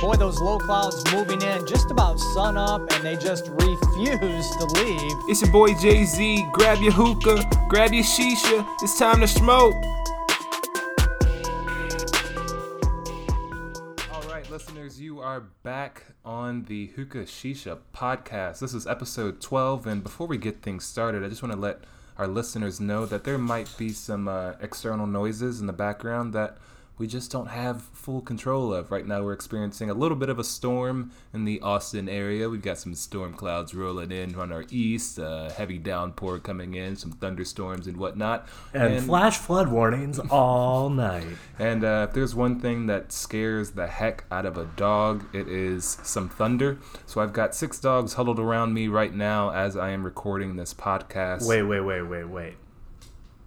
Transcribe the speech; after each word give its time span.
Boy, 0.00 0.14
those 0.14 0.40
low 0.40 0.58
clouds 0.58 1.04
moving 1.12 1.42
in 1.42 1.66
just 1.66 1.90
about 1.90 2.18
sun 2.18 2.56
up, 2.56 2.90
and 2.90 3.04
they 3.04 3.16
just 3.16 3.48
refuse 3.48 4.50
to 4.56 4.64
leave. 4.76 5.12
It's 5.28 5.42
your 5.42 5.52
boy 5.52 5.74
Jay 5.74 6.04
Z. 6.04 6.46
Grab 6.52 6.78
your 6.80 6.92
hookah, 6.92 7.44
grab 7.68 7.92
your 7.92 8.02
shisha. 8.02 8.66
It's 8.80 8.98
time 8.98 9.20
to 9.20 9.28
smoke. 9.28 9.74
All 14.10 14.22
right, 14.30 14.50
listeners, 14.50 14.98
you 14.98 15.20
are 15.20 15.40
back 15.40 16.06
on 16.24 16.64
the 16.64 16.86
Hookah 16.96 17.24
Shisha 17.24 17.80
podcast. 17.94 18.60
This 18.60 18.72
is 18.72 18.86
episode 18.86 19.42
12, 19.42 19.86
and 19.86 20.02
before 20.02 20.26
we 20.26 20.38
get 20.38 20.62
things 20.62 20.86
started, 20.86 21.22
I 21.22 21.28
just 21.28 21.42
want 21.42 21.52
to 21.52 21.60
let 21.60 21.80
our 22.16 22.26
listeners 22.26 22.80
know 22.80 23.04
that 23.04 23.24
there 23.24 23.36
might 23.36 23.68
be 23.76 23.90
some 23.90 24.28
uh, 24.28 24.52
external 24.62 25.06
noises 25.06 25.60
in 25.60 25.66
the 25.66 25.74
background 25.74 26.32
that 26.32 26.56
we 27.00 27.06
just 27.06 27.32
don't 27.32 27.48
have 27.48 27.80
full 27.80 28.20
control 28.20 28.74
of. 28.74 28.90
Right 28.90 29.06
now, 29.06 29.22
we're 29.22 29.32
experiencing 29.32 29.88
a 29.88 29.94
little 29.94 30.18
bit 30.18 30.28
of 30.28 30.38
a 30.38 30.44
storm 30.44 31.12
in 31.32 31.46
the 31.46 31.58
Austin 31.62 32.10
area. 32.10 32.46
We've 32.50 32.60
got 32.60 32.76
some 32.76 32.94
storm 32.94 33.32
clouds 33.32 33.74
rolling 33.74 34.12
in 34.12 34.34
on 34.34 34.52
our 34.52 34.64
east, 34.68 35.18
uh, 35.18 35.48
heavy 35.48 35.78
downpour 35.78 36.40
coming 36.40 36.74
in, 36.74 36.96
some 36.96 37.12
thunderstorms 37.12 37.86
and 37.86 37.96
whatnot. 37.96 38.46
And, 38.74 39.02
flash 39.02 39.38
flood 39.38 39.68
warnings 39.68 40.18
all 40.18 40.90
night. 40.90 41.24
And 41.58 41.84
uh, 41.84 42.06
if 42.08 42.14
there's 42.14 42.34
one 42.34 42.60
thing 42.60 42.86
that 42.88 43.12
scares 43.12 43.70
the 43.70 43.86
heck 43.86 44.24
out 44.30 44.44
of 44.44 44.58
a 44.58 44.66
dog, 44.76 45.24
it 45.34 45.48
is 45.48 45.98
some 46.02 46.28
thunder. 46.28 46.78
So 47.06 47.22
I've 47.22 47.32
got 47.32 47.54
six 47.54 47.80
dogs 47.80 48.12
huddled 48.12 48.38
around 48.38 48.74
me 48.74 48.88
right 48.88 49.14
now 49.14 49.50
as 49.52 49.74
I 49.74 49.90
am 49.90 50.04
recording 50.04 50.56
this 50.56 50.74
podcast. 50.74 51.46
Wait, 51.46 51.62
wait, 51.62 51.80
wait, 51.80 52.02
wait, 52.02 52.24
wait. 52.24 52.56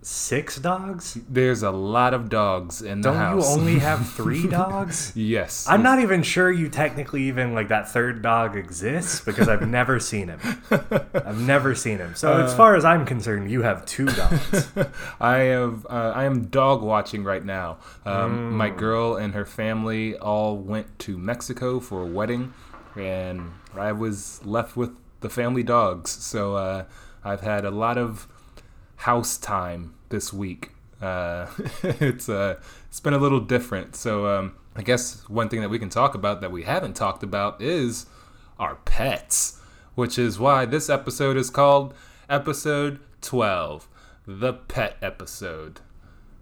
Six 0.05 0.57
dogs? 0.57 1.17
There's 1.29 1.63
a 1.63 1.71
lot 1.71 2.13
of 2.13 2.27
dogs 2.29 2.81
in 2.81 3.01
the 3.01 3.09
Don't 3.09 3.17
house. 3.17 3.45
you 3.47 3.59
only 3.59 3.79
have 3.79 4.07
three 4.13 4.47
dogs? 4.47 5.13
yes. 5.15 5.65
I'm 5.69 5.81
not 5.81 5.99
even 5.99 6.23
sure 6.23 6.51
you 6.51 6.67
technically 6.69 7.23
even 7.23 7.53
like 7.53 7.69
that 7.69 7.89
third 7.89 8.21
dog 8.21 8.57
exists 8.57 9.21
because 9.21 9.47
I've 9.47 9.67
never 9.67 9.99
seen 10.01 10.27
him. 10.27 10.39
I've 11.13 11.39
never 11.39 11.73
seen 11.73 11.99
him. 11.99 12.15
So 12.15 12.33
Uh, 12.33 12.43
as 12.43 12.53
far 12.53 12.75
as 12.75 12.83
I'm 12.83 13.05
concerned, 13.05 13.49
you 13.49 13.61
have 13.61 13.85
two 13.85 14.05
dogs. 14.07 14.67
I 15.21 15.37
have 15.37 15.85
uh, 15.89 16.11
I 16.13 16.25
am 16.25 16.47
dog 16.47 16.81
watching 16.81 17.23
right 17.23 17.43
now. 17.45 17.77
Um, 18.05 18.51
My 18.57 18.69
Mm. 18.69 18.77
girl 18.77 19.15
and 19.15 19.33
her 19.33 19.45
family 19.45 20.17
all 20.17 20.57
went 20.57 20.99
to 20.99 21.17
Mexico 21.17 21.79
for 21.79 22.01
a 22.01 22.05
wedding, 22.05 22.53
and 22.97 23.51
I 23.77 23.91
was 23.93 24.41
left 24.45 24.75
with 24.75 24.91
the 25.21 25.29
family 25.29 25.63
dogs. 25.63 26.11
So 26.11 26.55
uh, 26.55 26.83
I've 27.23 27.41
had 27.41 27.63
a 27.65 27.71
lot 27.71 27.97
of 27.97 28.27
house 28.97 29.37
time 29.37 29.93
this 30.13 30.31
week. 30.31 30.69
Uh, 31.01 31.47
it's 31.83 32.29
uh, 32.29 32.55
it's 32.87 32.99
been 32.99 33.13
a 33.13 33.17
little 33.17 33.39
different. 33.39 33.95
So 33.95 34.27
um, 34.27 34.55
I 34.75 34.83
guess 34.83 35.27
one 35.27 35.49
thing 35.49 35.59
that 35.61 35.69
we 35.69 35.79
can 35.79 35.89
talk 35.89 36.13
about 36.13 36.39
that 36.41 36.51
we 36.51 36.63
haven't 36.63 36.93
talked 36.95 37.23
about 37.23 37.61
is 37.61 38.05
our 38.59 38.75
pets, 38.85 39.59
which 39.95 40.17
is 40.19 40.37
why 40.39 40.65
this 40.65 40.89
episode 40.89 41.35
is 41.35 41.49
called 41.49 41.93
episode 42.29 42.99
twelve, 43.21 43.89
the 44.27 44.53
pet 44.53 44.97
episode. 45.01 45.81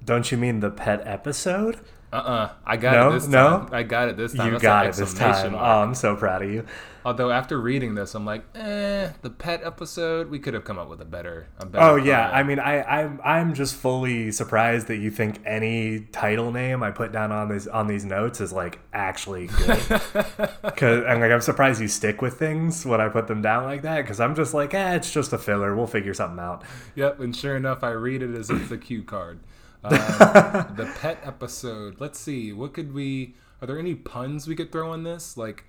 Don't 0.04 0.30
you 0.32 0.38
mean 0.38 0.60
the 0.60 0.70
pet 0.70 1.02
episode? 1.06 1.80
Uh-uh. 2.12 2.50
I 2.66 2.76
got 2.76 2.92
No, 2.92 3.10
it 3.10 3.14
this 3.14 3.28
no? 3.28 3.70
I 3.72 3.84
got 3.84 4.10
it 4.10 4.18
this 4.18 4.34
time. 4.34 4.48
You 4.48 4.52
That's 4.54 4.64
got 4.64 4.86
it 4.88 4.96
this 4.96 5.14
time. 5.14 5.56
Oh, 5.56 5.58
I'm 5.58 5.96
so 5.96 6.18
proud 6.18 6.42
of 6.42 6.52
you. 6.52 6.66
Although 7.04 7.32
after 7.32 7.60
reading 7.60 7.96
this, 7.96 8.14
I'm 8.14 8.26
like, 8.26 8.44
eh, 8.56 9.10
the 9.22 9.30
pet 9.30 9.62
episode. 9.64 10.30
We 10.30 10.40
could 10.40 10.54
have 10.54 10.64
come 10.64 10.78
up 10.78 10.90
with 10.90 11.02
a 11.02 11.06
better, 11.06 11.48
a 11.60 11.66
better. 11.66 11.84
Oh 11.84 11.96
yeah, 11.96 12.30
I 12.30 12.44
mean, 12.44 12.60
I, 12.60 12.84
I'm 12.84 13.20
I'm 13.24 13.54
just 13.54 13.76
fully 13.76 14.32
surprised 14.32 14.88
that 14.88 14.98
you 14.98 15.10
think 15.10 15.42
any 15.46 16.02
title 16.12 16.52
name 16.52 16.84
I 16.84 16.92
put 16.92 17.12
down 17.12 17.32
on 17.32 17.50
these 17.50 17.68
on 17.68 17.88
these 17.88 18.06
notes 18.06 18.40
is 18.42 18.54
like 18.54 18.80
actually 18.94 19.48
good. 19.48 19.80
Cause 20.78 21.04
I'm 21.08 21.20
like 21.20 21.32
I'm 21.32 21.42
surprised 21.42 21.82
you 21.82 21.88
stick 21.88 22.22
with 22.22 22.38
things 22.38 22.86
when 22.86 23.02
I 23.02 23.10
put 23.10 23.28
them 23.28 23.42
down 23.42 23.64
like 23.64 23.82
that. 23.82 24.02
Because 24.02 24.20
I'm 24.20 24.36
just 24.36 24.54
like, 24.54 24.74
eh, 24.74 24.96
it's 24.96 25.12
just 25.12 25.34
a 25.34 25.38
filler. 25.38 25.76
We'll 25.76 25.88
figure 25.88 26.14
something 26.14 26.40
out. 26.40 26.64
Yep, 26.96 27.20
and 27.20 27.36
sure 27.36 27.56
enough, 27.56 27.84
I 27.84 27.92
read 27.92 28.22
it 28.22 28.36
as 28.36 28.50
if 28.50 28.62
it's 28.62 28.72
a 28.72 28.78
cue 28.78 29.04
card. 29.04 29.40
Uh, 29.84 30.64
the 30.76 30.86
pet 31.00 31.20
episode. 31.24 31.96
Let's 32.00 32.20
see. 32.20 32.54
What 32.54 32.74
could 32.74 32.94
we? 32.94 33.36
Are 33.62 33.68
there 33.68 33.80
any 33.80 33.96
puns 33.96 34.48
we 34.48 34.56
could 34.56 34.72
throw 34.72 34.92
on 34.92 35.04
this? 35.04 35.38
Like, 35.38 35.66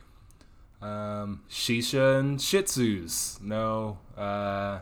um, 0.82 1.42
shisha 1.48 2.18
and 2.18 2.40
Shih 2.40 2.62
Tzus. 2.62 3.40
No. 3.40 3.98
Uh, 4.16 4.80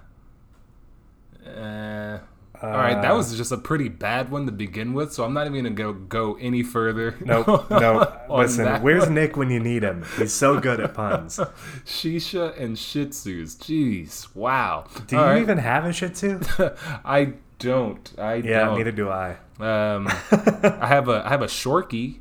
eh. 1.47 2.19
all 2.63 2.71
right, 2.71 3.01
that 3.01 3.13
was 3.15 3.37
just 3.37 3.53
a 3.53 3.57
pretty 3.57 3.89
bad 3.89 4.31
one 4.31 4.47
to 4.47 4.53
begin 4.53 4.93
with, 4.93 5.13
so 5.13 5.25
I'm 5.25 5.33
not 5.33 5.47
even 5.47 5.63
gonna 5.63 5.75
go 5.75 5.93
go 5.93 6.37
any 6.41 6.63
further. 6.63 7.17
No, 7.25 7.43
nope. 7.71 8.13
on 8.29 8.41
Listen, 8.41 8.83
where's 8.83 9.05
one. 9.05 9.15
Nick 9.15 9.37
when 9.37 9.51
you 9.51 9.61
need 9.61 9.83
him? 9.83 10.05
He's 10.19 10.33
so 10.33 10.59
good 10.61 10.81
at 10.81 10.95
puns. 10.95 11.39
Shisha 11.87 12.59
and 12.61 12.79
Shih 12.79 13.07
Tzus. 13.07 13.57
Jeez, 13.59 14.35
wow. 14.35 14.87
Do 15.07 15.17
All 15.17 15.25
you 15.25 15.31
right. 15.31 15.43
even 15.43 15.59
have 15.59 15.85
a 15.85 15.93
Shih 15.93 16.09
Tzu? 16.11 16.41
I 17.05 17.35
don't. 17.59 18.13
I 18.19 18.35
Yeah, 18.37 18.67
don't. 18.67 18.79
neither 18.79 18.93
do 18.93 19.09
I. 19.11 19.37
Um, 19.61 20.09
I 20.09 20.87
have 20.87 21.09
a 21.09 21.23
I 21.25 21.29
have 21.29 21.43
a 21.43 21.47
Shorky, 21.47 22.21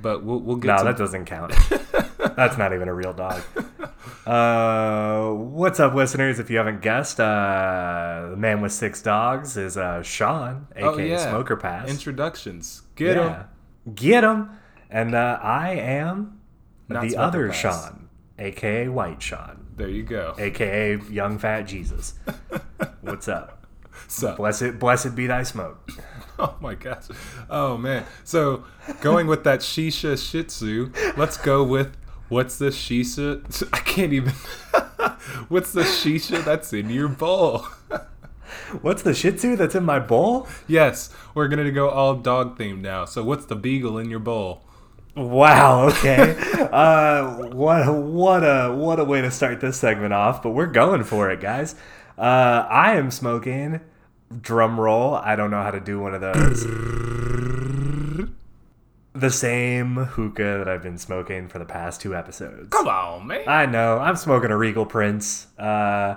but 0.00 0.24
we'll 0.24 0.40
we'll 0.40 0.56
get 0.56 0.68
No, 0.68 0.78
to 0.78 0.84
that 0.84 0.96
doesn't 0.96 1.26
count. 1.26 1.52
That's 2.38 2.56
not 2.56 2.72
even 2.72 2.86
a 2.88 2.94
real 2.94 3.12
dog. 3.12 3.42
Uh, 4.26 5.30
what's 5.32 5.80
up, 5.80 5.94
listeners? 5.94 6.38
If 6.38 6.50
you 6.50 6.58
haven't 6.58 6.82
guessed, 6.82 7.18
uh, 7.18 8.26
the 8.30 8.36
man 8.36 8.60
with 8.60 8.72
six 8.72 9.00
dogs 9.00 9.56
is 9.56 9.78
uh, 9.78 10.02
Sean, 10.02 10.66
aka 10.76 10.86
Oh, 10.86 10.98
yeah. 10.98 11.30
Smoker 11.30 11.56
Pass. 11.56 11.88
introductions. 11.88 12.82
Get 12.94 13.16
'em. 13.16 13.24
Yeah. 13.30 13.42
Get 13.94 14.24
him. 14.24 14.50
And 14.90 15.14
uh, 15.14 15.38
I 15.42 15.70
am 15.76 16.40
Not 16.88 17.04
the 17.04 17.10
Smoker 17.10 17.22
other 17.26 17.48
Pass. 17.48 17.56
Sean, 17.58 18.08
aka 18.38 18.88
White 18.88 19.22
Sean, 19.22 19.66
There 19.76 19.88
you 19.88 20.02
go. 20.02 20.34
aka 20.38 20.98
Young 21.10 21.38
Fat 21.38 21.62
Jesus. 21.62 22.14
What's 23.00 23.28
up? 23.28 23.66
So, 24.08 24.36
Blessed, 24.36 24.78
blessed 24.78 25.14
be 25.14 25.26
thy 25.26 25.42
smoke. 25.42 25.88
oh 26.38 26.54
my 26.60 26.74
gosh, 26.74 27.04
oh 27.48 27.78
man. 27.78 28.04
So, 28.24 28.64
going 29.00 29.26
with 29.26 29.42
that 29.44 29.60
Shisha 29.60 30.18
Shih 30.22 30.44
Tzu, 30.44 30.92
let's 31.16 31.38
go 31.38 31.64
with 31.64 31.96
what's 32.28 32.58
the 32.58 32.66
Shisha? 32.66 33.68
I 33.72 33.80
can't 33.80 34.12
even. 34.12 34.32
what's 35.48 35.72
the 35.72 35.82
Shisha 35.82 36.44
that's 36.44 36.72
in 36.72 36.90
your 36.90 37.08
bowl? 37.08 37.66
What's 38.82 39.02
the 39.02 39.14
Shih 39.14 39.32
Tzu 39.32 39.56
that's 39.56 39.74
in 39.74 39.84
my 39.84 39.98
bowl? 39.98 40.46
yes, 40.66 41.10
we're 41.34 41.48
gonna 41.48 41.70
go 41.70 41.88
all 41.88 42.14
dog 42.14 42.58
themed 42.58 42.80
now. 42.80 43.04
So, 43.04 43.22
what's 43.22 43.46
the 43.46 43.56
beagle 43.56 43.98
in 43.98 44.10
your 44.10 44.18
bowl? 44.18 44.62
Wow. 45.14 45.88
Okay. 45.88 46.36
uh, 46.72 47.48
what 47.48 47.92
what 47.94 48.42
a 48.42 48.74
what 48.74 49.00
a 49.00 49.04
way 49.04 49.20
to 49.20 49.30
start 49.30 49.60
this 49.60 49.78
segment 49.78 50.12
off. 50.12 50.42
But 50.42 50.50
we're 50.50 50.66
going 50.66 51.04
for 51.04 51.30
it, 51.30 51.40
guys. 51.40 51.74
Uh, 52.16 52.66
I 52.68 52.94
am 52.96 53.10
smoking. 53.10 53.80
Drum 54.40 54.78
roll. 54.78 55.14
I 55.14 55.36
don't 55.36 55.50
know 55.50 55.62
how 55.62 55.70
to 55.70 55.80
do 55.80 55.98
one 55.98 56.14
of 56.14 56.20
those. 56.20 56.64
The 59.18 59.30
same 59.30 59.96
hookah 59.96 60.58
that 60.58 60.68
I've 60.68 60.82
been 60.82 60.98
smoking 60.98 61.48
for 61.48 61.58
the 61.58 61.64
past 61.64 62.00
two 62.00 62.14
episodes. 62.14 62.68
Come 62.70 62.88
on, 62.88 63.26
man. 63.26 63.48
I 63.48 63.66
know. 63.66 63.98
I'm 63.98 64.16
smoking 64.16 64.50
a 64.50 64.56
Regal 64.56 64.86
Prince. 64.86 65.46
Uh, 65.58 66.16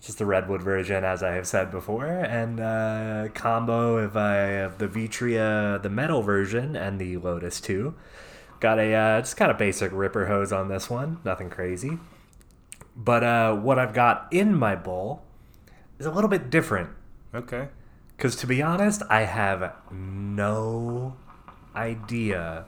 just 0.00 0.18
the 0.18 0.26
redwood 0.26 0.62
version, 0.62 1.04
as 1.04 1.22
I 1.22 1.32
have 1.32 1.46
said 1.46 1.70
before, 1.70 2.06
and 2.06 2.58
uh, 2.58 3.28
combo 3.34 3.98
of, 3.98 4.16
uh, 4.16 4.66
of 4.66 4.78
the 4.78 4.88
Vitria, 4.88 5.80
the 5.80 5.88
metal 5.88 6.22
version, 6.22 6.74
and 6.74 7.00
the 7.00 7.16
Lotus 7.18 7.60
2. 7.60 7.94
Got 8.58 8.80
a 8.80 8.92
uh, 8.92 9.20
just 9.20 9.36
kind 9.36 9.50
of 9.50 9.58
basic 9.58 9.92
ripper 9.92 10.26
hose 10.26 10.52
on 10.52 10.68
this 10.68 10.90
one, 10.90 11.20
nothing 11.24 11.50
crazy. 11.50 11.98
But 12.96 13.22
uh, 13.22 13.54
what 13.54 13.78
I've 13.78 13.94
got 13.94 14.26
in 14.32 14.54
my 14.54 14.74
bowl 14.74 15.22
is 15.98 16.06
a 16.06 16.10
little 16.10 16.28
bit 16.28 16.50
different. 16.50 16.90
Okay. 17.32 17.68
Because 18.16 18.36
to 18.36 18.46
be 18.46 18.60
honest, 18.60 19.02
I 19.08 19.22
have 19.22 19.72
no 19.90 21.16
idea 21.74 22.64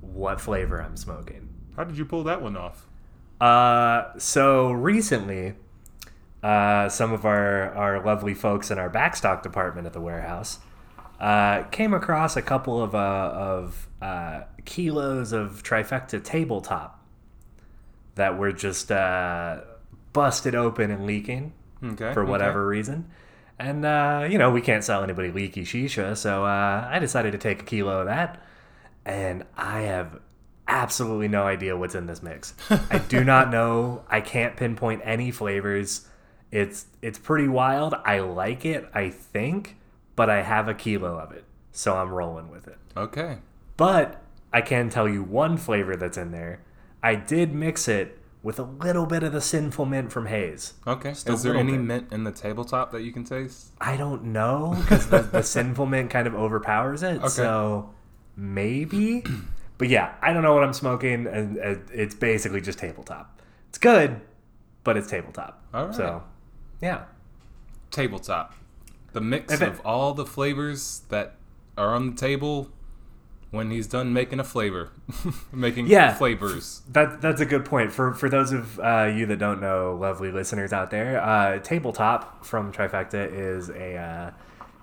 what 0.00 0.40
flavor 0.40 0.80
I'm 0.82 0.96
smoking. 0.96 1.48
How 1.76 1.84
did 1.84 1.96
you 1.98 2.04
pull 2.04 2.24
that 2.24 2.42
one 2.42 2.56
off? 2.56 2.86
Uh, 3.40 4.18
so 4.18 4.72
recently, 4.72 5.54
uh, 6.42 6.88
some 6.88 7.12
of 7.12 7.24
our, 7.24 7.72
our 7.74 8.04
lovely 8.04 8.34
folks 8.34 8.70
in 8.70 8.78
our 8.78 8.90
backstock 8.90 9.42
department 9.42 9.86
at 9.86 9.92
the 9.92 10.00
warehouse 10.00 10.58
uh, 11.20 11.62
came 11.64 11.94
across 11.94 12.36
a 12.36 12.42
couple 12.42 12.82
of, 12.82 12.94
uh, 12.94 12.98
of 13.34 13.88
uh, 14.02 14.42
kilos 14.64 15.32
of 15.32 15.62
trifecta 15.62 16.22
tabletop 16.22 17.04
that 18.16 18.36
were 18.38 18.52
just 18.52 18.90
uh, 18.90 19.60
busted 20.12 20.54
open 20.54 20.90
and 20.90 21.06
leaking 21.06 21.52
Okay. 21.84 22.12
for 22.12 22.22
okay. 22.22 22.30
whatever 22.30 22.66
reason. 22.66 23.08
And, 23.58 23.84
uh, 23.84 24.26
you 24.30 24.38
know, 24.38 24.50
we 24.50 24.60
can't 24.60 24.84
sell 24.84 25.02
anybody 25.02 25.30
leaky 25.32 25.64
shisha, 25.64 26.16
so 26.16 26.44
uh, 26.44 26.88
I 26.90 26.98
decided 27.00 27.32
to 27.32 27.38
take 27.38 27.62
a 27.62 27.64
kilo 27.64 28.00
of 28.00 28.06
that. 28.06 28.40
And 29.04 29.44
I 29.56 29.80
have 29.82 30.20
absolutely 30.68 31.28
no 31.28 31.44
idea 31.44 31.76
what's 31.76 31.94
in 31.94 32.06
this 32.06 32.22
mix. 32.22 32.54
I 32.70 32.98
do 32.98 33.24
not 33.24 33.50
know. 33.50 34.04
I 34.08 34.20
can't 34.20 34.56
pinpoint 34.56 35.00
any 35.04 35.30
flavors. 35.30 36.06
It's 36.50 36.86
it's 37.02 37.18
pretty 37.18 37.48
wild. 37.48 37.94
I 38.04 38.20
like 38.20 38.64
it, 38.64 38.88
I 38.94 39.10
think, 39.10 39.76
but 40.14 40.30
I 40.30 40.42
have 40.42 40.68
a 40.68 40.74
kilo 40.74 41.18
of 41.18 41.32
it, 41.32 41.44
so 41.72 41.96
I'm 41.96 42.10
rolling 42.10 42.50
with 42.50 42.68
it. 42.68 42.78
Okay. 42.96 43.38
But 43.76 44.22
I 44.52 44.60
can 44.60 44.88
tell 44.88 45.08
you 45.08 45.22
one 45.22 45.56
flavor 45.56 45.96
that's 45.96 46.16
in 46.16 46.30
there. 46.30 46.60
I 47.02 47.14
did 47.16 47.54
mix 47.54 47.86
it 47.88 48.17
with 48.42 48.58
a 48.58 48.62
little 48.62 49.04
bit 49.06 49.22
of 49.22 49.32
the 49.32 49.40
sinful 49.40 49.84
mint 49.86 50.12
from 50.12 50.26
Haze. 50.26 50.74
Okay. 50.86 51.08
a 51.10 51.12
Is 51.32 51.42
there 51.42 51.56
any 51.56 51.72
bit. 51.72 51.80
mint 51.80 52.12
in 52.12 52.24
the 52.24 52.30
tabletop 52.32 52.92
that 52.92 53.02
you 53.02 53.12
can 53.12 53.24
taste? 53.24 53.72
I 53.80 53.96
don't 53.96 54.24
know 54.24 54.76
because 54.80 55.08
the, 55.08 55.20
the 55.22 55.42
sinful 55.42 55.86
mint 55.86 56.10
kind 56.10 56.26
of 56.26 56.34
overpowers 56.34 57.02
it. 57.02 57.18
Okay. 57.18 57.28
So 57.28 57.90
maybe, 58.36 59.24
but 59.78 59.88
yeah, 59.88 60.14
I 60.22 60.32
don't 60.32 60.42
know 60.42 60.54
what 60.54 60.62
I'm 60.62 60.72
smoking, 60.72 61.26
and 61.26 61.58
uh, 61.58 61.74
it's 61.92 62.14
basically 62.14 62.60
just 62.60 62.78
tabletop. 62.78 63.40
It's 63.68 63.78
good, 63.78 64.20
but 64.84 64.96
it's 64.96 65.08
tabletop. 65.10 65.62
All 65.74 65.86
right. 65.86 65.94
So 65.94 66.22
yeah, 66.80 67.04
Tabletop. 67.90 68.54
The 69.12 69.20
mix 69.20 69.52
it- 69.54 69.62
of 69.62 69.80
all 69.84 70.14
the 70.14 70.26
flavors 70.26 71.02
that 71.08 71.34
are 71.76 71.94
on 71.94 72.10
the 72.10 72.16
table 72.16 72.70
when 73.50 73.70
he's 73.70 73.86
done 73.86 74.12
making 74.12 74.40
a 74.40 74.44
flavor. 74.44 74.90
making 75.52 75.86
Yeah. 75.86 76.14
flavors. 76.14 76.82
that 76.90 77.20
that's 77.20 77.40
a 77.40 77.46
good 77.46 77.64
point 77.64 77.92
for 77.92 78.12
for 78.14 78.28
those 78.28 78.52
of 78.52 78.78
uh, 78.80 79.10
you 79.14 79.26
that 79.26 79.38
don't 79.38 79.60
know, 79.60 79.96
lovely 80.00 80.30
listeners 80.30 80.72
out 80.72 80.90
there. 80.90 81.20
Uh, 81.22 81.58
tabletop 81.58 82.44
from 82.44 82.72
Trifecta 82.72 83.30
is 83.32 83.68
a. 83.70 83.96
Uh, 83.96 84.30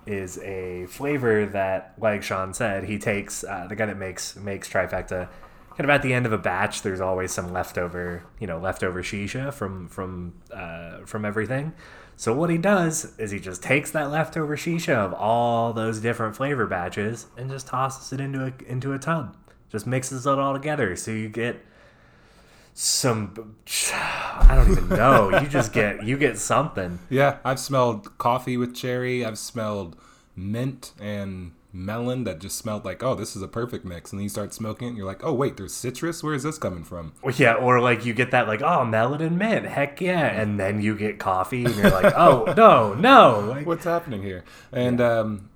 is 0.07 0.37
a 0.43 0.85
flavor 0.85 1.47
that, 1.47 1.95
like 1.99 2.21
Sean 2.21 2.53
said, 2.53 2.83
he 2.83 2.99
takes 2.99 3.43
uh, 3.43 3.65
the 3.67 3.75
guy 3.75 3.87
that 3.87 3.97
makes 3.97 4.35
makes 4.35 4.69
trifecta. 4.69 5.27
Kind 5.71 5.79
of 5.79 5.89
at 5.89 6.03
the 6.03 6.13
end 6.13 6.27
of 6.27 6.31
a 6.31 6.37
batch, 6.37 6.83
there's 6.83 7.01
always 7.01 7.31
some 7.31 7.51
leftover, 7.51 8.21
you 8.39 8.45
know, 8.45 8.59
leftover 8.59 9.01
shisha 9.01 9.51
from 9.51 9.87
from 9.87 10.33
uh, 10.53 10.99
from 11.07 11.25
everything. 11.25 11.73
So 12.17 12.33
what 12.33 12.49
he 12.49 12.57
does 12.57 13.13
is 13.17 13.31
he 13.31 13.39
just 13.39 13.61
takes 13.61 13.91
that 13.91 14.09
leftover 14.09 14.55
shisha 14.55 14.95
of 14.95 15.13
all 15.13 15.73
those 15.73 15.99
different 15.99 16.35
flavor 16.35 16.65
batches 16.65 17.27
and 17.37 17.49
just 17.49 17.67
tosses 17.67 18.13
it 18.13 18.21
into 18.21 18.45
a 18.45 18.53
into 18.71 18.93
a 18.93 18.99
tub. 18.99 19.35
Just 19.69 19.85
mixes 19.85 20.25
it 20.25 20.39
all 20.39 20.53
together, 20.53 20.95
so 20.95 21.11
you 21.11 21.27
get 21.27 21.63
some. 22.73 23.55
I 23.93 24.55
don't 24.55 24.71
even 24.71 24.89
know. 24.97 25.39
You 25.39 25.47
just 25.47 25.73
get 25.73 26.03
you 26.03 26.17
get 26.17 26.37
something. 26.37 26.99
Yeah, 27.09 27.37
I've 27.43 27.59
smelled 27.59 28.17
coffee 28.17 28.55
with 28.55 28.73
cherry. 28.73 29.25
I've 29.25 29.37
smelled 29.37 29.97
mint 30.35 30.93
and 30.99 31.51
melon 31.75 32.23
that 32.23 32.39
just 32.39 32.57
smelled 32.57 32.85
like, 32.85 33.03
oh, 33.03 33.15
this 33.15 33.35
is 33.35 33.41
a 33.41 33.47
perfect 33.47 33.85
mix. 33.85 34.11
And 34.11 34.19
then 34.19 34.23
you 34.23 34.29
start 34.29 34.53
smoking 34.53 34.87
it 34.87 34.89
and 34.89 34.97
you're 34.97 35.05
like, 35.05 35.23
oh, 35.23 35.33
wait, 35.33 35.57
there's 35.57 35.73
citrus? 35.73 36.23
Where 36.23 36.33
is 36.33 36.43
this 36.43 36.57
coming 36.57 36.83
from? 36.83 37.13
Yeah, 37.35 37.55
or 37.55 37.81
like 37.81 38.05
you 38.05 38.13
get 38.13 38.31
that 38.31 38.47
like 38.47 38.61
oh 38.61 38.85
melon 38.85 39.21
and 39.21 39.37
mint, 39.37 39.65
heck 39.65 39.99
yeah, 40.01 40.25
and 40.25 40.59
then 40.59 40.81
you 40.81 40.95
get 40.95 41.19
coffee 41.19 41.65
and 41.65 41.75
you're 41.75 41.89
like 41.89 42.13
oh 42.15 42.53
no 42.57 42.93
no 42.93 43.39
like, 43.39 43.65
What's 43.65 43.83
happening 43.83 44.23
here? 44.23 44.43
And 44.71 45.01
um, 45.01 45.49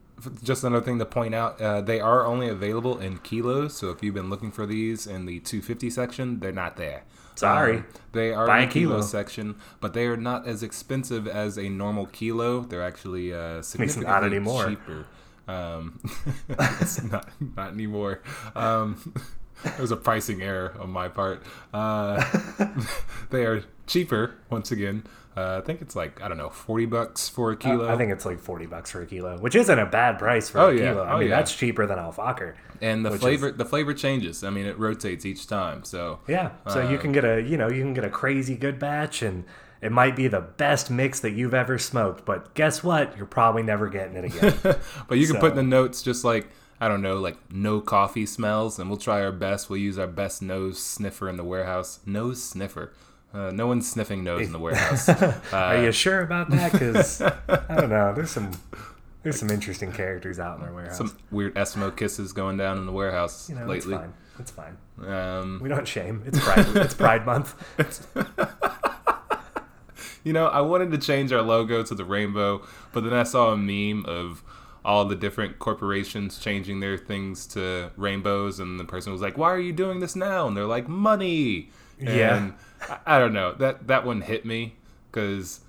just 0.43 0.63
another 0.63 0.83
thing 0.83 0.99
to 0.99 1.05
point 1.05 1.33
out, 1.33 1.59
uh, 1.61 1.81
they 1.81 1.99
are 1.99 2.25
only 2.25 2.49
available 2.49 2.99
in 2.99 3.19
kilos. 3.19 3.77
So 3.77 3.89
if 3.89 4.03
you've 4.03 4.15
been 4.15 4.29
looking 4.29 4.51
for 4.51 4.65
these 4.65 5.07
in 5.07 5.25
the 5.25 5.39
250 5.39 5.89
section, 5.89 6.39
they're 6.39 6.51
not 6.51 6.77
there. 6.77 7.03
Sorry. 7.35 7.77
Um, 7.77 7.85
they 8.11 8.33
are 8.33 8.45
Buy 8.47 8.61
in 8.61 8.67
the 8.67 8.73
kilo. 8.73 8.95
kilo. 8.95 9.01
section, 9.01 9.55
but 9.79 9.93
they 9.93 10.05
are 10.07 10.17
not 10.17 10.45
as 10.45 10.61
expensive 10.61 11.27
as 11.27 11.57
a 11.57 11.69
normal 11.69 12.07
kilo. 12.07 12.61
They're 12.61 12.83
actually 12.83 13.33
uh, 13.33 13.61
significantly 13.61 14.27
anymore. 14.27 14.69
cheaper. 14.69 15.05
Um, 15.49 15.99
it's 16.81 17.03
not 17.03 17.27
not 17.55 17.71
anymore. 17.73 18.21
Um, 18.55 19.13
it 19.65 19.79
was 19.79 19.91
a 19.91 19.97
pricing 19.97 20.41
error 20.41 20.75
on 20.79 20.89
my 20.89 21.07
part. 21.09 21.43
Uh, 21.73 22.23
they 23.29 23.45
are 23.45 23.63
cheaper 23.87 24.35
once 24.49 24.71
again. 24.71 25.03
Uh, 25.37 25.59
I 25.61 25.65
think 25.65 25.81
it's 25.81 25.95
like 25.95 26.21
I 26.21 26.27
don't 26.27 26.37
know, 26.37 26.49
forty 26.49 26.85
bucks 26.85 27.29
for 27.29 27.51
a 27.51 27.55
kilo. 27.57 27.87
I 27.87 27.95
think 27.97 28.11
it's 28.11 28.25
like 28.25 28.39
forty 28.39 28.65
bucks 28.65 28.91
for 28.91 29.01
a 29.01 29.05
kilo, 29.05 29.37
which 29.39 29.55
isn't 29.55 29.79
a 29.79 29.85
bad 29.85 30.19
price 30.19 30.49
for 30.49 30.59
Oh, 30.59 30.69
a 30.69 30.73
yeah. 30.73 30.91
kilo. 30.91 31.03
I 31.03 31.13
Oh, 31.13 31.17
mean 31.19 31.29
yeah. 31.29 31.37
that's 31.37 31.55
cheaper 31.55 31.85
than 31.85 31.97
Al 31.99 32.11
Fakher. 32.11 32.55
and 32.81 33.05
the 33.05 33.11
flavor 33.11 33.51
the 33.51 33.65
flavor 33.65 33.93
changes. 33.93 34.43
I 34.43 34.49
mean, 34.49 34.65
it 34.65 34.77
rotates 34.77 35.25
each 35.25 35.47
time. 35.47 35.83
So 35.85 36.19
Yeah, 36.27 36.51
so 36.67 36.87
you 36.89 36.97
can 36.97 37.11
get 37.11 37.23
a 37.25 37.41
you 37.41 37.57
know 37.57 37.69
you 37.69 37.81
can 37.81 37.93
get 37.93 38.03
a 38.03 38.09
crazy 38.09 38.55
good 38.57 38.79
batch, 38.79 39.21
and 39.21 39.45
it 39.81 39.91
might 39.91 40.15
be 40.15 40.27
the 40.27 40.41
best 40.41 40.89
mix 40.91 41.19
that 41.21 41.31
you've 41.31 41.53
ever 41.53 41.77
smoked. 41.77 42.25
But 42.25 42.53
guess 42.53 42.83
what? 42.83 43.15
You're 43.17 43.25
probably 43.25 43.63
never 43.63 43.87
getting 43.87 44.15
it 44.17 44.25
again. 44.25 44.77
but 45.07 45.17
you 45.17 45.27
can 45.27 45.37
put 45.37 45.51
in 45.51 45.57
the 45.57 45.63
notes 45.63 46.01
just 46.01 46.23
like 46.23 46.49
I 46.81 46.87
don't 46.87 47.01
know, 47.01 47.17
like 47.17 47.37
no 47.51 47.81
coffee 47.81 48.25
smells, 48.25 48.79
and 48.79 48.89
we'll 48.89 48.99
try 48.99 49.21
our 49.21 49.33
best. 49.33 49.69
We'll 49.69 49.79
use 49.79 49.99
our 49.99 50.07
best 50.07 50.41
nose 50.41 50.81
sniffer 50.81 51.27
in 51.27 51.35
the 51.35 51.43
warehouse. 51.43 51.99
Nose 52.05 52.41
sniffer. 52.41 52.93
Uh, 53.33 53.51
no 53.51 53.67
one's 53.67 53.89
sniffing 53.89 54.23
nose 54.23 54.47
in 54.47 54.53
the 54.53 54.59
warehouse. 54.59 55.07
Are 55.53 55.83
you 55.83 55.91
sure 55.91 56.21
about 56.21 56.49
that? 56.49 56.71
Because 56.71 57.21
I 57.49 57.75
don't 57.75 57.89
know. 57.89 58.13
There's 58.13 58.31
some 58.31 58.51
there's 59.23 59.37
some 59.37 59.51
interesting 59.51 59.91
characters 59.91 60.39
out 60.39 60.57
in 60.59 60.65
our 60.65 60.73
warehouse. 60.73 60.97
Some 60.97 61.17
weird 61.31 61.53
Eskimo 61.55 61.95
kisses 61.95 62.31
going 62.31 62.57
down 62.57 62.77
in 62.77 62.85
the 62.85 62.91
warehouse 62.91 63.49
you 63.49 63.55
know, 63.55 63.65
lately. 63.65 63.95
it's 63.95 64.01
fine. 64.01 64.13
It's 64.39 64.51
fine. 64.51 64.77
Um, 65.05 65.59
We 65.61 65.67
don't 65.67 65.87
shame. 65.87 66.23
It's 66.25 66.39
Pride. 66.39 66.65
it's 66.77 66.93
Pride 66.93 67.25
Month. 67.25 67.55
You 70.23 70.33
know, 70.33 70.47
I 70.47 70.61
wanted 70.61 70.91
to 70.91 70.97
change 70.97 71.31
our 71.31 71.41
logo 71.41 71.83
to 71.83 71.95
the 71.95 72.05
rainbow, 72.05 72.65
but 72.91 73.03
then 73.03 73.13
I 73.13 73.23
saw 73.23 73.51
a 73.51 73.57
meme 73.57 74.05
of 74.05 74.43
all 74.83 75.05
the 75.05 75.15
different 75.15 75.59
corporations 75.59 76.39
changing 76.39 76.79
their 76.79 76.97
things 76.97 77.45
to 77.47 77.91
rainbows, 77.97 78.59
and 78.59 78.79
the 78.79 78.85
person 78.85 79.11
was 79.11 79.21
like, 79.21 79.37
"Why 79.37 79.51
are 79.51 79.59
you 79.59 79.73
doing 79.73 79.99
this 79.99 80.15
now?" 80.15 80.47
And 80.47 80.55
they're 80.55 80.65
like, 80.65 80.87
"Money." 80.87 81.69
Yeah. 81.99 82.51
I, 82.89 82.97
I 83.05 83.19
don't 83.19 83.33
know 83.33 83.53
that 83.55 83.87
that 83.87 84.05
one 84.05 84.21
hit 84.21 84.45
me 84.45 84.75
because 85.11 85.61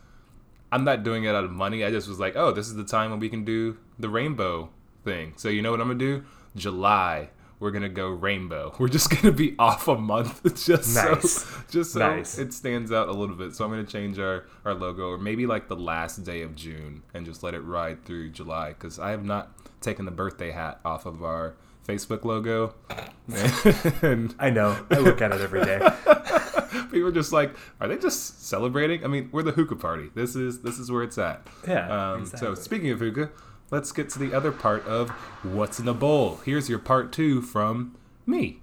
I'm 0.72 0.84
not 0.84 1.02
doing 1.02 1.24
it 1.24 1.34
out 1.34 1.44
of 1.44 1.50
money. 1.50 1.84
I 1.84 1.90
just 1.90 2.08
was 2.08 2.20
like, 2.20 2.36
"Oh, 2.36 2.52
this 2.52 2.66
is 2.66 2.76
the 2.76 2.84
time 2.84 3.10
when 3.10 3.20
we 3.20 3.28
can 3.28 3.44
do 3.44 3.78
the 3.98 4.08
rainbow 4.08 4.70
thing." 5.04 5.34
So 5.36 5.48
you 5.48 5.62
know 5.62 5.70
what 5.70 5.80
I'm 5.80 5.88
gonna 5.88 5.98
do? 5.98 6.24
July. 6.56 7.30
We're 7.60 7.70
gonna 7.70 7.88
go 7.90 8.08
rainbow. 8.08 8.74
We're 8.80 8.88
just 8.88 9.10
gonna 9.10 9.32
be 9.32 9.54
off 9.58 9.86
a 9.86 9.96
month, 9.96 10.42
just 10.66 10.94
Nice. 10.96 11.32
so, 11.42 11.60
just 11.70 11.92
so 11.92 11.98
Nice. 12.00 12.38
it 12.38 12.52
stands 12.52 12.90
out 12.90 13.08
a 13.08 13.12
little 13.12 13.36
bit. 13.36 13.54
So 13.54 13.64
I'm 13.64 13.70
gonna 13.70 13.84
change 13.84 14.18
our 14.18 14.44
our 14.64 14.74
logo, 14.74 15.10
or 15.10 15.18
maybe 15.18 15.46
like 15.46 15.68
the 15.68 15.76
last 15.76 16.24
day 16.24 16.42
of 16.42 16.56
June, 16.56 17.02
and 17.14 17.24
just 17.26 17.42
let 17.42 17.54
it 17.54 17.60
ride 17.60 18.04
through 18.04 18.30
July. 18.30 18.70
Because 18.70 18.98
I 18.98 19.10
have 19.10 19.24
not 19.24 19.52
taken 19.80 20.04
the 20.06 20.10
birthday 20.10 20.50
hat 20.50 20.80
off 20.84 21.04
of 21.06 21.22
our 21.22 21.54
Facebook 21.86 22.24
logo, 22.24 22.74
and 24.02 24.34
I 24.38 24.50
know. 24.50 24.76
I 24.90 24.98
look 24.98 25.20
at 25.22 25.32
it 25.32 25.40
every 25.40 25.62
day. 25.64 25.78
people 26.90 27.08
are 27.08 27.12
just 27.12 27.32
like, 27.32 27.54
"Are 27.80 27.88
they 27.88 27.96
just 27.98 28.46
celebrating?" 28.46 29.04
I 29.04 29.08
mean, 29.08 29.28
we're 29.32 29.42
the 29.42 29.52
hookah 29.52 29.76
party. 29.76 30.10
This 30.14 30.36
is 30.36 30.60
this 30.62 30.78
is 30.78 30.90
where 30.90 31.02
it's 31.02 31.18
at. 31.18 31.46
Yeah, 31.66 32.12
Um, 32.12 32.26
So 32.26 32.54
speaking 32.54 32.90
of 32.90 33.00
hookah, 33.00 33.30
let's 33.70 33.92
get 33.92 34.08
to 34.10 34.18
the 34.18 34.34
other 34.34 34.52
part 34.52 34.86
of 34.86 35.10
what's 35.42 35.78
in 35.80 35.88
a 35.88 35.94
bowl. 35.94 36.40
Here's 36.44 36.68
your 36.68 36.78
part 36.78 37.12
two 37.12 37.40
from 37.42 37.96
me. 38.26 38.58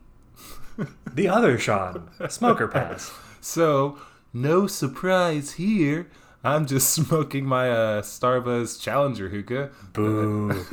The 1.12 1.27
other 1.27 1.58
Sean, 1.58 2.10
Smoker 2.29 2.67
Pass. 2.67 3.12
So, 3.41 3.98
no 4.34 4.67
surprise 4.67 5.53
here. 5.53 6.10
I'm 6.43 6.65
just 6.67 6.89
smoking 6.93 7.46
my 7.46 7.72
uh, 7.72 8.01
Starbuzz 8.03 8.79
Challenger 8.79 9.29
hookah. 9.29 9.72
Boo. 9.93 10.65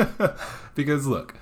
because, 0.75 1.07
look, 1.07 1.35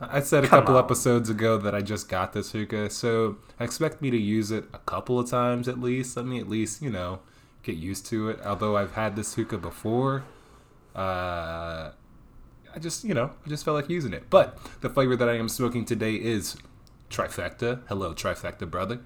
I 0.00 0.20
said 0.20 0.44
a 0.44 0.48
Come 0.48 0.60
couple 0.60 0.76
on. 0.76 0.84
episodes 0.84 1.30
ago 1.30 1.56
that 1.58 1.74
I 1.74 1.80
just 1.80 2.08
got 2.08 2.32
this 2.32 2.52
hookah, 2.52 2.90
so 2.90 3.36
expect 3.58 4.02
me 4.02 4.10
to 4.10 4.18
use 4.18 4.50
it 4.50 4.64
a 4.74 4.78
couple 4.78 5.18
of 5.20 5.30
times 5.30 5.68
at 5.68 5.80
least. 5.80 6.16
Let 6.16 6.26
me 6.26 6.40
at 6.40 6.48
least, 6.48 6.82
you 6.82 6.90
know, 6.90 7.20
get 7.62 7.76
used 7.76 8.04
to 8.06 8.30
it. 8.30 8.40
Although 8.44 8.76
I've 8.76 8.92
had 8.94 9.16
this 9.16 9.34
hookah 9.34 9.58
before, 9.58 10.24
uh, 10.94 11.90
I 12.74 12.78
just, 12.78 13.04
you 13.04 13.14
know, 13.14 13.30
I 13.44 13.48
just 13.48 13.64
felt 13.64 13.74
like 13.74 13.88
using 13.88 14.12
it. 14.12 14.30
But 14.30 14.58
the 14.80 14.88
flavor 14.88 15.16
that 15.16 15.28
I 15.28 15.36
am 15.36 15.48
smoking 15.48 15.84
today 15.84 16.14
is 16.14 16.56
Trifecta. 17.10 17.80
Hello, 17.88 18.14
Trifecta, 18.14 18.70
brother. 18.70 19.00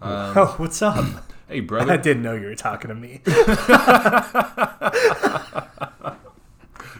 Um, 0.00 0.32
oh, 0.36 0.54
what's 0.56 0.80
up? 0.80 1.04
hey, 1.48 1.60
brother. 1.60 1.92
I 1.92 1.96
didn't 1.96 2.22
know 2.22 2.34
you 2.34 2.46
were 2.46 2.54
talking 2.54 2.88
to 2.88 2.94
me. 2.94 3.20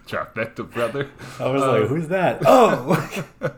Trifecta, 0.06 0.70
brother. 0.70 1.10
I 1.38 1.46
was 1.46 1.62
like, 1.62 1.84
who's 1.84 2.08
that? 2.08 2.42
Oh, 2.44 3.22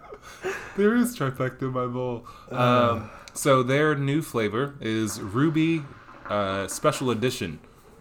There 0.76 0.96
is 0.96 1.16
trifecta 1.16 1.62
in 1.62 1.72
my 1.72 1.86
bowl. 1.86 2.26
Um, 2.50 3.10
so 3.34 3.62
their 3.62 3.94
new 3.94 4.22
flavor 4.22 4.74
is 4.80 5.20
Ruby 5.20 5.82
uh, 6.28 6.66
Special 6.66 7.10
Edition 7.10 7.58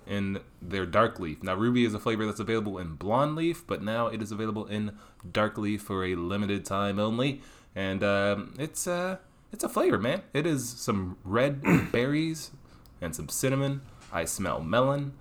in 0.07 0.39
their 0.61 0.85
dark 0.85 1.19
leaf. 1.19 1.41
Now 1.43 1.55
Ruby 1.55 1.85
is 1.85 1.93
a 1.93 1.99
flavor 1.99 2.25
that's 2.25 2.39
available 2.39 2.77
in 2.77 2.95
blonde 2.95 3.35
leaf, 3.35 3.65
but 3.65 3.81
now 3.81 4.07
it 4.07 4.21
is 4.21 4.31
available 4.31 4.65
in 4.67 4.97
dark 5.31 5.57
leaf 5.57 5.81
for 5.81 6.05
a 6.05 6.15
limited 6.15 6.65
time 6.65 6.99
only. 6.99 7.41
And 7.75 8.03
um, 8.03 8.53
it's 8.59 8.85
uh, 8.87 9.17
it's 9.51 9.63
a 9.63 9.69
flavor, 9.69 9.97
man. 9.97 10.21
It 10.33 10.45
is 10.45 10.67
some 10.69 11.17
red 11.23 11.61
berries 11.91 12.51
and 13.01 13.15
some 13.15 13.27
cinnamon. 13.29 13.81
I 14.13 14.25
smell 14.25 14.61
melon, 14.61 15.13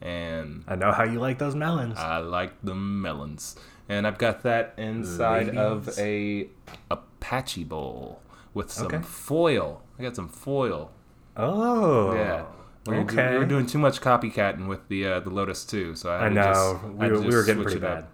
and 0.00 0.64
I 0.66 0.74
know 0.74 0.92
how 0.92 1.04
you 1.04 1.20
like 1.20 1.38
those 1.38 1.54
melons. 1.54 1.98
I 1.98 2.18
like 2.18 2.52
the 2.62 2.74
melons. 2.74 3.56
And 3.88 4.06
I've 4.06 4.18
got 4.18 4.42
that 4.44 4.74
inside 4.78 5.56
of 5.56 5.86
Ladies. 5.98 6.48
a 6.90 6.92
Apache 6.94 7.64
bowl 7.64 8.20
with 8.54 8.70
some 8.70 8.86
Okay. 8.86 9.00
foil. 9.02 9.82
I 9.98 10.02
got 10.02 10.16
some 10.16 10.28
foil. 10.28 10.90
oh, 11.36 12.14
Yeah. 12.14 12.44
We 12.86 12.96
were, 12.98 13.04
do- 13.04 13.16
we 13.16 13.38
were 13.38 13.44
doing 13.46 13.66
too 13.66 13.78
much 13.78 14.00
copycatting 14.00 14.66
with 14.66 14.88
the 14.88 15.06
uh, 15.06 15.20
the 15.20 15.30
Lotus 15.30 15.64
too, 15.64 15.94
so 15.94 16.10
I, 16.10 16.26
I 16.26 16.28
know. 16.28 16.42
just- 16.42 16.84
we, 16.94 17.08
were, 17.10 17.20
we 17.20 17.34
were 17.34 17.44
getting 17.44 17.62
pretty 17.62 17.78
bad. 17.78 17.98
up. 18.04 18.12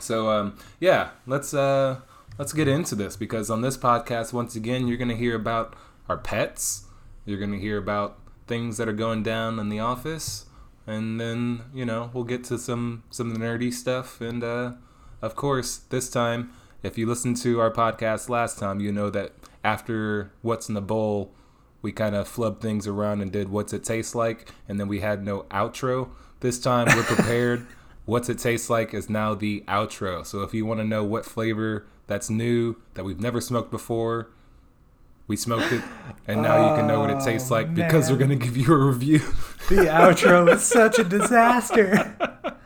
So 0.00 0.28
um, 0.30 0.58
yeah, 0.80 1.10
let's 1.26 1.54
uh, 1.54 2.00
let's 2.38 2.52
get 2.52 2.66
into 2.66 2.94
this 2.96 3.16
because 3.16 3.48
on 3.50 3.60
this 3.62 3.76
podcast, 3.76 4.32
once 4.32 4.56
again, 4.56 4.88
you're 4.88 4.96
going 4.96 5.08
to 5.10 5.16
hear 5.16 5.36
about 5.36 5.76
our 6.08 6.16
pets. 6.18 6.84
You're 7.24 7.38
going 7.38 7.52
to 7.52 7.58
hear 7.58 7.78
about 7.78 8.18
things 8.48 8.76
that 8.78 8.88
are 8.88 8.92
going 8.92 9.22
down 9.22 9.60
in 9.60 9.68
the 9.68 9.78
office, 9.78 10.46
and 10.86 11.20
then 11.20 11.62
you 11.72 11.84
know 11.84 12.10
we'll 12.12 12.24
get 12.24 12.42
to 12.44 12.58
some 12.58 13.04
some 13.10 13.36
nerdy 13.36 13.72
stuff. 13.72 14.20
And 14.20 14.42
uh, 14.42 14.72
of 15.20 15.36
course, 15.36 15.76
this 15.90 16.10
time, 16.10 16.50
if 16.82 16.98
you 16.98 17.06
listened 17.06 17.36
to 17.42 17.60
our 17.60 17.70
podcast 17.70 18.28
last 18.28 18.58
time, 18.58 18.80
you 18.80 18.90
know 18.90 19.10
that 19.10 19.32
after 19.62 20.32
what's 20.42 20.68
in 20.68 20.74
the 20.74 20.80
bowl, 20.80 21.32
we 21.82 21.92
kind 21.92 22.14
of 22.14 22.28
flubbed 22.28 22.60
things 22.60 22.86
around 22.86 23.20
and 23.20 23.30
did 23.30 23.50
what's 23.50 23.72
it 23.72 23.84
taste 23.84 24.14
like, 24.14 24.48
and 24.68 24.80
then 24.80 24.88
we 24.88 25.00
had 25.00 25.24
no 25.24 25.42
outro. 25.50 26.08
This 26.40 26.58
time, 26.58 26.86
we're 26.96 27.02
prepared. 27.02 27.66
what's 28.04 28.28
it 28.28 28.38
taste 28.38 28.68
like 28.68 28.94
is 28.94 29.08
now 29.08 29.34
the 29.34 29.62
outro. 29.68 30.24
So 30.26 30.42
if 30.42 30.54
you 30.54 30.66
want 30.66 30.80
to 30.80 30.84
know 30.84 31.04
what 31.04 31.24
flavor 31.24 31.86
that's 32.06 32.28
new 32.28 32.76
that 32.94 33.04
we've 33.04 33.20
never 33.20 33.40
smoked 33.40 33.70
before. 33.70 34.30
We 35.28 35.36
smoked 35.36 35.72
it, 35.72 35.82
and 36.26 36.42
now 36.42 36.70
you 36.70 36.76
can 36.76 36.86
know 36.88 37.00
what 37.00 37.08
it 37.08 37.18
oh, 37.20 37.24
tastes 37.24 37.50
Oh, 37.50 37.54
like 37.54 37.74
because 37.74 38.10
we're 38.10 38.18
gonna 38.18 38.36
give 38.36 38.56
you 38.56 38.72
a 38.72 38.76
review. 38.76 39.20
The 39.68 39.86
outro 39.86 40.44
was 40.44 40.64
such 40.64 40.98
a 40.98 41.04
disaster. 41.04 42.16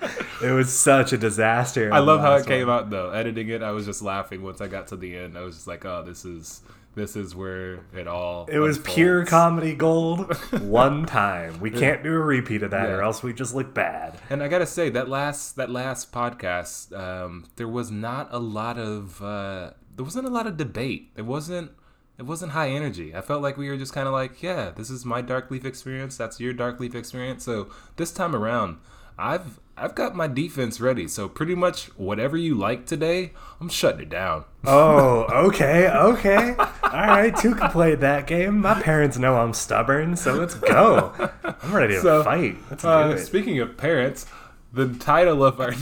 It 0.43 0.51
was 0.51 0.71
such 0.71 1.15
a 1.15 1.19
disaster. 1.19 1.93
I 1.93 1.99
love 2.01 2.21
how 2.21 2.33
it 2.33 2.37
last 2.37 2.47
came 2.47 2.69
out 2.69 2.91
though. 2.91 3.09
Editing 3.11 3.49
it, 3.49 3.63
I 3.63 3.71
was 3.71 3.87
just 3.87 4.03
laughing 4.03 4.43
once 4.43 4.61
I 4.61 4.69
got 4.69 4.89
to 4.89 4.97
the 4.97 5.17
end. 5.17 5.37
I 5.37 5.41
was 5.41 5.55
just 5.55 5.67
like, 5.67 5.85
"Oh, 5.87 6.03
this 6.05 6.27
is 6.27 6.61
this 6.97 7.15
is 7.15 7.37
where 7.37 7.85
it 7.95 8.09
all." 8.09 8.47
It 8.51 8.59
was 8.59 8.79
unfolds. 8.79 8.95
pure 8.95 9.25
comedy 9.27 9.75
gold 9.77 10.35
one 10.63 11.07
time. 11.07 11.61
We 11.61 11.71
can't 11.71 12.03
do 12.03 12.13
a 12.13 12.19
repeat 12.19 12.65
of 12.65 12.73
that, 12.73 12.91
or 12.91 13.03
else 13.03 13.23
we 13.23 13.33
just 13.33 13.55
look 13.55 13.73
bad. 13.73 14.19
And 14.29 14.43
I 14.43 14.49
gotta 14.49 14.67
say 14.67 14.91
that 14.91 15.09
last 15.09 15.55
that 15.55 15.71
last 15.71 16.13
podcast, 16.13 16.93
um, 16.99 17.47
there 17.55 17.69
was 17.69 17.93
not 17.93 18.29
a 18.33 18.41
lot 18.41 18.79
of 18.79 19.23
uh, 19.23 19.71
there 19.95 20.05
wasn't 20.05 20.27
a 20.27 20.31
lot 20.31 20.49
of 20.49 20.57
debate. 20.57 21.13
It 21.17 21.23
wasn't 21.23 21.71
it 22.19 22.25
wasn't 22.25 22.53
high 22.53 22.71
energy. 22.71 23.15
I 23.15 23.21
felt 23.21 23.43
like 23.43 23.57
we 23.57 23.69
were 23.69 23.77
just 23.77 23.93
kind 23.93 24.07
of 24.07 24.15
like, 24.15 24.43
yeah, 24.43 24.71
this 24.71 24.89
is 24.89 25.05
my 25.05 25.21
dark 25.21 25.51
leaf 25.51 25.65
experience. 25.65 26.17
That's 26.17 26.41
your 26.41 26.55
dark 26.55 26.81
leaf 26.81 26.95
experience. 26.95 27.45
So 27.45 27.69
this 27.97 28.11
time 28.13 28.35
around, 28.35 28.79
I've 29.19 29.59
I've 29.79 29.95
got 29.95 30.15
my 30.17 30.27
defense 30.27 30.81
ready. 30.81 31.07
So 31.09 31.29
pretty 31.29 31.55
much 31.55 31.87
whatever 31.99 32.37
you 32.37 32.55
like 32.55 32.87
today, 32.87 33.33
I'm 33.61 33.69
shutting 33.69 34.01
it 34.03 34.09
down. 34.09 34.45
Oh, 34.69 35.27
okay, 35.47 35.89
okay. 35.89 36.55
All 36.59 36.91
right, 36.91 37.37
two 37.37 37.55
can 37.55 37.71
play 37.71 37.95
that 37.95 38.27
game. 38.27 38.61
My 38.63 38.75
parents 38.83 39.17
know 39.17 39.37
I'm 39.37 39.53
stubborn, 39.53 40.17
so 40.17 40.33
let's 40.35 40.55
go. 40.57 41.13
I'm 41.45 41.73
ready 41.73 41.95
to 41.95 42.01
So, 42.01 42.25
fight. 42.25 42.57
Let's 42.69 42.83
do 42.83 42.89
Uh, 42.89 43.09
it. 43.11 43.19
speaking 43.21 43.61
of 43.61 43.77
parents, 43.77 44.27
the 44.73 44.89
title 44.95 45.45
of 45.45 45.61
our 45.61 45.71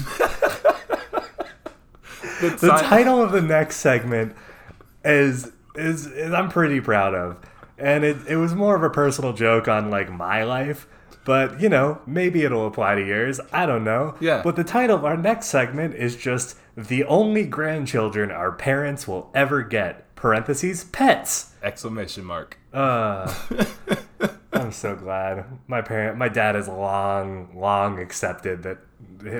the, 2.41 2.57
the 2.61 2.69
title 2.83 3.23
of 3.23 3.33
the 3.33 3.41
next 3.41 3.77
segment 3.77 4.35
is, 5.05 5.51
is 5.75 6.07
is 6.07 6.33
I'm 6.33 6.51
pretty 6.51 6.81
proud 6.81 7.15
of, 7.15 7.39
and 7.79 8.05
it 8.05 8.19
it 8.29 8.37
was 8.37 8.55
more 8.55 8.77
of 8.77 8.83
a 8.83 8.91
personal 8.91 9.33
joke 9.33 9.67
on 9.69 9.91
like 9.91 10.11
my 10.13 10.45
life. 10.45 10.87
But 11.25 11.61
you 11.61 11.69
know, 11.69 12.01
maybe 12.07 12.43
it'll 12.43 12.67
apply 12.67 12.97
to 12.97 13.05
yours. 13.07 13.41
I 13.53 13.67
don't 13.67 13.85
know. 13.85 14.17
Yeah. 14.21 14.43
But 14.43 14.57
the 14.57 14.65
title 14.65 14.97
of 14.97 15.05
our 15.05 15.17
next 15.17 15.47
segment 15.47 15.95
is 15.95 16.17
just 16.17 16.57
the 16.77 17.05
only 17.05 17.45
grandchildren 17.47 18.31
our 18.31 18.53
parents 18.53 19.07
will 19.09 19.31
ever 19.35 19.63
get. 19.63 20.15
Parentheses 20.17 20.85
pets. 20.85 21.53
exclamation 21.63 22.25
mark. 22.25 22.59
Uh, 22.73 23.33
I'm 24.53 24.73
so 24.73 24.97
glad 24.97 25.45
my 25.67 25.83
parent, 25.83 26.17
my 26.17 26.29
dad 26.29 26.55
has 26.55 26.67
long, 26.69 27.51
long 27.55 27.99
accepted 27.99 28.63
that 28.63 28.79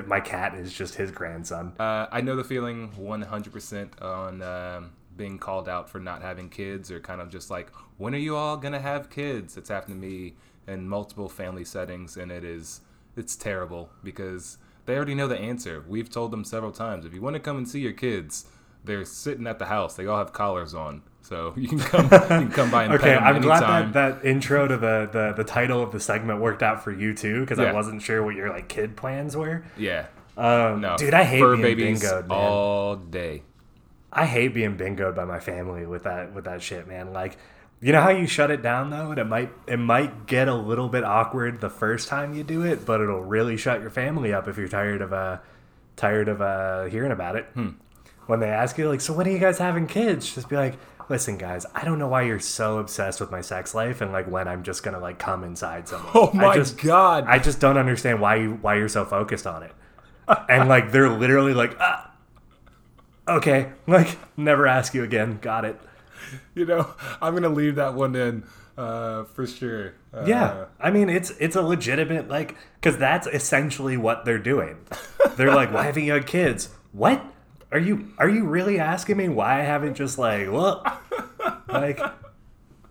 my 0.07 0.19
cat 0.19 0.53
is 0.55 0.73
just 0.73 0.95
his 0.95 1.11
grandson. 1.11 1.73
Uh, 1.79 2.07
I 2.11 2.21
know 2.21 2.35
the 2.35 2.43
feeling 2.43 2.91
100% 2.91 4.01
on 4.01 4.41
um, 4.43 4.91
being 5.15 5.39
called 5.39 5.67
out 5.67 5.89
for 5.89 5.99
not 5.99 6.21
having 6.21 6.49
kids 6.49 6.91
or 6.91 6.99
kind 6.99 7.21
of 7.21 7.29
just 7.29 7.49
like, 7.49 7.71
when 7.97 8.13
are 8.13 8.19
you 8.19 8.35
all 8.35 8.57
going 8.57 8.73
to 8.73 8.79
have 8.79 9.09
kids? 9.09 9.57
It's 9.57 9.69
happened 9.69 10.01
to 10.01 10.07
me 10.07 10.35
in 10.67 10.87
multiple 10.87 11.29
family 11.29 11.63
settings 11.65 12.17
and 12.17 12.31
it 12.31 12.43
is, 12.43 12.81
it's 13.15 13.35
terrible 13.35 13.89
because 14.03 14.57
they 14.85 14.95
already 14.95 15.15
know 15.15 15.27
the 15.27 15.37
answer. 15.39 15.83
We've 15.87 16.09
told 16.09 16.31
them 16.31 16.43
several 16.43 16.71
times, 16.71 17.05
if 17.05 17.13
you 17.13 17.21
want 17.21 17.35
to 17.35 17.39
come 17.39 17.57
and 17.57 17.67
see 17.67 17.79
your 17.79 17.93
kids, 17.93 18.45
they're 18.83 19.05
sitting 19.05 19.47
at 19.47 19.57
the 19.59 19.65
house. 19.65 19.95
They 19.95 20.05
all 20.05 20.17
have 20.17 20.31
collars 20.33 20.73
on. 20.73 21.01
So 21.21 21.53
you 21.57 21.67
can 21.67 21.79
come, 21.79 22.03
you 22.03 22.09
can 22.09 22.51
come 22.51 22.69
by 22.69 22.83
and 22.83 22.93
Okay, 22.95 23.13
pet 23.15 23.23
them 23.23 23.23
I'm 23.35 23.41
glad 23.41 23.61
that 23.61 23.93
that 23.93 24.25
intro 24.25 24.67
to 24.67 24.77
the, 24.77 25.09
the, 25.11 25.33
the 25.35 25.43
title 25.43 25.81
of 25.81 25.91
the 25.91 25.99
segment 25.99 26.39
worked 26.39 26.61
out 26.61 26.83
for 26.83 26.91
you 26.91 27.13
too, 27.15 27.41
because 27.41 27.57
I 27.57 27.71
wasn't 27.71 28.01
sure 28.03 28.23
what 28.23 28.35
your 28.35 28.49
like 28.49 28.67
kid 28.67 28.95
plans 28.95 29.35
were. 29.35 29.65
yeah. 29.77 30.05
Um, 30.37 30.81
No. 30.81 30.97
dude, 30.97 31.13
I 31.13 31.23
hate 31.23 31.39
fur 31.39 31.55
being 31.55 31.61
babies 31.63 32.03
bingoed, 32.03 32.29
all 32.29 32.97
day. 32.97 33.43
I 34.11 34.25
hate 34.25 34.53
being 34.53 34.77
bingoed 34.77 35.15
by 35.15 35.25
my 35.25 35.39
family 35.39 35.85
with 35.85 36.03
that 36.03 36.33
with 36.33 36.45
that 36.45 36.61
shit, 36.61 36.87
man. 36.87 37.11
Like, 37.13 37.37
you 37.81 37.91
know 37.91 38.01
how 38.01 38.09
you 38.09 38.25
shut 38.25 38.51
it 38.51 38.61
down 38.61 38.89
though, 38.89 39.11
and 39.11 39.19
it 39.19 39.25
might 39.25 39.51
it 39.67 39.77
might 39.77 40.27
get 40.27 40.47
a 40.47 40.55
little 40.55 40.89
bit 40.89 41.03
awkward 41.03 41.61
the 41.61 41.69
first 41.69 42.07
time 42.07 42.33
you 42.33 42.43
do 42.43 42.63
it, 42.63 42.85
but 42.85 43.01
it'll 43.01 43.23
really 43.23 43.57
shut 43.57 43.81
your 43.81 43.89
family 43.89 44.33
up 44.33 44.47
if 44.47 44.57
you're 44.57 44.67
tired 44.67 45.01
of 45.01 45.13
uh 45.13 45.37
tired 45.95 46.27
of 46.27 46.41
uh 46.41 46.85
hearing 46.85 47.11
about 47.11 47.35
it. 47.35 47.45
Hmm. 47.53 47.69
When 48.27 48.39
they 48.39 48.49
ask 48.49 48.77
you 48.77 48.89
like, 48.89 49.01
so 49.01 49.13
when 49.13 49.27
are 49.27 49.31
you 49.31 49.37
guys 49.39 49.59
having 49.59 49.85
kids? 49.85 50.33
Just 50.33 50.49
be 50.49 50.55
like, 50.55 50.79
listen, 51.09 51.37
guys, 51.37 51.65
I 51.75 51.83
don't 51.83 51.99
know 51.99 52.07
why 52.07 52.23
you're 52.23 52.39
so 52.39 52.79
obsessed 52.79 53.19
with 53.19 53.29
my 53.29 53.41
sex 53.41 53.75
life 53.75 54.01
and 54.01 54.11
like 54.11 54.27
when 54.27 54.47
I'm 54.47 54.63
just 54.63 54.81
gonna 54.81 54.99
like 54.99 55.19
come 55.19 55.43
inside 55.43 55.87
someone. 55.87 56.11
Oh 56.15 56.31
I 56.33 56.37
my 56.37 56.55
just, 56.55 56.77
God. 56.81 57.25
I 57.27 57.39
just 57.39 57.59
don't 57.59 57.77
understand 57.77 58.19
why 58.21 58.37
you 58.37 58.57
why 58.61 58.75
you're 58.75 58.89
so 58.89 59.05
focused 59.05 59.45
on 59.45 59.63
it. 59.63 59.71
and 60.49 60.67
like 60.67 60.91
they're 60.91 61.09
literally 61.09 61.53
like, 61.53 61.75
ah, 61.79 62.11
okay, 63.27 63.73
like 63.87 64.17
never 64.37 64.65
ask 64.65 64.93
you 64.93 65.03
again. 65.03 65.39
Got 65.41 65.65
it. 65.65 65.79
you 66.55 66.65
know, 66.65 66.93
I'm 67.21 67.33
gonna 67.33 67.49
leave 67.49 67.75
that 67.75 67.93
one 67.93 68.15
in 68.15 68.43
uh, 68.77 69.23
for 69.25 69.45
sure. 69.47 69.93
Uh, 70.13 70.25
Yeah, 70.25 70.65
I 70.79 70.91
mean 70.91 71.09
it's 71.09 71.31
it's 71.39 71.55
a 71.55 71.61
legitimate 71.61 72.27
like 72.29 72.55
because 72.79 72.97
that's 72.97 73.27
essentially 73.27 73.97
what 73.97 74.25
they're 74.25 74.39
doing. 74.39 74.77
They're 75.35 75.53
like, 75.53 75.73
why 75.73 75.83
haven't 75.83 76.03
you 76.05 76.13
had 76.13 76.27
kids? 76.27 76.69
What 76.93 77.21
are 77.71 77.79
you 77.79 78.13
are 78.17 78.29
you 78.29 78.45
really 78.45 78.79
asking 78.79 79.17
me 79.17 79.27
why 79.27 79.59
I 79.59 79.63
haven't 79.63 79.95
just 79.95 80.17
like 80.17 80.47
look 80.47 80.87
like 81.67 81.99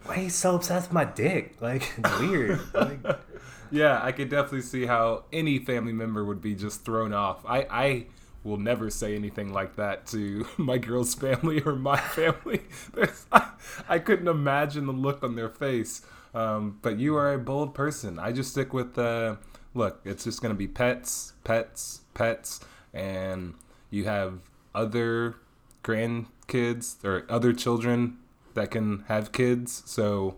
why 0.05 0.17
are 0.17 0.21
you 0.21 0.31
so 0.31 0.57
obsessed 0.57 0.89
with 0.89 0.93
my 0.95 1.05
dick? 1.07 1.57
Like 1.61 1.91
it's 1.97 2.19
weird. 2.19 2.61
Like, 2.75 2.99
yeah, 3.71 4.01
I 4.03 4.13
could 4.13 4.29
definitely 4.29 4.61
see 4.63 4.85
how 4.85 5.25
any 5.33 5.59
family 5.59 5.93
member 5.93 6.25
would 6.25 6.43
be 6.43 6.55
just 6.55 6.85
thrown 6.85 7.13
off. 7.15 7.45
I, 7.47 7.67
I 7.71 8.07
will 8.45 8.59
never 8.59 8.91
say 8.91 9.17
anything 9.17 9.53
like 9.53 9.75
that 9.77 10.07
to 10.09 10.47
my 10.59 10.79
girl's 10.79 11.15
family 11.15 11.61
or 11.63 11.75
my 11.75 11.97
family. 11.99 12.61
There's, 12.95 13.27
I, 13.33 13.51
I 13.89 13.99
couldn't 13.99 14.29
imagine 14.29 14.87
the 14.87 14.93
look 14.93 15.25
on 15.25 15.35
their 15.35 15.49
face. 15.49 16.03
Um, 16.35 16.79
but 16.83 16.99
you 16.99 17.17
are 17.17 17.33
a 17.33 17.39
bold 17.39 17.75
person. 17.75 18.19
I 18.19 18.33
just 18.33 18.51
stick 18.51 18.73
with 18.73 18.99
uh, 18.99 19.37
look. 19.73 20.01
It's 20.05 20.25
just 20.25 20.43
gonna 20.43 20.55
be 20.55 20.67
pets, 20.69 21.33
pets, 21.45 22.01
pets, 22.13 22.61
and 22.93 23.55
you 23.91 24.05
have 24.05 24.41
other 24.75 25.37
grandkids 25.85 27.03
or 27.05 27.25
other 27.29 27.53
children 27.53 28.19
that 28.55 28.71
can 28.71 29.05
have 29.09 29.33
kids. 29.33 29.83
So 29.87 30.37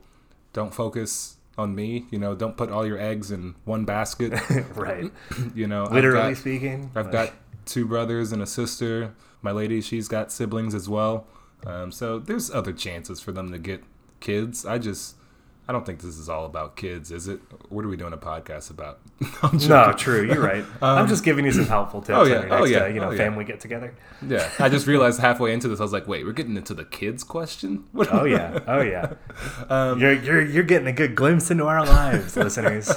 don't 0.52 0.74
focus 0.74 1.36
on 1.58 1.74
me. 1.74 2.06
You 2.10 2.18
know, 2.18 2.34
don't 2.34 2.56
put 2.56 2.70
all 2.70 2.86
your 2.86 2.98
eggs 3.00 3.30
in 3.30 3.54
one 3.64 3.84
basket. 3.84 4.32
right. 4.74 5.10
you 5.54 5.66
know, 5.66 5.86
I've 5.86 5.92
Literally 5.92 6.30
got- 6.34 6.38
speaking. 6.38 6.90
I've 6.94 7.06
like- 7.06 7.12
got 7.12 7.32
two 7.66 7.84
brothers 7.84 8.32
and 8.32 8.42
a 8.42 8.46
sister. 8.46 9.14
My 9.42 9.52
lady, 9.52 9.80
she's 9.82 10.08
got 10.08 10.32
siblings 10.32 10.74
as 10.74 10.88
well. 10.88 11.26
Um, 11.66 11.92
so 11.92 12.18
there's 12.18 12.50
other 12.50 12.72
chances 12.72 13.20
for 13.20 13.32
them 13.32 13.52
to 13.52 13.58
get 13.58 13.84
kids. 14.20 14.64
I 14.64 14.78
just, 14.78 15.16
I 15.68 15.72
don't 15.72 15.84
think 15.84 16.00
this 16.00 16.16
is 16.16 16.28
all 16.28 16.46
about 16.46 16.76
kids, 16.76 17.10
is 17.10 17.26
it? 17.26 17.40
What 17.70 17.84
are 17.84 17.88
we 17.88 17.96
doing 17.96 18.12
a 18.12 18.18
podcast 18.18 18.70
about? 18.70 19.00
No, 19.68 19.92
true. 19.92 20.24
You're 20.24 20.40
right. 20.40 20.64
I'm 20.82 21.08
just 21.08 21.24
giving 21.24 21.44
you 21.44 21.52
some 21.52 21.66
helpful 21.66 22.00
tips 22.00 22.16
oh, 22.16 22.22
on 22.22 22.28
yeah, 22.28 22.32
your 22.32 22.52
oh, 22.52 22.58
next, 22.60 22.70
yeah, 22.70 22.78
uh, 22.78 22.86
you 22.86 23.00
know, 23.00 23.08
oh, 23.08 23.10
yeah. 23.10 23.16
family 23.16 23.44
get 23.44 23.60
together. 23.60 23.94
Yeah, 24.26 24.48
I 24.58 24.68
just 24.68 24.86
realized 24.86 25.20
halfway 25.20 25.52
into 25.52 25.68
this, 25.68 25.80
I 25.80 25.82
was 25.82 25.92
like, 25.92 26.06
wait, 26.06 26.24
we're 26.24 26.32
getting 26.32 26.56
into 26.56 26.74
the 26.74 26.84
kids 26.84 27.24
question. 27.24 27.84
What? 27.92 28.12
Oh 28.12 28.24
yeah, 28.24 28.58
oh 28.66 28.82
yeah. 28.82 29.14
Um, 29.70 29.98
you're 30.00 30.12
you're 30.12 30.42
you're 30.42 30.64
getting 30.64 30.86
a 30.86 30.92
good 30.92 31.14
glimpse 31.14 31.50
into 31.50 31.64
our 31.64 31.84
lives, 31.84 32.36
listeners. 32.36 32.92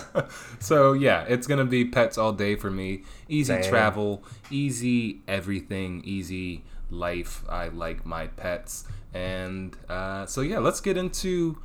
So 0.60 0.94
yeah, 0.94 1.24
it's 1.28 1.48
gonna 1.48 1.66
be 1.66 1.86
pets 1.86 2.18
all 2.18 2.34
day 2.34 2.56
for 2.56 2.70
me. 2.70 3.04
Easy 3.28 3.54
Same. 3.54 3.64
travel, 3.64 4.24
easy 4.52 5.22
everything, 5.28 6.02
easy 6.04 6.64
life. 6.90 7.44
I 7.48 7.70
like 7.70 8.06
my 8.06 8.28
pets, 8.28 8.86
and 9.14 9.76
uh, 9.88 10.26
so 10.26 10.42
yeah, 10.42 10.60
let's 10.60 10.82
get 10.82 10.98
into 10.98 11.58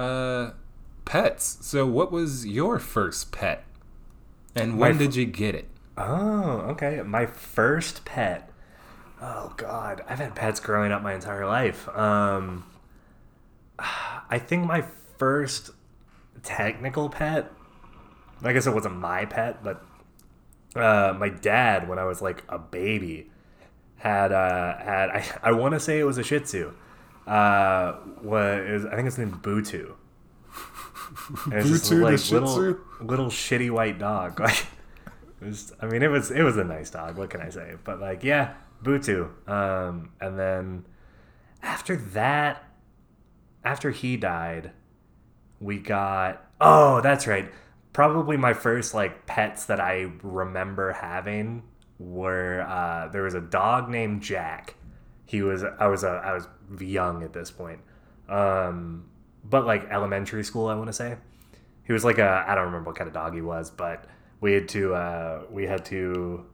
uh, 0.00 0.52
pets. 1.04 1.58
So 1.60 1.86
what 1.86 2.10
was 2.10 2.46
your 2.46 2.78
first 2.78 3.32
pet, 3.32 3.64
and 4.54 4.78
when 4.78 4.92
f- 4.92 4.98
did 4.98 5.16
you 5.16 5.26
get 5.26 5.54
it? 5.54 5.68
Oh, 5.96 6.64
okay. 6.70 7.02
My 7.02 7.26
first 7.26 8.04
pet. 8.04 8.50
Oh 9.20 9.52
God, 9.56 10.02
I've 10.08 10.18
had 10.18 10.34
pets 10.34 10.60
growing 10.60 10.92
up 10.92 11.02
my 11.02 11.14
entire 11.14 11.46
life. 11.46 11.88
Um, 11.90 12.64
I 13.78 14.38
think 14.38 14.66
my 14.66 14.84
first 15.18 15.70
technical 16.42 17.08
pet. 17.08 17.52
I 18.42 18.54
guess 18.54 18.66
it 18.66 18.72
wasn't 18.72 18.96
my 18.96 19.26
pet, 19.26 19.62
but 19.62 19.84
uh, 20.74 21.14
my 21.18 21.28
dad, 21.28 21.86
when 21.88 21.98
I 21.98 22.04
was 22.04 22.22
like 22.22 22.42
a 22.48 22.58
baby, 22.58 23.30
had 23.96 24.32
uh, 24.32 24.78
had 24.78 25.10
I, 25.10 25.24
I 25.42 25.52
want 25.52 25.74
to 25.74 25.80
say 25.80 25.98
it 25.98 26.04
was 26.04 26.16
a 26.16 26.22
Shih 26.22 26.40
Tzu. 26.40 26.72
Uh, 27.30 27.96
was 28.22 28.84
I 28.86 28.96
think 28.96 29.06
it's 29.06 29.18
named 29.18 29.42
Butu. 29.42 29.94
And 31.46 31.54
it's 31.54 31.68
Butu 31.68 31.88
the 31.90 31.96
like, 31.96 32.18
Shih 32.18 32.34
little 32.34 32.78
little 33.00 33.28
shitty 33.28 33.70
white 33.70 33.98
dog. 33.98 34.40
Like 35.40 35.46
it 35.46 35.46
was, 35.46 35.72
I 35.80 35.86
mean, 35.86 36.02
it 36.02 36.08
was 36.08 36.30
it 36.30 36.42
was 36.42 36.56
a 36.56 36.64
nice 36.64 36.90
dog. 36.90 37.16
What 37.16 37.30
can 37.30 37.40
I 37.40 37.48
say? 37.48 37.74
But 37.84 38.00
like, 38.00 38.22
yeah, 38.22 38.54
Butu. 38.82 39.30
Um, 39.48 40.10
and 40.20 40.38
then 40.38 40.84
after 41.62 41.96
that, 41.96 42.64
after 43.64 43.90
he 43.90 44.18
died, 44.18 44.72
we 45.60 45.78
got 45.78 46.44
oh 46.60 47.00
that's 47.00 47.26
right 47.26 47.50
probably 47.92 48.36
my 48.36 48.52
first 48.52 48.94
like 48.94 49.26
pets 49.26 49.66
that 49.66 49.78
i 49.78 50.10
remember 50.22 50.92
having 50.92 51.62
were 51.98 52.62
uh, 52.62 53.08
there 53.08 53.22
was 53.22 53.34
a 53.34 53.40
dog 53.40 53.90
named 53.90 54.22
jack 54.22 54.74
he 55.26 55.42
was 55.42 55.62
i 55.78 55.86
was 55.86 56.02
a 56.02 56.08
I 56.24 56.32
was 56.32 56.48
young 56.78 57.22
at 57.22 57.32
this 57.32 57.50
point 57.50 57.80
um, 58.28 59.04
but 59.44 59.66
like 59.66 59.84
elementary 59.90 60.44
school 60.44 60.66
i 60.68 60.74
want 60.74 60.86
to 60.86 60.92
say 60.92 61.16
he 61.84 61.92
was 61.92 62.04
like 62.04 62.18
a 62.18 62.44
i 62.46 62.54
don't 62.54 62.66
remember 62.66 62.90
what 62.90 62.96
kind 62.96 63.08
of 63.08 63.14
dog 63.14 63.34
he 63.34 63.40
was 63.40 63.70
but 63.70 64.04
we 64.40 64.52
had 64.52 64.68
to 64.68 64.94
uh, 64.94 65.42
we 65.50 65.64
had 65.66 65.84
to 65.84 66.44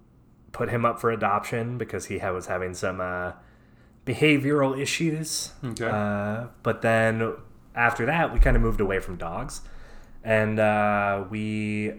put 0.53 0.69
him 0.71 0.85
up 0.85 1.01
for 1.01 1.11
adoption 1.11 1.77
because 1.79 2.07
he 2.07 2.19
was 2.19 2.47
having 2.47 2.73
some 2.75 3.01
uh, 3.01 3.33
behavioral 4.05 4.79
issues 4.81 5.53
Okay. 5.65 5.89
uh, 5.89 6.47
but 6.63 6.83
then 6.83 7.35
after 7.75 8.07
that, 8.07 8.33
we 8.33 8.41
kind 8.41 8.57
of 8.57 8.63
moved 8.63 8.81
away 8.81 9.01
from 9.01 9.17
dogs, 9.17 9.61
and 10.25 10.59
uh, 10.59 11.25
we 11.29 11.93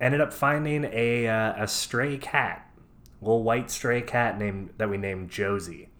ended 0.00 0.22
up 0.22 0.32
finding 0.32 0.84
a 0.90 1.28
uh, 1.28 1.64
a 1.64 1.68
stray 1.68 2.16
cat, 2.16 2.66
A 3.20 3.24
little 3.24 3.42
white 3.42 3.70
stray 3.70 4.00
cat 4.00 4.38
named 4.38 4.70
that 4.78 4.88
we 4.88 4.96
named 4.96 5.28
Josie. 5.30 5.90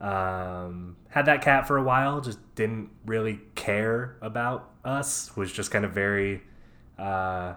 Um, 0.00 0.96
had 1.08 1.26
that 1.26 1.42
cat 1.42 1.66
for 1.66 1.76
a 1.76 1.82
while, 1.82 2.20
just 2.20 2.38
didn't 2.54 2.90
really 3.04 3.40
care 3.54 4.16
about 4.22 4.70
us. 4.84 5.36
Was 5.36 5.52
just 5.52 5.70
kind 5.70 5.84
of 5.84 5.92
very, 5.92 6.42
uh, 6.98 7.54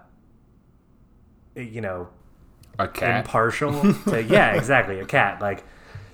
you 1.56 1.82
know, 1.82 2.08
A 2.80 2.88
cat. 2.88 3.26
impartial 3.26 3.82
to 4.06 4.24
yeah 4.30 4.54
exactly 4.54 5.00
a 5.00 5.06
cat 5.06 5.42
like 5.42 5.64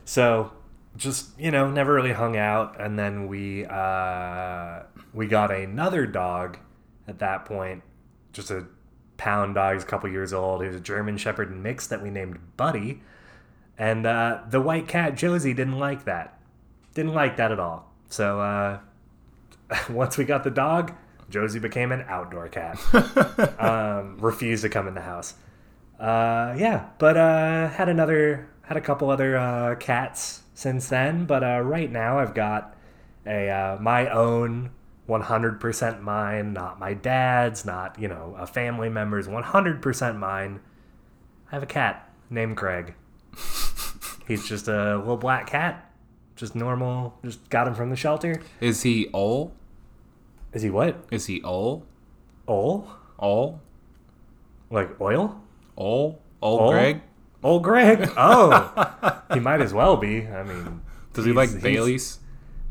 so 0.05 0.51
just 0.97 1.39
you 1.39 1.51
know 1.51 1.69
never 1.69 1.93
really 1.93 2.11
hung 2.13 2.35
out 2.35 2.81
and 2.81 2.97
then 2.97 3.27
we 3.27 3.65
uh 3.65 4.79
we 5.13 5.27
got 5.27 5.51
another 5.51 6.05
dog 6.07 6.57
at 7.07 7.19
that 7.19 7.45
point 7.45 7.83
just 8.33 8.49
a 8.49 8.65
pound 9.17 9.53
dog 9.55 9.75
he's 9.75 9.83
a 9.83 9.85
couple 9.85 10.09
years 10.09 10.33
old 10.33 10.61
he 10.61 10.67
was 10.67 10.75
a 10.75 10.79
german 10.79 11.17
shepherd 11.17 11.55
mix 11.55 11.85
that 11.87 12.01
we 12.01 12.09
named 12.09 12.39
buddy 12.57 13.01
and 13.77 14.05
uh 14.05 14.41
the 14.49 14.61
white 14.61 14.87
cat 14.87 15.15
josie 15.15 15.53
didn't 15.53 15.77
like 15.77 16.05
that 16.05 16.39
didn't 16.93 17.13
like 17.13 17.37
that 17.37 17.51
at 17.51 17.59
all 17.59 17.91
so 18.09 18.39
uh 18.39 18.79
once 19.89 20.17
we 20.17 20.25
got 20.25 20.43
the 20.43 20.51
dog 20.51 20.93
josie 21.29 21.59
became 21.59 21.91
an 21.91 22.03
outdoor 22.07 22.47
cat 22.47 22.79
um 23.59 24.17
refused 24.19 24.63
to 24.63 24.69
come 24.69 24.87
in 24.87 24.93
the 24.93 25.01
house 25.01 25.35
uh, 25.99 26.53
yeah, 26.57 26.89
but 26.99 27.17
uh, 27.17 27.69
had 27.69 27.89
another, 27.89 28.47
had 28.63 28.77
a 28.77 28.81
couple 28.81 29.09
other 29.09 29.35
uh, 29.35 29.75
cats 29.75 30.43
since 30.53 30.87
then. 30.89 31.25
But 31.25 31.43
uh, 31.43 31.61
right 31.61 31.91
now, 31.91 32.19
I've 32.19 32.33
got 32.33 32.75
a 33.25 33.49
uh, 33.49 33.77
my 33.81 34.09
own, 34.09 34.71
100% 35.09 36.01
mine, 36.01 36.53
not 36.53 36.79
my 36.79 36.93
dad's, 36.93 37.65
not 37.65 37.99
you 37.99 38.07
know 38.07 38.35
a 38.37 38.45
family 38.45 38.89
member's, 38.89 39.27
100% 39.27 40.17
mine. 40.17 40.59
I 41.51 41.55
have 41.55 41.63
a 41.63 41.67
cat 41.67 42.09
named 42.29 42.57
Craig. 42.57 42.93
He's 44.27 44.47
just 44.47 44.67
a 44.67 44.97
little 44.97 45.17
black 45.17 45.47
cat, 45.47 45.91
just 46.35 46.55
normal. 46.55 47.17
Just 47.23 47.49
got 47.49 47.67
him 47.67 47.75
from 47.75 47.89
the 47.89 47.95
shelter. 47.95 48.41
Is 48.59 48.83
he 48.83 49.09
Ol? 49.13 49.53
Is 50.53 50.61
he 50.61 50.69
what? 50.69 51.05
Is 51.11 51.25
he 51.27 51.41
Ol? 51.43 51.85
Ol? 52.47 52.87
Ol? 53.19 53.61
Like 54.69 54.99
oil? 54.99 55.41
Ol? 55.77 56.21
Ol 56.41 56.59
Ol? 56.59 56.71
Greg? 56.71 57.01
Old 57.43 57.63
Greg? 57.63 58.09
Oh, 58.17 59.21
he 59.33 59.39
might 59.39 59.61
as 59.61 59.73
well 59.73 59.95
be. 59.95 60.27
I 60.27 60.43
mean, 60.43 60.81
Does 61.13 61.25
he 61.25 61.31
like 61.31 61.61
Bailey's? 61.61 62.19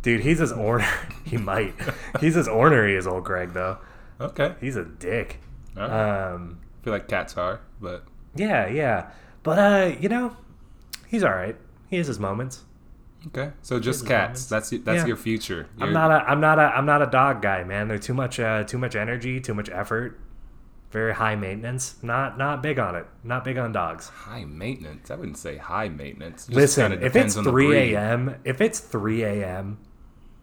Dude, 0.03 0.21
he's 0.21 0.41
as 0.41 0.53
ornery. 0.53 0.87
he 1.25 1.37
might. 1.37 1.75
He's 2.21 2.37
as 2.37 2.47
ornery 2.47 2.97
as 2.97 3.07
old 3.07 3.25
Greg, 3.25 3.53
though. 3.55 3.79
Okay. 4.21 4.55
He's 4.61 4.77
a 4.77 4.85
dick. 4.85 5.41
Um, 5.77 6.61
I 6.81 6.85
feel 6.85 6.93
like 6.93 7.09
cats 7.09 7.37
are, 7.37 7.61
but 7.81 8.05
yeah, 8.35 8.69
yeah. 8.69 9.11
But 9.43 9.59
uh, 9.59 9.97
you 9.99 10.09
know, 10.09 10.37
he's 11.09 11.23
all 11.25 11.33
right. 11.35 11.57
He 11.89 11.97
has 11.97 12.07
his 12.07 12.19
moments. 12.19 12.65
okay. 13.29 13.53
So 13.63 13.79
just 13.81 14.07
cats. 14.07 14.51
moments. 14.51 14.71
That's 14.71 14.85
that's 14.85 15.03
Yeah. 15.03 15.07
your 15.07 15.17
future. 15.17 15.69
I'm 15.81 15.93
not 15.93 16.11
a. 16.11 16.29
I'm 16.29 16.41
not 16.41 16.59
a. 16.59 16.63
I'm 16.77 16.87
not 16.87 17.03
a 17.03 17.07
dog 17.07 17.43
guy, 17.43 17.65
man. 17.65 17.89
They're 17.89 17.99
too 17.99 18.15
much. 18.15 18.39
Uh, 18.41 18.65
too 18.65 18.79
much 18.79 18.95
energy. 18.97 19.41
Too 19.41 19.55
much 19.55 19.69
effort. 19.71 20.19
Very 20.93 21.15
high 21.15 21.35
maintenance. 21.37 21.97
Not 22.03 22.39
not 22.39 22.63
big 22.63 22.79
on 22.79 22.95
it. 22.95 23.07
Not 23.25 23.45
big 23.45 23.59
on 23.59 23.73
dogs. 23.73 24.09
high 24.09 24.45
maintenance. 24.45 25.11
I 25.11 25.17
wouldn't 25.17 25.37
say 25.39 25.57
high 25.57 25.89
maintenance. 25.89 26.47
Just 26.47 26.57
Listen, 26.57 26.93
if 27.03 27.17
it's 27.17 27.35
3 27.35 27.77
a.m., 27.95 28.37
if 28.45 28.61
it's 28.61 28.79
3 28.81 29.23
a.m., 29.25 29.79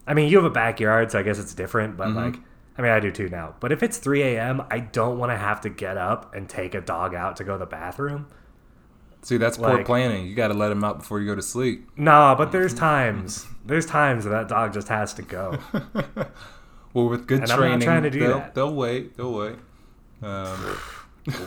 I 0.06 0.12
mean, 0.14 0.28
you 0.28 0.36
have 0.36 0.44
a 0.44 0.50
backyard, 0.50 1.10
so 1.10 1.18
I 1.18 1.22
guess 1.22 1.38
it's 1.38 1.54
different, 1.54 1.96
but 1.96 2.08
Mm-hmm. 2.08 2.16
like, 2.18 2.36
I 2.76 2.82
mean, 2.82 2.90
I 2.92 3.00
do 3.00 3.10
too 3.10 3.30
now. 3.30 3.54
But 3.58 3.72
if 3.72 3.82
it's 3.82 3.96
3 3.96 4.22
a.m., 4.22 4.62
I 4.70 4.80
don't 4.80 5.18
want 5.18 5.32
to 5.32 5.36
have 5.36 5.62
to 5.62 5.70
get 5.70 5.96
up 5.96 6.34
and 6.34 6.46
take 6.48 6.74
a 6.74 6.80
dog 6.82 7.14
out 7.14 7.36
to 7.36 7.44
go 7.44 7.52
to 7.54 7.58
the 7.58 7.66
bathroom. 7.66 8.26
See, 9.24 9.36
that's 9.38 9.56
poor 9.56 9.78
Like- 9.78 9.86
planning. 9.86 10.26
You 10.26 10.34
got 10.36 10.48
to 10.48 10.54
let 10.54 10.70
him 10.70 10.84
out 10.84 10.98
before 10.98 11.18
you 11.18 11.26
go 11.26 11.34
to 11.34 11.42
sleep. 11.42 11.88
Nah, 11.96 12.34
but 12.36 12.52
there's 12.52 12.74
times, 12.74 13.46
there's 13.66 13.86
times 13.86 14.24
that 14.24 14.30
that 14.30 14.48
dog 14.48 14.72
just 14.72 14.88
has 14.88 15.12
to 15.14 15.22
go. 15.22 15.58
Well, 16.94 17.08
with 17.08 17.26
good 17.26 17.40
And 17.40 17.50
training, 17.50 17.80
trying 17.80 18.04
to 18.04 18.10
do 18.10 18.20
they'll, 18.20 18.46
they'll 18.54 18.72
wait. 18.74 19.16
They'll 19.16 19.32
wait. 19.34 19.56
Um, 20.22 20.76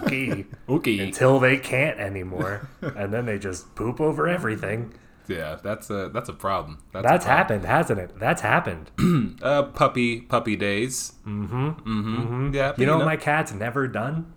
Okay. 0.03 0.45
okay. 0.69 0.99
Until 0.99 1.39
they 1.39 1.55
can't 1.57 1.97
anymore, 1.99 2.67
and 2.81 3.13
then 3.13 3.25
they 3.25 3.39
just 3.39 3.73
poop 3.73 4.01
over 4.01 4.27
everything. 4.27 4.93
yeah, 5.29 5.55
that's 5.63 5.89
a 5.89 6.09
that's 6.13 6.27
a 6.27 6.33
problem. 6.33 6.79
That's, 6.91 7.05
a 7.05 7.07
problem. 7.09 7.27
happened, 7.29 7.65
hasn't 7.65 7.99
it? 7.99 8.19
That's 8.19 8.41
happened. 8.41 8.91
Uh, 9.41 9.63
puppy 9.63 10.19
puppy 10.19 10.55
days. 10.57 11.13
Mm-hmm. 11.25 11.67
Mm-hmm. 11.69 12.53
Yeah. 12.53 12.71
but 12.71 12.79
You 12.79 12.85
know 12.87 12.97
what 12.97 13.05
my 13.05 13.15
cat's 13.17 13.53
never 13.53 13.87
done? 13.87 14.33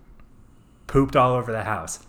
Pooped 0.87 1.15
all 1.17 1.33
over 1.33 1.51
the 1.51 1.63
house. 1.63 2.05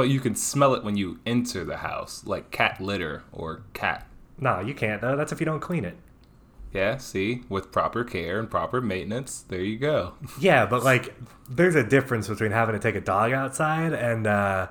But 0.00 0.08
you 0.08 0.18
can 0.18 0.34
smell 0.34 0.72
it 0.72 0.82
when 0.82 0.96
you 0.96 1.20
enter 1.26 1.62
the 1.62 1.76
house, 1.76 2.24
like 2.24 2.50
cat 2.50 2.80
litter 2.80 3.22
or 3.32 3.64
cat. 3.74 4.06
Nah, 4.38 4.60
you 4.60 4.72
can't 4.72 5.02
though. 5.02 5.14
That's 5.14 5.30
if 5.30 5.40
you 5.40 5.44
don't 5.44 5.60
clean 5.60 5.84
it. 5.84 5.94
Yeah, 6.72 6.96
see, 6.96 7.42
with 7.50 7.70
proper 7.70 8.02
care 8.02 8.38
and 8.38 8.50
proper 8.50 8.80
maintenance, 8.80 9.42
there 9.42 9.60
you 9.60 9.76
go. 9.76 10.14
Yeah, 10.40 10.64
but 10.64 10.84
like, 10.84 11.14
there's 11.50 11.74
a 11.74 11.84
difference 11.84 12.28
between 12.28 12.50
having 12.50 12.74
to 12.74 12.78
take 12.78 12.94
a 12.94 13.00
dog 13.02 13.32
outside 13.32 13.92
and, 13.92 14.26
uh, 14.26 14.68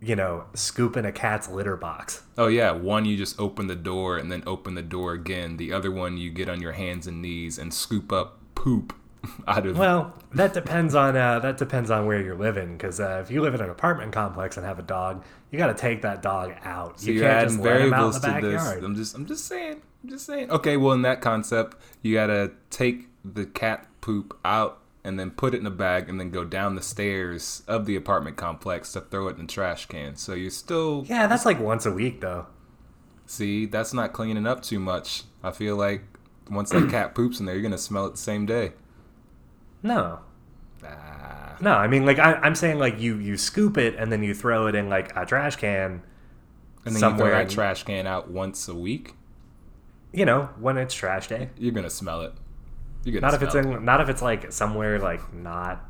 you 0.00 0.16
know, 0.16 0.46
scooping 0.54 1.04
a 1.04 1.12
cat's 1.12 1.50
litter 1.50 1.76
box. 1.76 2.22
Oh 2.38 2.46
yeah, 2.46 2.70
one 2.70 3.04
you 3.04 3.18
just 3.18 3.38
open 3.38 3.66
the 3.66 3.76
door 3.76 4.16
and 4.16 4.32
then 4.32 4.42
open 4.46 4.74
the 4.74 4.80
door 4.80 5.12
again. 5.12 5.58
The 5.58 5.70
other 5.70 5.90
one 5.90 6.16
you 6.16 6.30
get 6.30 6.48
on 6.48 6.62
your 6.62 6.72
hands 6.72 7.06
and 7.06 7.20
knees 7.20 7.58
and 7.58 7.74
scoop 7.74 8.10
up 8.10 8.38
poop 8.54 8.94
out 9.48 9.66
of. 9.66 9.78
Well, 9.78 10.14
that 10.34 10.52
depends 10.54 10.94
on 10.94 11.16
uh, 11.16 11.38
that 11.40 11.58
depends 11.58 11.90
on 11.90 12.06
where 12.06 12.20
you're 12.20 12.36
living. 12.36 12.76
Because 12.76 13.00
uh, 13.00 13.20
if 13.24 13.30
you 13.30 13.42
live 13.42 13.54
in 13.54 13.60
an 13.60 13.70
apartment 13.70 14.12
complex 14.12 14.56
and 14.56 14.66
have 14.66 14.78
a 14.78 14.82
dog, 14.82 15.24
you 15.50 15.58
got 15.58 15.68
to 15.68 15.74
take 15.74 16.02
that 16.02 16.22
dog 16.22 16.54
out. 16.62 17.00
so 17.00 17.06
you 17.06 17.14
you're 17.14 17.28
can't 17.28 17.48
just 17.48 17.60
let 17.60 17.80
him 17.80 17.92
out 17.92 18.14
variables 18.14 18.24
in 18.24 18.34
the 18.34 18.40
to 18.40 18.48
this. 18.48 18.84
I'm 18.84 18.94
just, 18.94 19.14
I'm 19.14 19.26
just 19.26 19.44
saying, 19.46 19.82
I'm 20.02 20.10
just 20.10 20.26
saying. 20.26 20.50
Okay, 20.50 20.76
well 20.76 20.92
in 20.92 21.02
that 21.02 21.20
concept, 21.20 21.76
you 22.02 22.14
gotta 22.14 22.52
take 22.70 23.08
the 23.24 23.46
cat 23.46 23.86
poop 24.00 24.38
out 24.44 24.78
and 25.02 25.20
then 25.20 25.30
put 25.30 25.54
it 25.54 25.60
in 25.60 25.66
a 25.66 25.70
bag 25.70 26.08
and 26.08 26.18
then 26.18 26.30
go 26.30 26.44
down 26.44 26.74
the 26.74 26.82
stairs 26.82 27.62
of 27.68 27.86
the 27.86 27.94
apartment 27.94 28.36
complex 28.36 28.92
to 28.92 29.00
throw 29.00 29.28
it 29.28 29.36
in 29.38 29.46
the 29.46 29.52
trash 29.52 29.86
can. 29.86 30.16
So 30.16 30.34
you're 30.34 30.50
still 30.50 31.04
Yeah, 31.06 31.26
that's 31.26 31.46
like 31.46 31.60
once 31.60 31.86
a 31.86 31.92
week 31.92 32.20
though. 32.20 32.46
See, 33.26 33.66
that's 33.66 33.92
not 33.92 34.12
cleaning 34.12 34.46
up 34.46 34.62
too 34.62 34.80
much. 34.80 35.24
I 35.42 35.50
feel 35.52 35.76
like 35.76 36.02
once 36.50 36.70
that 36.70 36.90
cat 36.90 37.14
poops 37.14 37.40
in 37.40 37.46
there, 37.46 37.54
you're 37.54 37.62
gonna 37.62 37.78
smell 37.78 38.06
it 38.06 38.12
the 38.12 38.16
same 38.18 38.46
day. 38.46 38.72
No, 39.82 40.18
no. 41.60 41.72
I 41.72 41.86
mean, 41.88 42.04
like 42.06 42.18
I, 42.18 42.34
I'm 42.34 42.54
saying, 42.54 42.78
like 42.78 43.00
you 43.00 43.16
you 43.18 43.36
scoop 43.36 43.78
it 43.78 43.94
and 43.96 44.10
then 44.12 44.22
you 44.22 44.34
throw 44.34 44.66
it 44.66 44.74
in 44.74 44.88
like 44.88 45.14
a 45.16 45.24
trash 45.26 45.56
can. 45.56 46.02
and 46.84 46.94
then 46.94 46.94
you 46.94 46.98
Somewhere 47.00 47.30
throw 47.32 47.38
that 47.44 47.50
trash 47.50 47.84
can 47.84 48.06
out 48.06 48.30
once 48.30 48.68
a 48.68 48.74
week. 48.74 49.14
You 50.12 50.24
know, 50.24 50.48
when 50.58 50.76
it's 50.78 50.94
trash 50.94 51.28
day. 51.28 51.50
You're 51.58 51.72
gonna 51.72 51.90
smell 51.90 52.22
it. 52.22 52.32
You're 53.04 53.20
Not 53.20 53.32
gonna 53.32 53.36
if 53.36 53.42
it's 53.42 53.52
smell 53.52 53.72
it. 53.72 53.76
in. 53.78 53.84
Not 53.84 54.00
if 54.00 54.08
it's 54.08 54.22
like 54.22 54.50
somewhere 54.52 54.98
like 54.98 55.32
not 55.34 55.84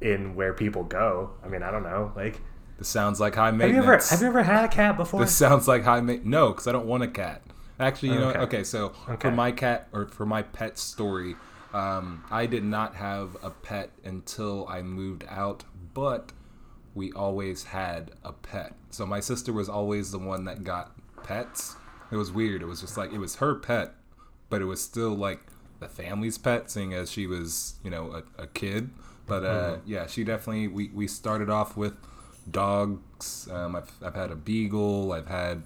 in 0.00 0.34
where 0.34 0.52
people 0.54 0.84
go. 0.84 1.30
I 1.44 1.48
mean, 1.48 1.62
I 1.62 1.70
don't 1.70 1.82
know. 1.82 2.12
Like, 2.16 2.40
This 2.78 2.88
sounds 2.88 3.20
like 3.20 3.34
high 3.34 3.46
have 3.46 3.54
you 3.54 3.58
maintenance. 3.58 4.12
ever 4.12 4.14
have 4.16 4.20
you 4.22 4.28
ever 4.28 4.42
had 4.42 4.64
a 4.64 4.68
cat 4.68 4.96
before? 4.96 5.20
This 5.20 5.34
sounds 5.34 5.66
like 5.68 5.82
high 5.84 6.00
maintenance. 6.00 6.30
No, 6.30 6.48
because 6.50 6.66
I 6.66 6.72
don't 6.72 6.86
want 6.86 7.02
a 7.02 7.08
cat. 7.08 7.42
Actually, 7.80 8.10
you 8.10 8.18
know, 8.20 8.30
Okay. 8.30 8.38
okay. 8.40 8.64
So 8.64 8.92
Okay. 9.08 9.28
for 9.28 9.34
my 9.34 9.52
cat 9.52 9.88
or 9.92 10.06
for 10.08 10.26
my 10.26 10.42
pet 10.42 10.78
story, 10.78 11.36
um, 11.72 12.24
I 12.30 12.46
did 12.46 12.64
not 12.64 12.96
have 12.96 13.36
a 13.42 13.50
pet 13.50 13.90
until 14.04 14.66
I 14.68 14.82
moved 14.82 15.24
out. 15.28 15.64
But 15.94 16.32
we 16.94 17.12
always 17.12 17.64
had 17.64 18.12
a 18.24 18.32
pet. 18.32 18.74
So 18.90 19.06
my 19.06 19.20
sister 19.20 19.52
was 19.52 19.68
always 19.68 20.10
the 20.10 20.18
one 20.18 20.44
that 20.44 20.64
got 20.64 20.92
pets. 21.22 21.76
It 22.10 22.16
was 22.16 22.32
weird. 22.32 22.62
It 22.62 22.66
was 22.66 22.80
just 22.80 22.96
like 22.96 23.12
it 23.12 23.18
was 23.18 23.36
her 23.36 23.54
pet, 23.54 23.94
but 24.48 24.60
it 24.60 24.64
was 24.64 24.80
still 24.80 25.10
like 25.10 25.40
the 25.80 25.88
family's 25.88 26.38
pet, 26.38 26.70
seeing 26.70 26.94
as 26.94 27.10
she 27.10 27.26
was, 27.26 27.74
you 27.84 27.90
know, 27.90 28.22
a, 28.38 28.42
a 28.42 28.46
kid. 28.46 28.90
But 29.26 29.44
uh, 29.44 29.76
yeah, 29.86 30.06
she 30.06 30.24
definitely. 30.24 30.68
We, 30.68 30.88
we 30.88 31.06
started 31.06 31.50
off 31.50 31.76
with 31.76 31.94
dogs. 32.50 33.48
Um, 33.50 33.76
I've 33.76 33.92
I've 34.02 34.14
had 34.14 34.30
a 34.30 34.36
beagle. 34.36 35.12
I've 35.12 35.28
had 35.28 35.62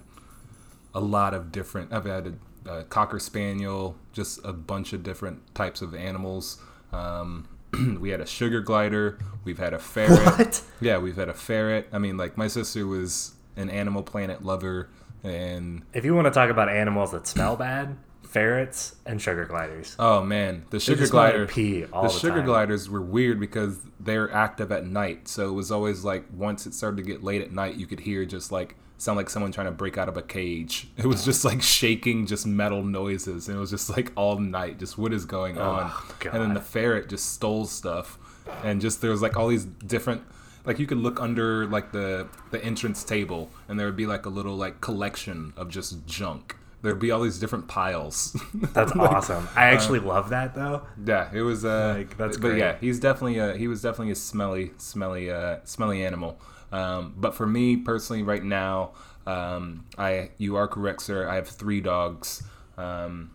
a 0.93 0.99
lot 0.99 1.33
of 1.33 1.51
different. 1.51 1.93
I've 1.93 2.05
had 2.05 2.27
a, 2.27 2.33
a 2.65 2.83
cocker 2.83 3.19
spaniel, 3.19 3.95
just 4.11 4.39
a 4.43 4.53
bunch 4.53 4.93
of 4.93 5.03
different 5.03 5.53
types 5.55 5.81
of 5.81 5.93
animals. 5.95 6.61
Um, 6.91 7.47
we 7.99 8.09
had 8.09 8.21
a 8.21 8.25
sugar 8.25 8.61
glider. 8.61 9.17
We've 9.43 9.57
had 9.59 9.73
a 9.73 9.79
ferret. 9.79 10.19
What? 10.37 10.61
Yeah, 10.81 10.97
we've 10.99 11.15
had 11.15 11.29
a 11.29 11.33
ferret. 11.33 11.87
I 11.91 11.97
mean, 11.99 12.17
like 12.17 12.37
my 12.37 12.47
sister 12.47 12.85
was 12.85 13.33
an 13.55 13.69
Animal 13.69 14.03
Planet 14.03 14.43
lover, 14.43 14.89
and 15.23 15.83
If 15.93 16.05
you 16.05 16.15
want 16.15 16.25
to 16.25 16.31
talk 16.31 16.49
about 16.49 16.69
animals 16.69 17.11
that 17.11 17.27
smell 17.27 17.55
bad, 17.55 17.97
ferrets 18.23 18.95
and 19.05 19.21
sugar 19.21 19.45
gliders. 19.45 19.95
oh 19.99 20.23
man, 20.23 20.65
the 20.71 20.79
sugar 20.79 21.01
just 21.01 21.11
glider. 21.11 21.45
pee 21.45 21.85
all 21.93 22.03
the 22.03 22.07
the 22.09 22.19
sugar 22.19 22.37
time. 22.37 22.45
gliders 22.45 22.89
were 22.89 23.01
weird 23.01 23.39
because 23.39 23.77
they're 23.99 24.31
active 24.33 24.71
at 24.71 24.85
night. 24.87 25.27
So 25.27 25.49
it 25.49 25.53
was 25.53 25.71
always 25.71 26.03
like 26.03 26.25
once 26.33 26.65
it 26.65 26.73
started 26.73 26.97
to 26.97 27.03
get 27.03 27.23
late 27.23 27.41
at 27.41 27.51
night, 27.51 27.75
you 27.75 27.85
could 27.85 27.99
hear 27.99 28.25
just 28.25 28.51
like 28.51 28.75
sound 28.97 29.17
like 29.17 29.29
someone 29.29 29.51
trying 29.51 29.67
to 29.67 29.71
break 29.71 29.97
out 29.97 30.07
of 30.09 30.17
a 30.17 30.21
cage. 30.21 30.87
It 30.97 31.05
was 31.05 31.25
just 31.25 31.43
like 31.45 31.61
shaking, 31.61 32.25
just 32.25 32.45
metal 32.47 32.83
noises, 32.83 33.47
and 33.47 33.57
it 33.57 33.59
was 33.59 33.69
just 33.71 33.89
like 33.89 34.11
all 34.15 34.39
night. 34.39 34.79
Just 34.79 34.97
what 34.97 35.13
is 35.13 35.25
going 35.25 35.57
on? 35.57 35.91
And 36.31 36.41
then 36.41 36.53
the 36.53 36.61
ferret 36.61 37.09
just 37.09 37.33
stole 37.33 37.65
stuff, 37.65 38.17
and 38.63 38.79
just 38.81 39.01
there 39.01 39.11
was 39.11 39.21
like 39.21 39.35
all 39.37 39.47
these 39.47 39.65
different. 39.65 40.21
Like 40.65 40.79
you 40.79 40.87
could 40.87 40.99
look 40.99 41.19
under 41.19 41.65
like 41.67 41.91
the 41.91 42.27
the 42.51 42.63
entrance 42.63 43.03
table, 43.03 43.49
and 43.67 43.77
there 43.79 43.85
would 43.87 43.97
be 43.97 44.05
like 44.05 44.25
a 44.25 44.29
little 44.29 44.55
like 44.55 44.79
collection 44.79 45.51
of 45.57 45.69
just 45.69 46.05
junk. 46.07 46.55
There'd 46.81 46.99
be 46.99 47.11
all 47.11 47.21
these 47.21 47.39
different 47.39 47.67
piles. 47.69 48.35
That's 48.73 48.91
awesome. 48.93 49.47
I 49.55 49.67
actually 49.67 49.99
love 49.99 50.29
that 50.29 50.53
though. 50.53 50.83
Yeah, 51.05 51.29
it 51.33 51.41
was. 51.41 51.63
Uh, 51.65 51.95
Like, 51.97 52.17
that's 52.17 52.35
but 52.37 52.49
great. 52.49 52.59
yeah, 52.59 52.75
he's 52.79 52.99
definitely. 52.99 53.39
A, 53.39 53.55
he 53.57 53.67
was 53.69 53.81
definitely 53.81 54.11
a 54.11 54.15
smelly, 54.15 54.71
smelly, 54.77 55.31
uh, 55.31 55.57
smelly 55.65 56.05
animal. 56.05 56.37
Um, 56.73 57.13
but 57.15 57.35
for 57.35 57.45
me 57.45 57.77
personally, 57.77 58.23
right 58.23 58.43
now, 58.43 58.91
um, 59.27 59.85
I 59.97 60.31
you 60.37 60.55
are 60.55 60.67
correct, 60.67 61.03
sir. 61.03 61.29
I 61.29 61.35
have 61.35 61.47
three 61.47 61.79
dogs. 61.79 62.43
Um, 62.77 63.31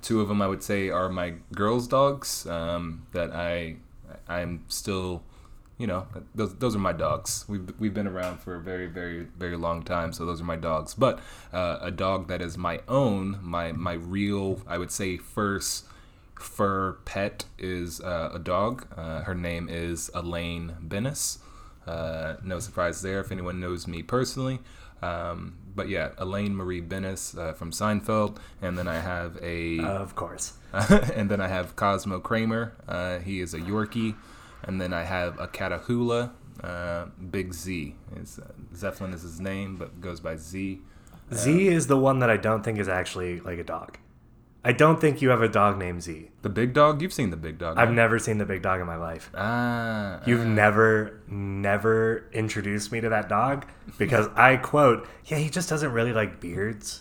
two 0.00 0.20
of 0.20 0.28
them, 0.28 0.40
I 0.40 0.48
would 0.48 0.62
say, 0.62 0.88
are 0.88 1.10
my 1.10 1.34
girls' 1.54 1.86
dogs. 1.86 2.46
Um, 2.46 3.06
that 3.12 3.32
I, 3.32 3.76
I'm 4.26 4.64
still, 4.68 5.22
you 5.76 5.86
know, 5.86 6.06
those 6.34 6.54
those 6.56 6.74
are 6.74 6.80
my 6.80 6.94
dogs. 6.94 7.44
We've 7.48 7.70
we've 7.78 7.94
been 7.94 8.08
around 8.08 8.38
for 8.40 8.54
a 8.54 8.60
very 8.60 8.86
very 8.86 9.26
very 9.38 9.56
long 9.56 9.82
time, 9.82 10.14
so 10.14 10.24
those 10.24 10.40
are 10.40 10.44
my 10.44 10.56
dogs. 10.56 10.94
But 10.94 11.20
uh, 11.52 11.78
a 11.82 11.90
dog 11.90 12.28
that 12.28 12.40
is 12.40 12.56
my 12.56 12.80
own, 12.88 13.38
my 13.42 13.72
my 13.72 13.92
real, 13.92 14.62
I 14.66 14.78
would 14.78 14.90
say, 14.90 15.18
first 15.18 15.84
fur 16.40 16.94
pet 17.04 17.44
is 17.58 18.00
uh, 18.00 18.30
a 18.32 18.38
dog. 18.38 18.86
Uh, 18.96 19.20
her 19.24 19.34
name 19.34 19.68
is 19.68 20.10
Elaine 20.14 20.76
Benes. 20.86 21.40
Uh, 21.88 22.36
no 22.44 22.58
surprise 22.58 23.00
there 23.00 23.20
if 23.20 23.32
anyone 23.32 23.58
knows 23.60 23.86
me 23.86 24.02
personally. 24.02 24.58
Um, 25.00 25.56
but 25.74 25.88
yeah, 25.88 26.10
Elaine 26.18 26.54
Marie 26.54 26.80
Benes 26.80 27.34
uh, 27.38 27.52
from 27.52 27.70
Seinfeld, 27.70 28.38
and 28.60 28.76
then 28.76 28.88
I 28.88 28.98
have 28.98 29.38
a 29.40 29.78
Of 29.80 30.14
course. 30.14 30.54
and 30.72 31.30
then 31.30 31.40
I 31.40 31.48
have 31.48 31.76
Cosmo 31.76 32.20
Kramer. 32.20 32.74
Uh, 32.86 33.18
he 33.20 33.40
is 33.40 33.54
a 33.54 33.58
Yorkie, 33.58 34.16
and 34.64 34.80
then 34.80 34.92
I 34.92 35.04
have 35.04 35.38
a 35.40 35.46
Catahoula, 35.46 36.32
uh, 36.62 37.06
Big 37.30 37.54
Z. 37.54 37.94
Is 38.16 38.38
uh, 38.38 38.52
Zeppelin 38.74 39.12
is 39.14 39.22
his 39.22 39.40
name, 39.40 39.76
but 39.76 40.00
goes 40.00 40.20
by 40.20 40.36
Z. 40.36 40.80
Z 41.32 41.68
is 41.68 41.86
the 41.86 41.96
one 41.96 42.18
that 42.18 42.30
I 42.30 42.36
don't 42.36 42.62
think 42.62 42.78
is 42.78 42.88
actually 42.88 43.40
like 43.40 43.58
a 43.58 43.64
dog. 43.64 43.98
I 44.64 44.72
don't 44.72 45.00
think 45.00 45.22
you 45.22 45.28
have 45.30 45.40
a 45.40 45.48
dog 45.48 45.78
named 45.78 46.02
Z. 46.02 46.30
The 46.42 46.48
big 46.48 46.74
dog. 46.74 47.00
You've 47.00 47.12
seen 47.12 47.30
the 47.30 47.36
big 47.36 47.58
dog. 47.58 47.78
I've 47.78 47.88
right? 47.88 47.94
never 47.94 48.18
seen 48.18 48.38
the 48.38 48.44
big 48.44 48.60
dog 48.60 48.80
in 48.80 48.86
my 48.86 48.96
life. 48.96 49.30
Ah, 49.34 50.20
You've 50.26 50.46
never, 50.46 51.20
never 51.28 52.24
introduced 52.32 52.90
me 52.90 53.00
to 53.00 53.08
that 53.08 53.28
dog 53.28 53.66
because 53.98 54.26
I 54.34 54.56
quote, 54.56 55.06
yeah, 55.26 55.38
he 55.38 55.48
just 55.48 55.68
doesn't 55.68 55.92
really 55.92 56.12
like 56.12 56.40
beards. 56.40 57.00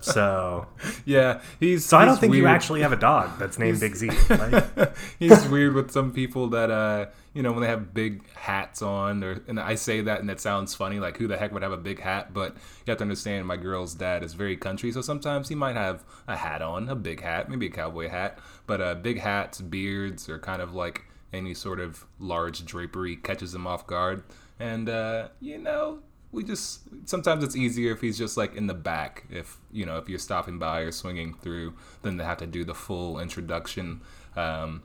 so, 0.00 0.66
yeah. 1.04 1.40
He's 1.58 1.86
so 1.86 1.96
I 1.96 2.04
don't 2.04 2.14
he's 2.14 2.20
think 2.20 2.34
you 2.34 2.46
actually 2.46 2.82
have 2.82 2.92
a 2.92 2.96
dog 2.96 3.38
that's 3.38 3.58
named 3.58 3.80
Big 3.80 3.96
Z. 3.96 4.10
Like, 4.28 4.96
he's 5.18 5.48
weird 5.48 5.74
with 5.74 5.90
some 5.90 6.12
people 6.12 6.48
that 6.48 6.70
uh 6.70 7.06
you 7.34 7.42
know 7.42 7.52
when 7.52 7.62
they 7.62 7.68
have 7.68 7.94
big 7.94 8.28
hats 8.34 8.82
on 8.82 9.22
and 9.22 9.58
I 9.58 9.74
say 9.74 10.02
that 10.02 10.20
and 10.20 10.30
it 10.30 10.40
sounds 10.40 10.74
funny 10.74 11.00
like 11.00 11.16
who 11.16 11.26
the 11.26 11.36
heck 11.36 11.52
would 11.52 11.62
have 11.62 11.72
a 11.72 11.76
big 11.76 12.00
hat? 12.00 12.34
But 12.34 12.54
you 12.54 12.90
have 12.90 12.98
to 12.98 13.04
understand 13.04 13.46
my 13.46 13.56
girl's 13.56 13.94
dad 13.94 14.22
is 14.22 14.34
very 14.34 14.56
country 14.56 14.92
so 14.92 15.00
sometimes 15.00 15.48
he 15.48 15.54
might 15.54 15.76
have 15.76 16.04
a 16.28 16.36
hat 16.36 16.62
on 16.62 16.88
a 16.88 16.94
big 16.94 17.22
hat 17.22 17.48
maybe 17.48 17.66
a 17.66 17.70
cowboy 17.70 18.08
hat. 18.08 18.38
But 18.66 18.80
uh 18.80 18.94
big 18.96 19.18
hats 19.18 19.60
beards 19.60 20.28
or 20.28 20.38
kind 20.38 20.60
of 20.60 20.74
like 20.74 21.04
any 21.32 21.54
sort 21.54 21.80
of 21.80 22.04
large 22.18 22.64
drapery 22.66 23.16
catches 23.16 23.54
him 23.54 23.66
off 23.66 23.86
guard. 23.86 24.22
And 24.60 24.88
uh 24.88 25.28
you 25.40 25.58
know 25.58 26.00
we 26.32 26.42
just 26.42 26.80
sometimes 27.04 27.44
it's 27.44 27.56
easier 27.56 27.92
if 27.92 28.00
he's 28.00 28.18
just 28.18 28.36
like 28.36 28.56
in 28.56 28.66
the 28.66 28.74
back 28.74 29.24
if 29.30 29.58
you 29.70 29.84
know 29.84 29.98
if 29.98 30.08
you're 30.08 30.18
stopping 30.18 30.58
by 30.58 30.80
or 30.80 30.90
swinging 30.90 31.34
through 31.34 31.74
then 32.00 32.16
they 32.16 32.24
have 32.24 32.38
to 32.38 32.46
do 32.46 32.64
the 32.64 32.74
full 32.74 33.18
introduction. 33.20 34.00
Um, 34.34 34.82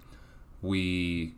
we 0.61 1.35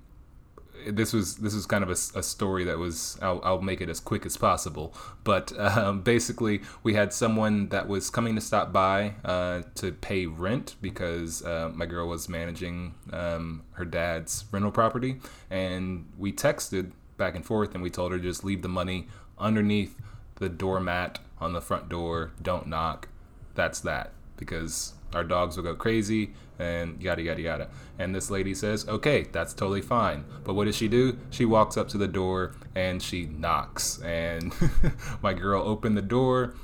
this 0.88 1.14
was 1.14 1.38
this 1.38 1.54
was 1.54 1.66
kind 1.66 1.84
of 1.84 1.90
a, 1.90 2.20
a 2.20 2.24
story 2.24 2.64
that 2.66 2.78
was 2.78 3.18
I'll, 3.22 3.42
I'll 3.44 3.62
make 3.62 3.82
it 3.82 3.90
as 3.90 4.00
quick 4.00 4.26
as 4.26 4.38
possible. 4.38 4.94
But 5.24 5.58
um, 5.60 6.02
basically 6.02 6.62
we 6.84 6.94
had 6.94 7.14
someone 7.14 7.70
that 7.70 7.88
was 7.88 8.10
coming 8.10 8.36
to 8.36 8.42
stop 8.42 8.72
by 8.72 9.16
uh, 9.24 9.64
to 9.76 9.92
pay 9.92 10.26
rent 10.26 10.76
because 10.82 11.44
uh, 11.44 11.72
my 11.74 11.86
girl 11.86 12.08
was 12.08 12.30
managing 12.30 12.96
um, 13.12 13.64
her 13.72 13.86
dad's 13.86 14.46
rental 14.52 14.72
property. 14.72 15.20
And 15.50 16.08
we 16.18 16.32
texted 16.32 16.92
back 17.18 17.36
and 17.36 17.46
forth 17.46 17.74
and 17.74 17.84
we 17.84 17.90
told 17.90 18.12
her 18.12 18.18
to 18.18 18.24
just 18.24 18.44
leave 18.44 18.62
the 18.62 18.70
money 18.70 19.08
underneath 19.38 19.96
the 20.36 20.50
doormat 20.50 21.20
on 21.40 21.54
the 21.54 21.62
front 21.62 21.90
door. 21.90 22.32
Don't 22.42 22.68
knock. 22.68 23.10
That's 23.56 23.80
that. 23.82 24.12
Because 24.38 24.94
our 25.14 25.24
dogs 25.24 25.58
will 25.58 25.64
go 25.64 25.76
crazy 25.76 26.34
and 26.60 27.02
yada 27.02 27.22
yada 27.22 27.42
yada. 27.42 27.70
And 27.98 28.14
this 28.14 28.30
lady 28.30 28.54
says, 28.54 28.88
"Okay, 28.88 29.28
that's 29.32 29.54
totally 29.54 29.82
fine." 29.82 30.26
But 30.44 30.54
what 30.54 30.66
does 30.66 30.76
she 30.76 30.88
do? 30.88 31.18
She 31.30 31.46
walks 31.46 31.78
up 31.78 31.88
to 31.90 31.98
the 31.98 32.08
door 32.08 32.54
and 32.76 33.02
she 33.02 33.26
knocks. 33.26 34.00
And 34.02 34.54
my 35.22 35.34
girl 35.34 35.62
opened 35.62 35.98
the 35.98 36.02
door, 36.02 36.56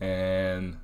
and 0.00 0.76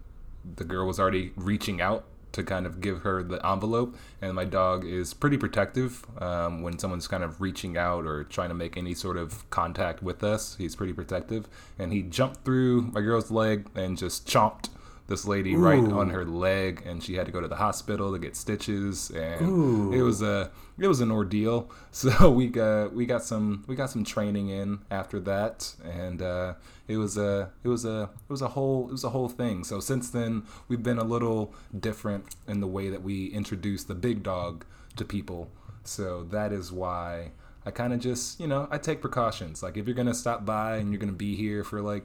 the 0.57 0.65
girl 0.65 0.87
was 0.87 0.99
already 0.99 1.33
reaching 1.37 1.81
out 1.81 2.05
to 2.33 2.45
kind 2.45 2.65
of 2.65 2.81
give 2.81 3.03
her 3.03 3.23
the 3.23 3.45
envelope. 3.45 3.97
And 4.23 4.35
my 4.35 4.45
dog 4.45 4.85
is 4.85 5.15
pretty 5.15 5.37
protective 5.37 6.07
um, 6.23 6.63
when 6.63 6.79
someone's 6.79 7.09
kind 7.09 7.25
of 7.25 7.41
reaching 7.41 7.77
out 7.77 8.07
or 8.07 8.25
trying 8.25 8.51
to 8.51 8.55
make 8.55 8.77
any 8.77 8.95
sort 8.95 9.17
of 9.17 9.49
contact 9.51 10.03
with 10.03 10.23
us. 10.23 10.57
He's 10.57 10.77
pretty 10.77 10.93
protective, 10.93 11.49
and 11.79 11.93
he 11.93 12.03
jumped 12.03 12.45
through 12.45 12.83
my 12.83 13.01
girl's 13.01 13.31
leg 13.31 13.67
and 13.75 13.99
just 13.99 14.29
chomped 14.29 14.69
this 15.11 15.27
lady 15.27 15.57
right 15.57 15.83
on 15.92 16.09
her 16.11 16.25
leg 16.25 16.83
and 16.87 17.03
she 17.03 17.14
had 17.16 17.27
to 17.27 17.33
go 17.33 17.40
to 17.40 17.49
the 17.49 17.57
hospital 17.57 18.12
to 18.12 18.18
get 18.18 18.37
stitches 18.37 19.11
and 19.11 19.92
it 19.92 20.03
was 20.03 20.23
a 20.23 20.51
it 20.79 20.87
was 20.87 21.01
an 21.01 21.11
ordeal. 21.11 21.70
So 21.92 22.31
we 22.31 22.46
got 22.46 22.94
we 22.94 23.05
got 23.05 23.25
some 23.25 23.64
we 23.66 23.75
got 23.75 23.90
some 23.90 24.05
training 24.05 24.49
in 24.49 24.79
after 24.90 25.18
that 25.20 25.75
and 25.85 26.23
uh, 26.23 26.55
it 26.87 26.96
was 26.96 27.18
a 27.18 27.51
it 27.64 27.68
was 27.68 27.85
a 27.85 28.09
it 28.29 28.31
was 28.31 28.40
a 28.40 28.49
whole 28.49 28.87
it 28.88 28.92
was 28.92 29.03
a 29.05 29.11
whole 29.11 29.29
thing. 29.29 29.64
So 29.64 29.81
since 29.81 30.09
then 30.09 30.44
we've 30.68 30.83
been 30.83 30.99
a 30.99 31.05
little 31.05 31.53
different 31.79 32.37
in 32.46 32.61
the 32.61 32.68
way 32.68 32.88
that 32.88 33.03
we 33.03 33.27
introduce 33.27 33.83
the 33.83 33.96
big 33.96 34.23
dog 34.23 34.64
to 34.96 35.05
people. 35.05 35.51
So 35.83 36.23
that 36.31 36.53
is 36.53 36.70
why 36.70 37.33
I 37.66 37.73
kind 37.73 37.92
of 37.92 37.99
just 37.99 38.38
you 38.38 38.46
know 38.46 38.68
I 38.70 38.79
take 38.79 39.01
precautions. 39.01 39.62
Like 39.64 39.77
if 39.77 39.87
you're 39.87 39.96
gonna 39.96 40.14
stop 40.14 40.46
by 40.46 40.77
and 40.77 40.92
you're 40.92 41.01
gonna 41.01 41.12
be 41.12 41.35
here 41.35 41.64
for 41.64 41.83
like 41.83 42.05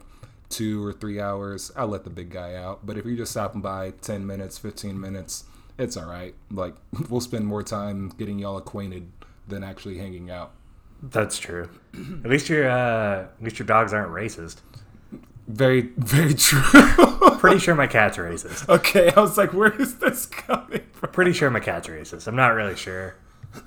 two 0.49 0.85
or 0.85 0.93
three 0.93 1.19
hours, 1.19 1.71
I'll 1.75 1.87
let 1.87 2.03
the 2.03 2.09
big 2.09 2.29
guy 2.29 2.55
out. 2.55 2.85
But 2.85 2.97
if 2.97 3.05
you're 3.05 3.15
just 3.17 3.31
stopping 3.31 3.61
by 3.61 3.91
10 4.01 4.25
minutes, 4.25 4.57
15 4.57 4.99
minutes, 4.99 5.45
it's 5.77 5.97
all 5.97 6.05
right. 6.05 6.33
Like, 6.51 6.75
we'll 7.09 7.21
spend 7.21 7.45
more 7.47 7.63
time 7.63 8.09
getting 8.17 8.39
y'all 8.39 8.57
acquainted 8.57 9.11
than 9.47 9.63
actually 9.63 9.97
hanging 9.97 10.29
out. 10.31 10.51
that's 11.03 11.37
true. 11.37 11.69
At 12.23 12.29
least 12.29 12.49
your, 12.49 12.69
uh, 12.69 13.21
at 13.23 13.43
least 13.43 13.59
your 13.59 13.65
dogs 13.67 13.93
aren't 13.93 14.11
racist. 14.11 14.57
Very, 15.47 15.81
very 15.97 16.33
true. 16.33 16.61
Pretty 17.37 17.59
sure 17.59 17.75
my 17.75 17.85
cat's 17.85 18.17
racist. 18.17 18.67
okay, 18.67 19.11
I 19.15 19.19
was 19.19 19.37
like, 19.37 19.53
where 19.53 19.79
is 19.79 19.99
this 19.99 20.25
coming 20.25 20.81
from? 20.93 21.11
Pretty 21.11 21.33
sure 21.33 21.51
my 21.51 21.59
cat's 21.59 21.87
racist. 21.87 22.27
I'm 22.27 22.35
not 22.35 22.55
really 22.55 22.75
sure. 22.75 23.15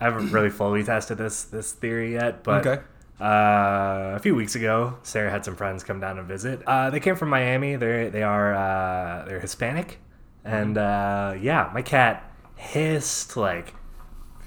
I 0.01 0.05
haven't 0.05 0.33
really 0.33 0.51
fully 0.51 0.83
tested 0.83 1.19
this 1.19 1.45
this 1.45 1.73
theory 1.73 2.13
yet, 2.15 2.43
but 2.43 2.67
Okay. 2.67 2.83
Uh, 3.21 4.15
a 4.15 4.19
few 4.21 4.35
weeks 4.35 4.55
ago, 4.55 4.99
Sarah 5.03 5.31
had 5.31 5.45
some 5.45 5.57
friends 5.57 5.83
come 5.83 6.01
down 6.01 6.19
and 6.19 6.29
visit. 6.29 6.63
Uh, 6.67 6.91
they 6.91 7.01
came 7.01 7.17
from 7.17 7.31
Miami. 7.31 7.77
They 7.77 8.09
they 8.11 8.23
are 8.23 8.55
uh, 8.55 9.25
they're 9.27 9.41
Hispanic, 9.41 9.99
and 10.45 10.79
uh, 10.79 11.35
yeah, 11.41 11.71
my 11.75 11.83
cat 11.83 12.33
hissed 12.57 13.37
like 13.37 13.75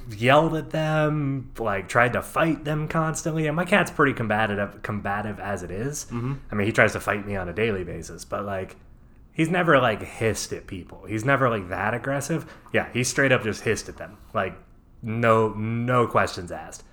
yelled 0.09 0.55
at 0.55 0.71
them, 0.71 1.51
like 1.59 1.87
tried 1.87 2.13
to 2.13 2.21
fight 2.21 2.63
them 2.63 2.87
constantly. 2.87 3.47
And 3.47 3.55
my 3.55 3.65
cat's 3.65 3.91
pretty 3.91 4.13
combative, 4.13 4.81
combative 4.81 5.39
as 5.39 5.63
it 5.63 5.71
is. 5.71 6.05
Mm-hmm. 6.05 6.33
I 6.51 6.55
mean, 6.55 6.67
he 6.67 6.73
tries 6.73 6.93
to 6.93 6.99
fight 6.99 7.25
me 7.25 7.35
on 7.35 7.49
a 7.49 7.53
daily 7.53 7.83
basis, 7.83 8.25
but 8.25 8.45
like, 8.45 8.77
he's 9.33 9.49
never 9.49 9.79
like 9.79 10.01
hissed 10.01 10.53
at 10.53 10.67
people. 10.67 11.05
He's 11.05 11.25
never 11.25 11.49
like 11.49 11.69
that 11.69 11.93
aggressive. 11.93 12.51
Yeah, 12.73 12.91
he 12.93 13.03
straight 13.03 13.31
up 13.31 13.43
just 13.43 13.61
hissed 13.63 13.89
at 13.89 13.97
them, 13.97 14.17
like 14.33 14.53
no 15.01 15.49
no 15.49 16.07
questions 16.07 16.51
asked. 16.51 16.83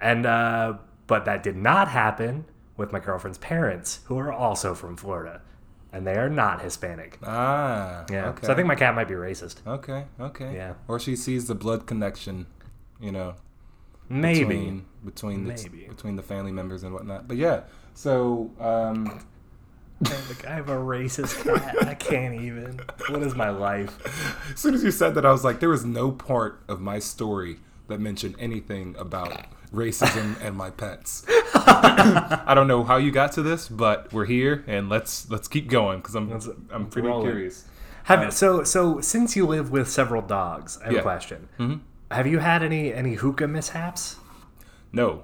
And 0.00 0.26
uh, 0.26 0.74
but 1.12 1.26
that 1.26 1.42
did 1.42 1.54
not 1.54 1.88
happen 1.88 2.46
with 2.78 2.90
my 2.90 2.98
girlfriend's 2.98 3.36
parents, 3.36 4.00
who 4.06 4.16
are 4.18 4.32
also 4.32 4.74
from 4.74 4.96
Florida, 4.96 5.42
and 5.92 6.06
they 6.06 6.14
are 6.14 6.30
not 6.30 6.62
Hispanic. 6.62 7.18
Ah, 7.22 8.06
Yeah, 8.08 8.28
Okay. 8.30 8.46
so 8.46 8.52
I 8.54 8.56
think 8.56 8.66
my 8.66 8.74
cat 8.74 8.94
might 8.94 9.08
be 9.08 9.12
racist. 9.14 9.56
Okay. 9.66 10.06
Okay. 10.18 10.54
Yeah. 10.54 10.72
Or 10.88 10.98
she 10.98 11.14
sees 11.14 11.48
the 11.48 11.54
blood 11.54 11.84
connection, 11.86 12.46
you 12.98 13.12
know, 13.12 13.34
Maybe. 14.08 14.44
between 14.44 14.84
between 15.04 15.44
the, 15.44 15.52
Maybe. 15.52 15.84
between 15.86 16.16
the 16.16 16.22
family 16.22 16.50
members 16.50 16.82
and 16.82 16.94
whatnot. 16.94 17.28
But 17.28 17.36
yeah. 17.36 17.64
So 17.92 18.50
um, 18.58 19.20
Like, 20.30 20.46
I 20.46 20.54
have 20.54 20.70
a 20.70 20.76
racist 20.76 21.44
cat. 21.44 21.86
I 21.86 21.92
can't 21.94 22.40
even. 22.40 22.80
What 23.10 23.22
is 23.22 23.34
my 23.34 23.50
life? 23.50 23.92
as 24.54 24.58
soon 24.58 24.72
as 24.74 24.82
you 24.82 24.90
said 24.90 25.14
that, 25.16 25.26
I 25.26 25.30
was 25.30 25.44
like, 25.44 25.60
there 25.60 25.68
was 25.68 25.84
no 25.84 26.10
part 26.10 26.62
of 26.68 26.80
my 26.80 26.98
story 27.00 27.58
that 27.88 28.00
mentioned 28.00 28.34
anything 28.38 28.96
about 28.98 29.36
racism 29.72 30.36
and 30.42 30.56
my 30.56 30.70
pets. 30.70 31.24
I 31.54 32.52
don't 32.54 32.68
know 32.68 32.84
how 32.84 32.96
you 32.96 33.10
got 33.10 33.32
to 33.32 33.42
this, 33.42 33.68
but 33.68 34.12
we're 34.12 34.24
here, 34.26 34.64
and 34.66 34.88
let's 34.88 35.30
let's 35.30 35.48
keep 35.48 35.68
going 35.68 35.98
because 35.98 36.14
I'm 36.14 36.30
I'm 36.70 36.86
pretty 36.88 37.08
roll 37.08 37.20
it. 37.26 37.30
curious. 37.30 37.64
Have 38.04 38.32
so 38.34 38.64
so 38.64 39.00
since 39.00 39.36
you 39.36 39.46
live 39.46 39.70
with 39.70 39.88
several 39.88 40.22
dogs, 40.22 40.78
I 40.82 40.84
have 40.86 40.92
Yeah. 40.94 40.98
a 41.00 41.02
question. 41.02 41.48
Have 42.10 42.26
you 42.26 42.38
had 42.40 42.62
any 42.62 42.92
any 42.92 43.14
hookah 43.14 43.48
mishaps? 43.48 44.16
No, 44.92 45.22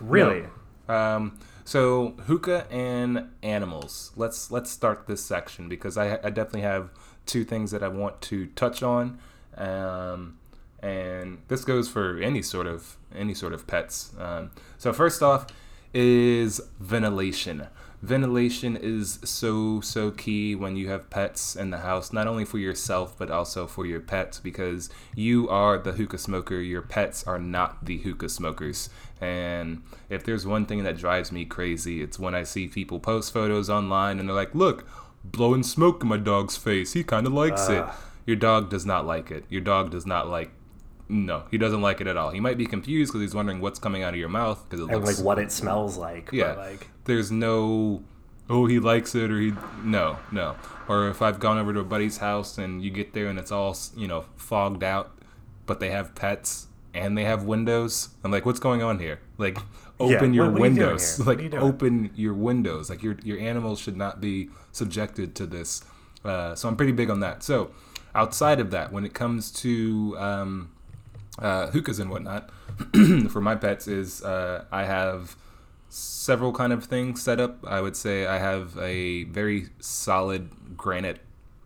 Really? 0.00 0.44
Um, 0.88 1.38
so 1.64 2.10
hookah 2.26 2.66
and 2.70 3.30
animals. 3.42 4.12
Let's 4.14 4.50
let's 4.50 4.70
start 4.70 5.06
this 5.06 5.24
section 5.24 5.68
because 5.68 5.96
I, 5.96 6.14
I 6.22 6.30
definitely 6.30 6.60
have 6.60 6.90
two 7.24 7.44
things 7.44 7.70
that 7.72 7.82
I 7.82 7.88
want 7.88 8.20
to 8.22 8.46
touch 8.48 8.82
on, 8.84 9.18
um, 9.56 10.38
and 10.86 11.38
this 11.48 11.64
goes 11.64 11.88
for 11.88 12.18
any 12.18 12.42
sort 12.42 12.66
of 12.66 12.96
any 13.14 13.34
sort 13.34 13.52
of 13.52 13.66
pets. 13.66 14.12
Um, 14.18 14.50
so 14.78 14.92
first 14.92 15.22
off 15.22 15.46
is 15.92 16.60
ventilation. 16.78 17.66
Ventilation 18.02 18.76
is 18.76 19.18
so 19.24 19.80
so 19.80 20.12
key 20.12 20.54
when 20.54 20.76
you 20.76 20.88
have 20.90 21.10
pets 21.10 21.56
in 21.56 21.70
the 21.70 21.78
house, 21.78 22.12
not 22.12 22.28
only 22.28 22.44
for 22.44 22.58
yourself 22.58 23.16
but 23.18 23.30
also 23.30 23.66
for 23.66 23.84
your 23.84 24.00
pets 24.00 24.38
because 24.38 24.90
you 25.16 25.48
are 25.48 25.76
the 25.78 25.92
hookah 25.92 26.18
smoker. 26.18 26.60
Your 26.60 26.82
pets 26.82 27.26
are 27.26 27.38
not 27.38 27.84
the 27.84 27.98
hookah 27.98 28.28
smokers. 28.28 28.88
And 29.20 29.82
if 30.08 30.24
there's 30.24 30.46
one 30.46 30.66
thing 30.66 30.84
that 30.84 30.98
drives 30.98 31.32
me 31.32 31.46
crazy, 31.46 32.00
it's 32.02 32.18
when 32.18 32.34
I 32.34 32.44
see 32.44 32.68
people 32.68 33.00
post 33.00 33.32
photos 33.32 33.68
online 33.68 34.20
and 34.20 34.28
they're 34.28 34.36
like, 34.36 34.54
"Look, 34.54 34.86
blowing 35.24 35.64
smoke 35.64 36.02
in 36.02 36.08
my 36.08 36.18
dog's 36.18 36.56
face. 36.56 36.92
He 36.92 37.02
kind 37.02 37.26
of 37.26 37.32
likes 37.32 37.68
it." 37.68 37.84
Your 38.26 38.36
dog 38.36 38.70
does 38.70 38.84
not 38.84 39.06
like 39.06 39.30
it. 39.30 39.44
Your 39.48 39.60
dog 39.62 39.90
does 39.90 40.04
not 40.04 40.28
like. 40.28 40.50
No, 41.08 41.44
he 41.50 41.58
doesn't 41.58 41.82
like 41.82 42.00
it 42.00 42.06
at 42.08 42.16
all. 42.16 42.30
He 42.30 42.40
might 42.40 42.58
be 42.58 42.66
confused 42.66 43.12
because 43.12 43.22
he's 43.22 43.34
wondering 43.34 43.60
what's 43.60 43.78
coming 43.78 44.02
out 44.02 44.12
of 44.14 44.18
your 44.18 44.28
mouth 44.28 44.64
because 44.68 44.80
it 44.80 44.90
And 44.92 45.04
looks 45.04 45.18
like 45.18 45.24
what 45.24 45.38
it 45.38 45.52
smells 45.52 45.96
like. 45.96 46.30
yeah. 46.32 46.54
But 46.54 46.58
like 46.58 46.88
There's 47.04 47.30
no, 47.30 48.02
oh, 48.50 48.66
he 48.66 48.78
likes 48.80 49.14
it 49.14 49.30
or 49.30 49.40
he, 49.40 49.52
no, 49.84 50.18
no. 50.32 50.56
Or 50.88 51.08
if 51.08 51.22
I've 51.22 51.38
gone 51.38 51.58
over 51.58 51.72
to 51.72 51.80
a 51.80 51.84
buddy's 51.84 52.18
house 52.18 52.58
and 52.58 52.82
you 52.82 52.90
get 52.90 53.12
there 53.12 53.28
and 53.28 53.38
it's 53.38 53.52
all, 53.52 53.76
you 53.96 54.08
know, 54.08 54.24
fogged 54.36 54.82
out, 54.82 55.12
but 55.66 55.78
they 55.80 55.90
have 55.90 56.14
pets 56.16 56.66
and 56.92 57.16
they 57.16 57.24
have 57.24 57.44
windows. 57.44 58.08
I'm 58.24 58.30
like, 58.32 58.44
what's 58.46 58.60
going 58.60 58.82
on 58.82 58.98
here? 58.98 59.20
Like, 59.38 59.58
open 60.00 60.34
your 60.34 60.46
what- 60.46 60.52
what 60.52 60.56
you 60.56 60.62
windows. 60.62 61.20
are 61.20 61.24
Like, 61.24 61.40
you 61.40 61.50
open 61.58 62.10
your 62.16 62.34
windows. 62.34 62.90
Like, 62.90 63.02
your, 63.02 63.16
your 63.22 63.38
animals 63.38 63.78
should 63.78 63.96
not 63.96 64.20
be 64.20 64.50
subjected 64.72 65.34
to 65.36 65.46
this. 65.46 65.84
Uh, 66.24 66.54
so 66.56 66.68
I'm 66.68 66.76
pretty 66.76 66.92
big 66.92 67.10
on 67.10 67.20
that. 67.20 67.42
So 67.44 67.70
outside 68.14 68.58
of 68.58 68.70
that, 68.72 68.92
when 68.92 69.04
it 69.04 69.14
comes 69.14 69.52
to, 69.62 70.16
um, 70.18 70.70
uh, 71.38 71.68
hookahs 71.68 71.98
and 71.98 72.10
whatnot 72.10 72.50
for 73.30 73.40
my 73.40 73.54
pets 73.54 73.88
is 73.88 74.22
uh, 74.22 74.64
I 74.70 74.84
have 74.84 75.36
several 75.88 76.52
kind 76.52 76.72
of 76.72 76.84
things 76.84 77.22
set 77.22 77.40
up. 77.40 77.58
I 77.66 77.80
would 77.80 77.96
say 77.96 78.26
I 78.26 78.38
have 78.38 78.76
a 78.78 79.24
very 79.24 79.68
solid 79.80 80.76
granite 80.76 81.20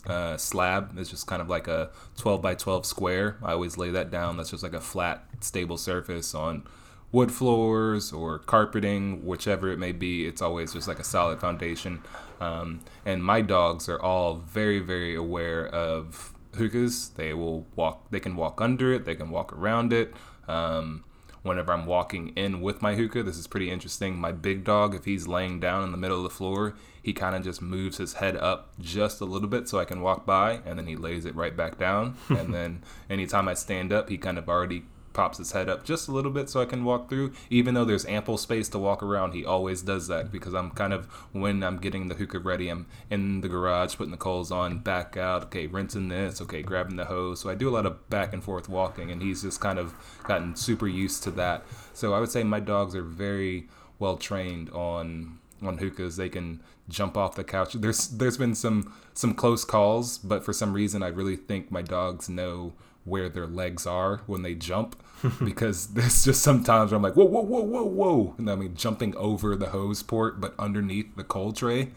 uh, 0.06 0.36
slab. 0.36 0.96
It's 0.98 1.10
just 1.10 1.26
kind 1.26 1.42
of 1.42 1.48
like 1.48 1.68
a 1.68 1.90
12 2.16 2.42
by 2.42 2.54
12 2.54 2.86
square. 2.86 3.36
I 3.42 3.52
always 3.52 3.76
lay 3.76 3.90
that 3.90 4.10
down. 4.10 4.36
That's 4.36 4.50
just 4.50 4.62
like 4.62 4.74
a 4.74 4.80
flat, 4.80 5.24
stable 5.40 5.76
surface 5.76 6.34
on 6.34 6.64
wood 7.12 7.32
floors 7.32 8.12
or 8.12 8.38
carpeting, 8.38 9.24
whichever 9.24 9.70
it 9.70 9.78
may 9.78 9.92
be. 9.92 10.26
It's 10.26 10.42
always 10.42 10.72
just 10.72 10.86
like 10.86 10.98
a 10.98 11.04
solid 11.04 11.40
foundation. 11.40 12.02
Um, 12.40 12.80
and 13.04 13.22
my 13.22 13.40
dogs 13.40 13.88
are 13.88 14.00
all 14.00 14.36
very, 14.36 14.80
very 14.80 15.14
aware 15.14 15.66
of 15.66 16.32
hookahs. 16.54 17.10
They 17.10 17.32
will 17.34 17.66
walk. 17.76 18.10
They 18.10 18.20
can 18.20 18.36
walk 18.36 18.60
under 18.60 18.92
it. 18.92 19.04
They 19.04 19.14
can 19.14 19.30
walk 19.30 19.52
around 19.52 19.92
it. 19.92 20.14
Um, 20.48 21.04
whenever 21.42 21.72
I'm 21.72 21.86
walking 21.86 22.28
in 22.36 22.60
with 22.60 22.82
my 22.82 22.94
hookah, 22.94 23.22
this 23.22 23.38
is 23.38 23.46
pretty 23.46 23.70
interesting. 23.70 24.18
My 24.18 24.32
big 24.32 24.64
dog, 24.64 24.94
if 24.94 25.04
he's 25.04 25.26
laying 25.26 25.60
down 25.60 25.84
in 25.84 25.92
the 25.92 25.98
middle 25.98 26.18
of 26.18 26.24
the 26.24 26.30
floor, 26.30 26.74
he 27.02 27.12
kind 27.12 27.34
of 27.34 27.42
just 27.42 27.62
moves 27.62 27.96
his 27.96 28.14
head 28.14 28.36
up 28.36 28.72
just 28.78 29.20
a 29.20 29.24
little 29.24 29.48
bit 29.48 29.68
so 29.68 29.78
I 29.78 29.84
can 29.84 30.02
walk 30.02 30.26
by, 30.26 30.60
and 30.66 30.78
then 30.78 30.86
he 30.86 30.96
lays 30.96 31.24
it 31.24 31.34
right 31.34 31.56
back 31.56 31.78
down. 31.78 32.16
and 32.28 32.52
then 32.52 32.82
anytime 33.10 33.48
I 33.48 33.54
stand 33.54 33.92
up, 33.92 34.08
he 34.08 34.18
kind 34.18 34.38
of 34.38 34.48
already 34.48 34.84
pops 35.12 35.38
his 35.38 35.52
head 35.52 35.68
up 35.68 35.84
just 35.84 36.08
a 36.08 36.12
little 36.12 36.30
bit 36.30 36.48
so 36.48 36.60
I 36.60 36.64
can 36.64 36.84
walk 36.84 37.08
through. 37.08 37.32
Even 37.48 37.74
though 37.74 37.84
there's 37.84 38.06
ample 38.06 38.38
space 38.38 38.68
to 38.70 38.78
walk 38.78 39.02
around, 39.02 39.32
he 39.32 39.44
always 39.44 39.82
does 39.82 40.08
that 40.08 40.30
because 40.30 40.54
I'm 40.54 40.70
kind 40.70 40.92
of 40.92 41.06
when 41.32 41.62
I'm 41.62 41.78
getting 41.78 42.08
the 42.08 42.14
hookah 42.14 42.38
ready, 42.38 42.68
I'm 42.68 42.86
in 43.10 43.40
the 43.40 43.48
garage 43.48 43.96
putting 43.96 44.12
the 44.12 44.16
coals 44.16 44.50
on, 44.50 44.78
back 44.78 45.16
out, 45.16 45.44
okay, 45.44 45.66
rinsing 45.66 46.08
this, 46.08 46.40
okay, 46.40 46.62
grabbing 46.62 46.96
the 46.96 47.06
hose. 47.06 47.40
So 47.40 47.50
I 47.50 47.54
do 47.54 47.68
a 47.68 47.70
lot 47.70 47.86
of 47.86 48.08
back 48.10 48.32
and 48.32 48.42
forth 48.42 48.68
walking, 48.68 49.10
and 49.10 49.22
he's 49.22 49.42
just 49.42 49.60
kind 49.60 49.78
of 49.78 49.94
gotten 50.24 50.56
super 50.56 50.88
used 50.88 51.22
to 51.24 51.30
that. 51.32 51.64
So 51.92 52.14
I 52.14 52.20
would 52.20 52.30
say 52.30 52.42
my 52.44 52.60
dogs 52.60 52.94
are 52.94 53.02
very 53.02 53.68
well 53.98 54.16
trained 54.16 54.70
on 54.70 55.38
on 55.62 55.78
hookahs. 55.78 56.16
They 56.16 56.28
can 56.28 56.60
jump 56.88 57.16
off 57.16 57.34
the 57.34 57.44
couch. 57.44 57.74
There's 57.74 58.08
there's 58.08 58.36
been 58.36 58.54
some 58.54 58.92
some 59.14 59.34
close 59.34 59.64
calls, 59.64 60.18
but 60.18 60.44
for 60.44 60.52
some 60.52 60.72
reason 60.72 61.02
I 61.02 61.08
really 61.08 61.36
think 61.36 61.70
my 61.70 61.82
dogs 61.82 62.28
know 62.28 62.72
where 63.04 63.28
their 63.28 63.46
legs 63.46 63.86
are 63.86 64.18
when 64.26 64.42
they 64.42 64.54
jump 64.54 65.00
because 65.44 65.88
there's 65.88 66.24
just 66.24 66.42
sometimes 66.42 66.90
where 66.90 66.96
I'm 66.96 67.02
like 67.02 67.14
whoa 67.16 67.24
whoa 67.24 67.40
whoa 67.42 67.62
whoa 67.62 67.82
whoa. 67.84 68.34
And 68.38 68.50
I 68.50 68.54
mean 68.54 68.74
jumping 68.74 69.14
over 69.16 69.56
the 69.56 69.70
hose 69.70 70.02
port 70.02 70.40
but 70.40 70.54
underneath 70.58 71.16
the 71.16 71.24
coal 71.24 71.52
tray 71.52 71.90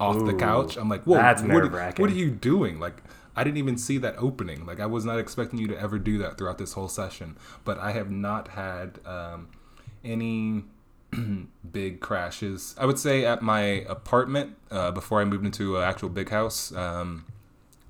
off 0.00 0.24
the 0.24 0.34
couch 0.34 0.76
I'm 0.76 0.88
like 0.88 1.04
whoa 1.04 1.16
what, 1.54 1.62
are- 1.64 1.70
what 2.02 2.10
are 2.10 2.14
you 2.14 2.30
doing? 2.30 2.78
Like 2.80 3.02
I 3.36 3.42
didn't 3.42 3.56
even 3.58 3.76
see 3.76 3.98
that 3.98 4.14
opening. 4.18 4.64
Like 4.66 4.78
I 4.80 4.86
was 4.86 5.04
not 5.04 5.18
expecting 5.18 5.58
you 5.58 5.66
to 5.68 5.78
ever 5.80 5.98
do 5.98 6.18
that 6.18 6.38
throughout 6.38 6.58
this 6.58 6.72
whole 6.74 6.88
session 6.88 7.36
but 7.64 7.78
I 7.78 7.92
have 7.92 8.10
not 8.10 8.48
had 8.48 9.00
um, 9.06 9.48
any 10.04 10.64
big 11.72 12.00
crashes. 12.00 12.74
I 12.78 12.86
would 12.86 12.98
say 12.98 13.24
at 13.24 13.42
my 13.42 13.60
apartment 13.88 14.56
uh, 14.70 14.90
before 14.90 15.20
I 15.20 15.24
moved 15.24 15.44
into 15.44 15.76
an 15.76 15.82
actual 15.84 16.08
big 16.08 16.28
house, 16.30 16.72
um, 16.74 17.24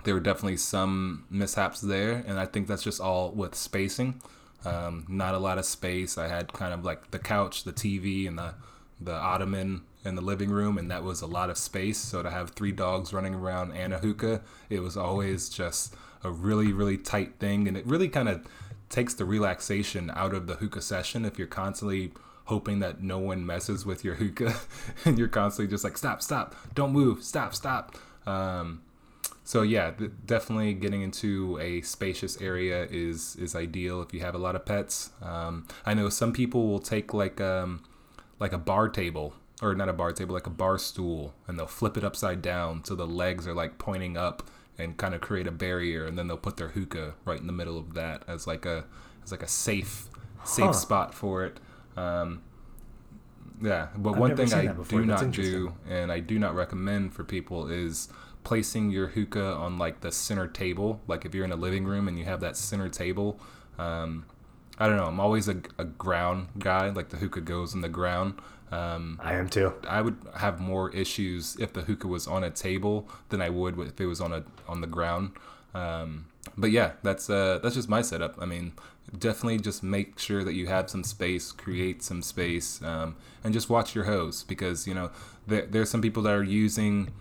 there 0.04 0.14
were 0.14 0.20
definitely 0.20 0.56
some 0.56 1.24
mishaps 1.30 1.80
there, 1.80 2.24
and 2.26 2.38
I 2.38 2.46
think 2.46 2.66
that's 2.66 2.82
just 2.82 3.00
all 3.00 3.30
with 3.32 3.54
spacing. 3.54 4.20
Um, 4.64 5.04
not 5.08 5.34
a 5.34 5.38
lot 5.38 5.58
of 5.58 5.64
space. 5.64 6.16
I 6.16 6.28
had 6.28 6.52
kind 6.52 6.72
of 6.72 6.84
like 6.84 7.10
the 7.10 7.18
couch, 7.18 7.64
the 7.64 7.72
TV, 7.72 8.28
and 8.28 8.38
the 8.38 8.54
the 9.00 9.12
ottoman 9.12 9.82
in 10.04 10.14
the 10.14 10.22
living 10.22 10.50
room, 10.50 10.78
and 10.78 10.90
that 10.90 11.02
was 11.02 11.20
a 11.20 11.26
lot 11.26 11.50
of 11.50 11.58
space. 11.58 11.98
So 11.98 12.22
to 12.22 12.30
have 12.30 12.50
three 12.50 12.72
dogs 12.72 13.12
running 13.12 13.34
around 13.34 13.72
and 13.72 13.92
a 13.92 13.98
hookah, 13.98 14.42
it 14.70 14.80
was 14.80 14.96
always 14.96 15.48
just 15.48 15.94
a 16.22 16.30
really 16.30 16.72
really 16.72 16.96
tight 16.96 17.38
thing, 17.38 17.68
and 17.68 17.76
it 17.76 17.86
really 17.86 18.08
kind 18.08 18.28
of 18.28 18.46
takes 18.88 19.14
the 19.14 19.24
relaxation 19.24 20.10
out 20.14 20.34
of 20.34 20.46
the 20.46 20.54
hookah 20.54 20.82
session 20.82 21.24
if 21.24 21.38
you're 21.38 21.48
constantly 21.48 22.12
hoping 22.44 22.78
that 22.80 23.02
no 23.02 23.18
one 23.18 23.44
messes 23.44 23.84
with 23.86 24.04
your 24.04 24.14
hookah 24.14 24.54
and 25.04 25.18
you're 25.18 25.28
constantly 25.28 25.68
just 25.68 25.82
like 25.82 25.96
stop 25.96 26.22
stop 26.22 26.54
don't 26.74 26.92
move 26.92 27.22
stop 27.22 27.54
stop 27.54 27.96
um, 28.26 28.82
so 29.44 29.62
yeah 29.62 29.90
th- 29.92 30.10
definitely 30.26 30.74
getting 30.74 31.02
into 31.02 31.58
a 31.60 31.80
spacious 31.82 32.40
area 32.40 32.86
is 32.90 33.36
is 33.36 33.54
ideal 33.54 34.02
if 34.02 34.14
you 34.14 34.20
have 34.20 34.34
a 34.34 34.38
lot 34.38 34.56
of 34.56 34.64
pets. 34.64 35.10
Um, 35.22 35.66
i 35.86 35.94
know 35.94 36.08
some 36.08 36.32
people 36.32 36.68
will 36.68 36.78
take 36.80 37.14
like 37.14 37.40
um 37.40 37.82
like 38.40 38.52
a 38.52 38.58
bar 38.58 38.88
table 38.88 39.34
or 39.62 39.74
not 39.74 39.88
a 39.88 39.92
bar 39.92 40.12
table 40.12 40.34
like 40.34 40.46
a 40.46 40.50
bar 40.50 40.78
stool 40.78 41.34
and 41.46 41.58
they'll 41.58 41.66
flip 41.66 41.96
it 41.96 42.04
upside 42.04 42.42
down 42.42 42.84
so 42.84 42.94
the 42.94 43.06
legs 43.06 43.46
are 43.46 43.54
like 43.54 43.78
pointing 43.78 44.16
up 44.16 44.50
and 44.78 44.96
kind 44.96 45.14
of 45.14 45.20
create 45.20 45.46
a 45.46 45.52
barrier 45.52 46.04
and 46.06 46.18
then 46.18 46.26
they'll 46.26 46.36
put 46.36 46.56
their 46.56 46.68
hookah 46.68 47.14
right 47.24 47.40
in 47.40 47.46
the 47.46 47.52
middle 47.52 47.78
of 47.78 47.94
that 47.94 48.22
as 48.26 48.46
like 48.46 48.66
a 48.66 48.84
as 49.24 49.30
like 49.30 49.42
a 49.42 49.48
safe 49.48 50.08
safe 50.42 50.66
Huh. 50.66 50.72
spot 50.74 51.14
for 51.14 51.44
it. 51.44 51.58
Um, 51.96 52.42
yeah, 53.62 53.88
but 53.96 54.12
I've 54.12 54.18
one 54.20 54.30
thing 54.36 54.52
I 54.52 54.66
do 54.88 55.04
That's 55.06 55.22
not 55.22 55.30
do, 55.32 55.74
and 55.88 56.10
I 56.12 56.20
do 56.20 56.38
not 56.38 56.54
recommend 56.54 57.14
for 57.14 57.24
people, 57.24 57.68
is 57.68 58.08
placing 58.44 58.90
your 58.90 59.08
hookah 59.08 59.54
on 59.54 59.78
like 59.78 60.00
the 60.00 60.12
center 60.12 60.46
table. 60.46 61.00
Like 61.08 61.24
if 61.24 61.34
you're 61.34 61.44
in 61.44 61.52
a 61.52 61.56
living 61.56 61.84
room 61.84 62.08
and 62.08 62.18
you 62.18 62.24
have 62.26 62.40
that 62.40 62.56
center 62.56 62.88
table, 62.88 63.38
Um, 63.78 64.26
I 64.78 64.86
don't 64.88 64.96
know. 64.96 65.06
I'm 65.06 65.20
always 65.20 65.48
a, 65.48 65.56
a 65.78 65.84
ground 65.84 66.48
guy. 66.58 66.90
Like 66.90 67.08
the 67.08 67.16
hookah 67.16 67.40
goes 67.42 67.74
in 67.74 67.80
the 67.80 67.88
ground. 67.88 68.34
Um, 68.72 69.20
I 69.22 69.34
am 69.34 69.48
too. 69.48 69.72
I 69.88 70.00
would 70.00 70.16
have 70.36 70.60
more 70.60 70.90
issues 70.90 71.56
if 71.60 71.72
the 71.72 71.82
hookah 71.82 72.08
was 72.08 72.26
on 72.26 72.42
a 72.44 72.50
table 72.50 73.08
than 73.28 73.40
I 73.40 73.50
would 73.50 73.78
if 73.78 74.00
it 74.00 74.06
was 74.06 74.20
on 74.20 74.32
a 74.32 74.42
on 74.68 74.80
the 74.80 74.86
ground. 74.88 75.30
Um, 75.74 76.26
but 76.56 76.70
yeah, 76.70 76.92
that's 77.02 77.30
uh, 77.30 77.60
that's 77.62 77.74
just 77.76 77.88
my 77.88 78.02
setup. 78.02 78.34
I 78.40 78.46
mean, 78.46 78.72
definitely 79.16 79.58
just 79.58 79.82
make 79.82 80.18
sure 80.18 80.42
that 80.44 80.54
you 80.54 80.66
have 80.66 80.90
some 80.90 81.04
space, 81.04 81.52
create 81.52 82.02
some 82.02 82.22
space, 82.22 82.82
um, 82.82 83.16
and 83.44 83.54
just 83.54 83.70
watch 83.70 83.94
your 83.94 84.04
hose 84.04 84.42
because 84.44 84.88
you 84.88 84.94
know 84.94 85.10
there 85.46 85.66
there's 85.66 85.90
some 85.90 86.02
people 86.02 86.22
that 86.24 86.34
are 86.34 86.42
using. 86.64 87.12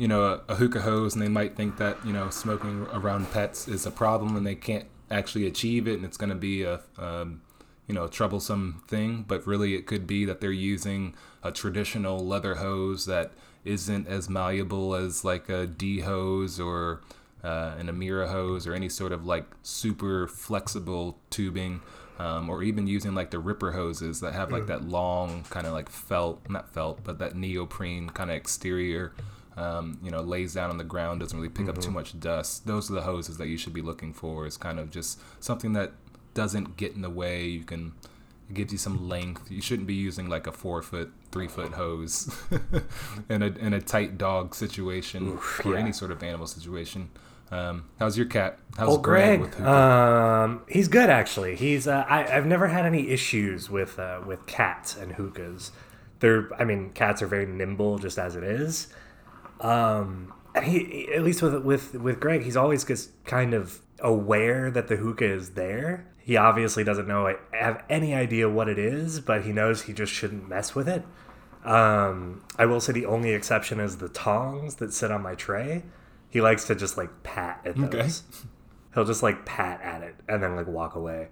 You 0.00 0.08
know, 0.08 0.22
a, 0.24 0.52
a 0.52 0.54
hookah 0.54 0.80
hose, 0.80 1.12
and 1.12 1.22
they 1.22 1.28
might 1.28 1.56
think 1.56 1.76
that 1.76 1.98
you 2.06 2.12
know 2.14 2.30
smoking 2.30 2.86
around 2.92 3.30
pets 3.32 3.68
is 3.68 3.84
a 3.84 3.90
problem, 3.90 4.34
and 4.34 4.46
they 4.46 4.54
can't 4.54 4.86
actually 5.10 5.46
achieve 5.46 5.86
it, 5.86 5.94
and 5.94 6.04
it's 6.06 6.16
going 6.16 6.30
to 6.30 6.36
be 6.36 6.62
a 6.62 6.80
um, 6.96 7.42
you 7.86 7.94
know 7.94 8.08
troublesome 8.08 8.82
thing. 8.88 9.26
But 9.28 9.46
really 9.46 9.74
it 9.74 9.86
could 9.86 10.06
be 10.06 10.24
that 10.24 10.40
they're 10.40 10.52
using 10.52 11.14
a 11.42 11.52
traditional 11.52 12.18
leather 12.26 12.54
hose 12.54 13.04
that 13.06 13.32
isn't 13.64 14.08
as 14.08 14.30
malleable 14.30 14.94
as 14.94 15.22
like 15.22 15.50
a 15.50 15.66
D 15.66 16.00
hose 16.00 16.58
or 16.58 17.02
uh, 17.44 17.74
an 17.78 17.88
Amira 17.88 18.30
hose 18.30 18.66
or 18.66 18.72
any 18.72 18.88
sort 18.88 19.12
of 19.12 19.26
like 19.26 19.44
super 19.62 20.26
flexible 20.26 21.18
tubing 21.28 21.82
um, 22.18 22.50
or 22.50 22.62
even 22.62 22.86
using 22.86 23.14
like 23.14 23.30
the 23.30 23.38
ripper 23.38 23.72
hoses 23.72 24.20
that 24.20 24.34
have 24.34 24.52
like 24.52 24.66
that 24.66 24.84
long 24.84 25.44
kind 25.50 25.66
of 25.66 25.72
like 25.72 25.88
felt 25.88 26.40
not 26.50 26.72
felt 26.72 27.02
but 27.02 27.18
that 27.18 27.34
neoprene 27.34 28.10
kind 28.10 28.30
of 28.30 28.36
exterior 28.36 29.12
um, 29.60 29.98
you 30.02 30.10
know 30.10 30.20
lays 30.20 30.54
down 30.54 30.70
on 30.70 30.78
the 30.78 30.84
ground 30.84 31.20
doesn't 31.20 31.38
really 31.38 31.50
pick 31.50 31.68
up 31.68 31.78
too 31.78 31.90
much 31.90 32.18
dust 32.18 32.66
those 32.66 32.90
are 32.90 32.94
the 32.94 33.02
hoses 33.02 33.36
that 33.38 33.48
you 33.48 33.58
should 33.58 33.74
be 33.74 33.82
looking 33.82 34.12
for 34.12 34.46
is 34.46 34.56
kind 34.56 34.78
of 34.78 34.90
just 34.90 35.20
something 35.40 35.72
that 35.72 35.92
doesn't 36.34 36.76
get 36.76 36.94
in 36.94 37.02
the 37.02 37.10
way. 37.10 37.44
You 37.46 37.64
can 37.64 37.92
it 38.48 38.54
gives 38.54 38.72
you 38.72 38.78
some 38.78 39.08
length. 39.08 39.50
You 39.50 39.62
shouldn't 39.62 39.86
be 39.86 39.94
using 39.94 40.28
like 40.28 40.46
a 40.46 40.52
four 40.52 40.82
foot, 40.82 41.12
three 41.30 41.48
foot 41.48 41.72
hose 41.72 42.34
in 43.28 43.42
a 43.42 43.46
in 43.46 43.74
a 43.74 43.80
tight 43.80 44.18
dog 44.18 44.54
situation 44.54 45.38
or 45.64 45.74
yeah. 45.74 45.78
any 45.80 45.92
sort 45.92 46.10
of 46.10 46.22
animal 46.22 46.46
situation. 46.46 47.10
Um, 47.50 47.86
how's 47.98 48.16
your 48.16 48.26
cat? 48.26 48.58
How's 48.78 48.94
Oh, 48.96 48.98
Greg. 48.98 49.40
with 49.40 49.54
hookah? 49.54 49.70
Um, 49.70 50.62
he's 50.68 50.88
good 50.88 51.10
actually. 51.10 51.56
He's 51.56 51.88
uh, 51.88 52.04
I, 52.08 52.36
I've 52.36 52.46
never 52.46 52.68
had 52.68 52.86
any 52.86 53.08
issues 53.08 53.68
with 53.68 53.98
uh, 53.98 54.20
with 54.24 54.46
cats 54.46 54.96
and 54.96 55.12
hookahs. 55.12 55.72
They're 56.20 56.48
I 56.58 56.64
mean 56.64 56.90
cats 56.90 57.22
are 57.22 57.26
very 57.26 57.46
nimble 57.46 57.98
just 57.98 58.18
as 58.18 58.36
it 58.36 58.44
is. 58.44 58.88
Um, 59.60 60.32
and 60.54 60.64
he 60.64 61.08
at 61.14 61.22
least 61.22 61.42
with 61.42 61.62
with 61.62 61.94
with 61.94 62.20
Greg, 62.20 62.42
he's 62.42 62.56
always 62.56 62.84
just 62.84 63.10
kind 63.24 63.54
of 63.54 63.80
aware 64.00 64.70
that 64.70 64.88
the 64.88 64.96
hookah 64.96 65.32
is 65.32 65.50
there. 65.50 66.06
He 66.18 66.36
obviously 66.36 66.84
doesn't 66.84 67.06
know 67.06 67.34
have 67.52 67.82
any 67.88 68.14
idea 68.14 68.48
what 68.48 68.68
it 68.68 68.78
is, 68.78 69.20
but 69.20 69.44
he 69.44 69.52
knows 69.52 69.82
he 69.82 69.92
just 69.92 70.12
shouldn't 70.12 70.48
mess 70.48 70.74
with 70.74 70.88
it. 70.88 71.04
Um, 71.64 72.42
I 72.56 72.66
will 72.66 72.80
say 72.80 72.92
the 72.92 73.06
only 73.06 73.32
exception 73.32 73.80
is 73.80 73.98
the 73.98 74.08
tongs 74.08 74.76
that 74.76 74.92
sit 74.92 75.10
on 75.10 75.22
my 75.22 75.34
tray. 75.34 75.82
He 76.30 76.40
likes 76.40 76.64
to 76.66 76.74
just 76.74 76.96
like 76.96 77.22
pat 77.22 77.60
at 77.64 77.76
those. 77.76 77.88
Okay. 77.88 78.48
He'll 78.94 79.04
just 79.04 79.22
like 79.22 79.44
pat 79.44 79.80
at 79.82 80.02
it 80.02 80.16
and 80.28 80.42
then 80.42 80.56
like 80.56 80.66
walk 80.66 80.94
away. 80.94 81.28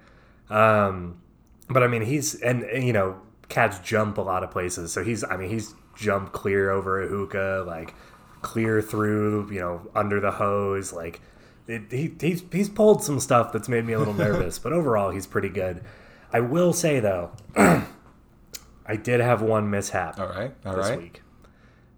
Um, 0.51 1.21
but 1.69 1.83
I 1.83 1.87
mean, 1.87 2.03
he's 2.03 2.35
and, 2.37 2.63
and, 2.65 2.85
you 2.85 2.93
know, 2.93 3.21
cats 3.49 3.79
jump 3.81 4.19
a 4.19 4.23
lot 4.23 4.43
of 4.43 4.51
places, 4.51 4.93
so 4.93 5.03
he's 5.03 5.25
I 5.25 5.37
mean 5.37 5.49
he's 5.49 5.75
jumped 5.97 6.33
clear 6.33 6.71
over 6.71 7.03
a 7.03 7.09
hookah, 7.09 7.65
like 7.67 7.95
clear 8.43 8.81
through, 8.83 9.51
you 9.53 9.61
know, 9.61 9.89
under 9.95 10.21
the 10.21 10.33
hose, 10.33 10.93
like. 10.93 11.21
It, 11.67 11.83
he, 11.91 12.15
he's, 12.19 12.43
he's 12.51 12.71
pulled 12.71 13.05
some 13.05 13.21
stuff 13.21 13.53
that's 13.53 13.69
made 13.69 13.85
me 13.85 13.93
a 13.93 13.99
little 13.99 14.15
nervous, 14.27 14.59
but 14.59 14.73
overall 14.73 15.11
he's 15.11 15.27
pretty 15.27 15.51
good. 15.51 15.85
I 16.33 16.41
will 16.41 16.73
say 16.73 16.99
though, 16.99 17.33
I 17.57 18.97
did 18.97 19.21
have 19.21 19.43
one 19.43 19.69
mishap 19.69 20.19
all 20.19 20.29
right, 20.29 20.55
all 20.65 20.77
this 20.77 20.89
right. 20.89 20.99
week 20.99 21.23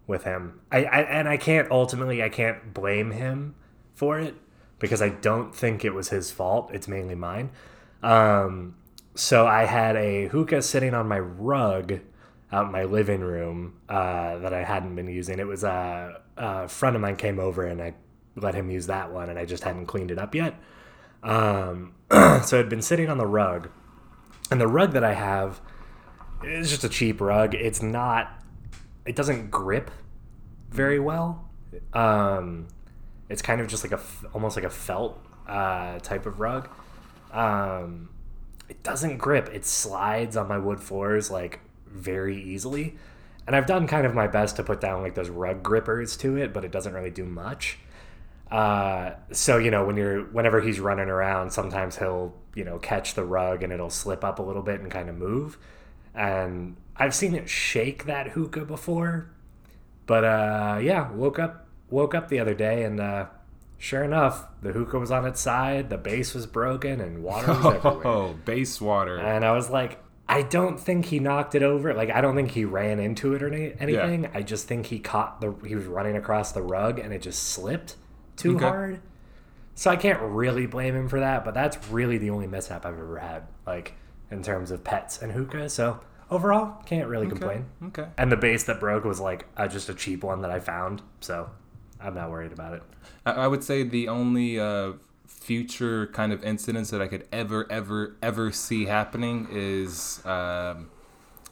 with 0.07 0.25
him. 0.25 0.59
I, 0.71 0.83
I 0.83 1.01
and 1.01 1.27
I 1.27 1.37
can't 1.37 1.71
ultimately 1.71 2.21
I 2.21 2.29
can't 2.29 2.73
blame 2.73 3.11
him 3.11 3.55
for 3.93 4.19
it 4.19 4.35
because 4.77 5.01
I 5.01 5.09
don't 5.09 5.55
think 5.55 5.85
it 5.85 5.93
was 5.93 6.09
his 6.09 6.31
fault. 6.31 6.69
It's 6.73 6.87
mainly 6.87 7.15
mine. 7.15 7.51
Um, 8.03 8.75
so 9.15 9.47
I 9.47 9.65
had 9.65 9.95
a 9.95 10.27
hookah 10.27 10.61
sitting 10.61 10.93
on 10.93 11.07
my 11.07 11.19
rug 11.19 11.99
out 12.51 12.65
in 12.65 12.71
my 12.71 12.83
living 12.83 13.21
room 13.21 13.75
uh, 13.87 14.37
that 14.39 14.53
I 14.53 14.63
hadn't 14.63 14.95
been 14.95 15.07
using. 15.07 15.39
It 15.39 15.47
was 15.47 15.63
a, 15.63 16.20
a 16.37 16.67
friend 16.67 16.95
of 16.95 17.01
mine 17.01 17.15
came 17.15 17.39
over 17.39 17.65
and 17.65 17.81
I 17.81 17.93
let 18.35 18.55
him 18.55 18.69
use 18.69 18.87
that 18.87 19.11
one, 19.11 19.29
and 19.29 19.37
I 19.37 19.45
just 19.45 19.63
hadn't 19.63 19.87
cleaned 19.87 20.11
it 20.11 20.17
up 20.17 20.33
yet. 20.33 20.55
Um, 21.23 21.93
so 22.11 22.57
it 22.57 22.61
had 22.61 22.69
been 22.69 22.81
sitting 22.81 23.09
on 23.09 23.17
the 23.17 23.27
rug, 23.27 23.69
and 24.49 24.59
the 24.59 24.67
rug 24.67 24.93
that 24.93 25.03
I 25.03 25.13
have 25.13 25.61
is 26.43 26.69
just 26.69 26.83
a 26.83 26.89
cheap 26.89 27.21
rug. 27.21 27.53
It's 27.53 27.81
not. 27.81 28.31
It 29.05 29.15
doesn't 29.15 29.51
grip 29.51 29.91
very 30.69 30.99
well. 30.99 31.49
Um, 31.93 32.67
it's 33.29 33.41
kind 33.41 33.61
of 33.61 33.67
just 33.67 33.83
like 33.83 33.93
a 33.93 33.99
almost 34.33 34.55
like 34.55 34.65
a 34.65 34.69
felt 34.69 35.23
uh, 35.47 35.99
type 35.99 36.25
of 36.25 36.39
rug. 36.39 36.69
Um, 37.31 38.09
it 38.69 38.83
doesn't 38.83 39.17
grip. 39.17 39.49
It 39.53 39.65
slides 39.65 40.37
on 40.37 40.47
my 40.47 40.57
wood 40.57 40.81
floors 40.81 41.29
like 41.29 41.59
very 41.87 42.41
easily. 42.41 42.97
And 43.47 43.55
I've 43.55 43.65
done 43.65 43.87
kind 43.87 44.05
of 44.05 44.13
my 44.13 44.27
best 44.27 44.55
to 44.57 44.63
put 44.63 44.79
down 44.79 45.01
like 45.01 45.15
those 45.15 45.29
rug 45.29 45.63
grippers 45.63 46.15
to 46.17 46.37
it, 46.37 46.53
but 46.53 46.63
it 46.63 46.71
doesn't 46.71 46.93
really 46.93 47.09
do 47.09 47.25
much. 47.25 47.79
Uh, 48.51 49.11
so 49.31 49.57
you 49.57 49.71
know 49.71 49.85
when 49.85 49.95
you're 49.95 50.23
whenever 50.25 50.61
he's 50.61 50.79
running 50.79 51.09
around, 51.09 51.51
sometimes 51.51 51.97
he'll 51.97 52.33
you 52.53 52.63
know 52.63 52.77
catch 52.79 53.13
the 53.13 53.23
rug 53.23 53.63
and 53.63 53.71
it'll 53.71 53.89
slip 53.89 54.23
up 54.23 54.39
a 54.39 54.41
little 54.41 54.61
bit 54.61 54.81
and 54.81 54.91
kind 54.91 55.09
of 55.09 55.15
move. 55.15 55.57
And 56.13 56.75
I've 56.97 57.15
seen 57.15 57.33
it 57.33 57.49
shake 57.49 58.05
that 58.05 58.29
hookah 58.29 58.65
before, 58.65 59.29
but 60.05 60.23
uh, 60.23 60.79
yeah, 60.81 61.11
woke 61.11 61.39
up 61.39 61.67
woke 61.89 62.13
up 62.13 62.27
the 62.27 62.39
other 62.39 62.53
day 62.53 62.83
and 62.83 62.99
uh, 62.99 63.25
sure 63.81 64.03
enough, 64.03 64.45
the 64.61 64.71
hookah 64.71 64.99
was 64.99 65.11
on 65.11 65.25
its 65.25 65.41
side, 65.41 65.89
the 65.89 65.97
base 65.97 66.33
was 66.33 66.45
broken, 66.45 67.01
and 67.01 67.23
water 67.23 67.47
was 67.47 67.65
everywhere. 67.75 68.07
Oh, 68.07 68.35
base 68.45 68.79
water. 68.79 69.17
And 69.17 69.43
I 69.43 69.51
was 69.51 69.69
like, 69.69 70.01
I 70.31 70.43
don't 70.43 70.79
think 70.79 71.05
he 71.07 71.19
knocked 71.19 71.55
it 71.55 71.63
over. 71.63 71.93
Like, 71.93 72.09
I 72.09 72.21
don't 72.21 72.35
think 72.35 72.51
he 72.51 72.63
ran 72.65 72.99
into 72.99 73.33
it 73.33 73.43
or 73.43 73.53
any, 73.53 73.73
anything. 73.79 74.29
I 74.33 74.41
just 74.41 74.67
think 74.67 74.85
he 74.87 74.99
caught 74.99 75.41
the. 75.41 75.53
He 75.67 75.75
was 75.75 75.85
running 75.85 76.15
across 76.15 76.51
the 76.53 76.61
rug 76.61 76.99
and 76.99 77.13
it 77.13 77.21
just 77.21 77.43
slipped 77.43 77.95
too 78.37 78.55
Okay. 78.55 78.65
hard. 78.65 79.01
So 79.75 79.89
I 79.91 79.95
can't 79.95 80.19
really 80.21 80.65
blame 80.67 80.95
him 80.95 81.09
for 81.09 81.19
that. 81.19 81.43
But 81.43 81.53
that's 81.53 81.77
really 81.89 82.17
the 82.17 82.29
only 82.29 82.47
mishap 82.47 82.85
I've 82.85 82.97
ever 82.97 83.19
had, 83.19 83.43
like 83.67 83.93
in 84.29 84.41
terms 84.43 84.71
of 84.71 84.83
pets 84.83 85.21
and 85.21 85.31
hookah. 85.33 85.69
So 85.69 85.99
overall, 86.29 86.81
can't 86.85 87.07
really 87.09 87.27
complain. 87.27 87.65
okay. 87.87 88.07
And 88.17 88.31
the 88.31 88.37
base 88.37 88.63
that 88.63 88.79
broke 88.79 89.03
was 89.03 89.19
like 89.19 89.47
uh, 89.57 89.67
just 89.67 89.89
a 89.89 89.93
cheap 89.93 90.23
one 90.23 90.41
that 90.43 90.51
I 90.51 90.59
found. 90.59 91.01
So 91.19 91.49
I'm 91.99 92.15
not 92.15 92.29
worried 92.31 92.53
about 92.53 92.73
it. 92.73 92.83
I, 93.25 93.31
I 93.33 93.47
would 93.47 93.63
say 93.63 93.83
the 93.83 94.07
only 94.07 94.59
uh, 94.59 94.93
future 95.39 96.07
kind 96.07 96.31
of 96.31 96.43
incidents 96.43 96.89
that 96.91 97.01
I 97.01 97.07
could 97.07 97.27
ever, 97.31 97.65
ever, 97.71 98.15
ever 98.21 98.51
see 98.51 98.85
happening 98.85 99.47
is 99.51 100.23
um, 100.25 100.89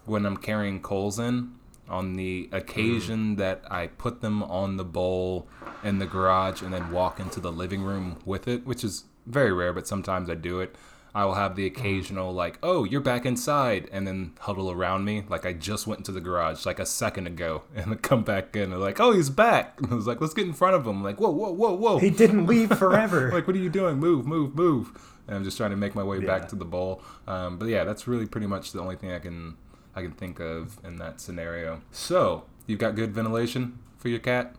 when 0.05 0.25
I'm 0.25 0.37
carrying 0.37 0.81
coals 0.81 1.19
in. 1.19 1.55
On 1.87 2.17
the 2.17 2.49
occasion 2.51 3.37
that 3.37 3.63
I 3.71 3.87
put 3.87 4.21
them 4.21 4.43
on 4.43 4.77
the 4.77 4.85
bowl 4.85 5.47
in 5.83 5.97
the 5.97 6.05
garage 6.05 6.61
and 6.61 6.71
then 6.71 6.91
walk 6.91 7.19
into 7.19 7.39
the 7.39 7.51
living 7.51 7.81
room 7.81 8.17
with 8.25 8.47
it, 8.47 8.63
which 8.63 8.83
is 8.83 9.05
very 9.25 9.51
rare, 9.51 9.73
but 9.73 9.87
sometimes 9.87 10.29
I 10.29 10.35
do 10.35 10.59
it. 10.59 10.75
I 11.15 11.25
will 11.25 11.33
have 11.33 11.55
the 11.55 11.65
occasional 11.65 12.31
like, 12.33 12.59
"Oh, 12.61 12.83
you're 12.83 13.01
back 13.01 13.25
inside," 13.25 13.89
and 13.91 14.05
then 14.07 14.33
huddle 14.39 14.69
around 14.71 15.05
me 15.05 15.23
like 15.27 15.45
I 15.45 15.53
just 15.53 15.87
went 15.87 15.99
into 15.99 16.11
the 16.11 16.21
garage 16.21 16.65
like 16.65 16.79
a 16.79 16.85
second 16.85 17.27
ago, 17.27 17.63
and 17.75 17.91
then 17.91 17.97
come 17.99 18.23
back 18.23 18.55
in 18.55 18.71
and 18.71 18.79
like, 18.81 18.99
"Oh, 18.99 19.11
he's 19.11 19.29
back." 19.29 19.79
And 19.81 19.87
I 19.91 19.95
was 19.95 20.07
like, 20.07 20.21
"Let's 20.21 20.33
get 20.33 20.45
in 20.47 20.53
front 20.53 20.75
of 20.75 20.85
him." 20.85 21.03
like, 21.03 21.19
"Whoa, 21.19 21.31
whoa, 21.31 21.51
whoa, 21.51 21.73
whoa!" 21.73 21.97
He 21.99 22.09
didn't 22.09 22.45
leave 22.47 22.69
forever. 22.77 23.31
like, 23.31 23.47
what 23.47 23.55
are 23.55 23.59
you 23.59 23.69
doing? 23.69 23.97
Move, 23.97 24.25
move, 24.27 24.55
move! 24.55 24.91
And 25.27 25.35
I'm 25.37 25.43
just 25.43 25.57
trying 25.57 25.71
to 25.71 25.77
make 25.77 25.95
my 25.95 26.03
way 26.03 26.19
Yeah. 26.19 26.25
back 26.27 26.47
to 26.49 26.55
the 26.55 26.65
bowl. 26.65 27.01
Um, 27.27 27.57
but 27.57 27.67
yeah, 27.69 27.83
that's 27.83 28.07
really 28.07 28.25
pretty 28.25 28.47
much 28.47 28.71
the 28.71 28.79
only 28.81 28.95
thing 28.95 29.11
I 29.11 29.19
can 29.19 29.57
I 29.95 30.01
can 30.03 30.11
think 30.11 30.39
of 30.39 30.79
in 30.83 30.97
that 30.97 31.19
scenario. 31.21 31.81
So 31.91 32.45
you've 32.67 32.79
got 32.79 32.95
good 32.95 33.11
ventilation 33.13 33.79
for 33.97 34.09
your 34.09 34.19
cat. 34.19 34.55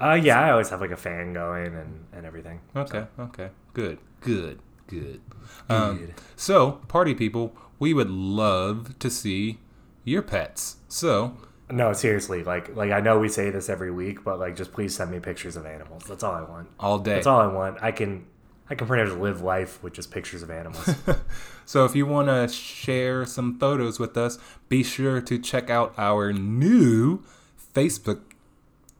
uh, 0.00 0.14
yeah, 0.14 0.40
I 0.40 0.50
always 0.52 0.70
have 0.70 0.80
like 0.80 0.92
a 0.92 0.96
fan 0.96 1.32
going 1.32 1.74
and, 1.74 2.04
and 2.12 2.24
everything. 2.24 2.60
Okay, 2.76 3.04
okay, 3.18 3.50
good, 3.74 3.98
good, 4.20 4.60
good. 4.86 5.20
Um, 5.68 6.08
so, 6.36 6.72
party 6.88 7.14
people, 7.14 7.54
we 7.78 7.92
would 7.94 8.10
love 8.10 8.98
to 8.98 9.10
see 9.10 9.58
your 10.04 10.22
pets. 10.22 10.76
So, 10.88 11.36
No, 11.70 11.92
seriously, 11.92 12.42
like 12.42 12.74
like 12.74 12.90
I 12.90 13.00
know 13.00 13.18
we 13.18 13.28
say 13.28 13.50
this 13.50 13.68
every 13.68 13.90
week, 13.90 14.24
but 14.24 14.38
like 14.38 14.56
just 14.56 14.72
please 14.72 14.94
send 14.94 15.10
me 15.10 15.20
pictures 15.20 15.56
of 15.56 15.66
animals. 15.66 16.04
That's 16.08 16.22
all 16.22 16.34
I 16.34 16.42
want. 16.42 16.68
all 16.80 16.98
day. 16.98 17.14
That's 17.14 17.26
all 17.26 17.40
I 17.40 17.46
want. 17.46 17.76
I 17.82 17.92
can 17.92 18.24
I 18.70 18.74
can 18.74 18.86
pretty 18.86 19.08
much 19.08 19.18
live 19.18 19.42
life 19.42 19.82
with 19.82 19.92
just 19.92 20.10
pictures 20.10 20.42
of 20.42 20.50
animals. 20.50 20.94
So 21.66 21.84
if 21.84 21.94
you 21.94 22.06
want 22.06 22.28
to 22.28 22.48
share 22.48 23.26
some 23.26 23.58
photos 23.58 23.98
with 23.98 24.16
us, 24.16 24.38
be 24.70 24.82
sure 24.82 25.20
to 25.20 25.38
check 25.38 25.68
out 25.68 25.92
our 25.98 26.32
new 26.32 27.22
Facebook 27.74 28.22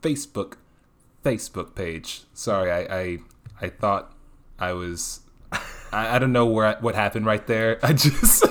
Facebook 0.03 0.53
Facebook 1.25 1.73
page. 1.73 2.21
Sorry, 2.35 2.71
I 2.71 2.81
I, 2.95 3.17
I 3.59 3.69
thought 3.69 4.13
I 4.59 4.73
was 4.73 5.21
I, 5.91 6.15
I 6.15 6.19
don't 6.19 6.31
know 6.31 6.45
where 6.45 6.65
I, 6.65 6.75
what 6.79 6.95
happened 6.95 7.25
right 7.25 7.45
there. 7.47 7.79
I 7.83 7.93
just 7.93 8.45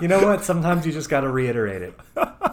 You 0.00 0.08
know 0.08 0.22
what? 0.24 0.44
Sometimes 0.44 0.84
you 0.84 0.92
just 0.92 1.08
got 1.08 1.20
to 1.20 1.30
reiterate 1.30 1.82
it. 1.82 1.98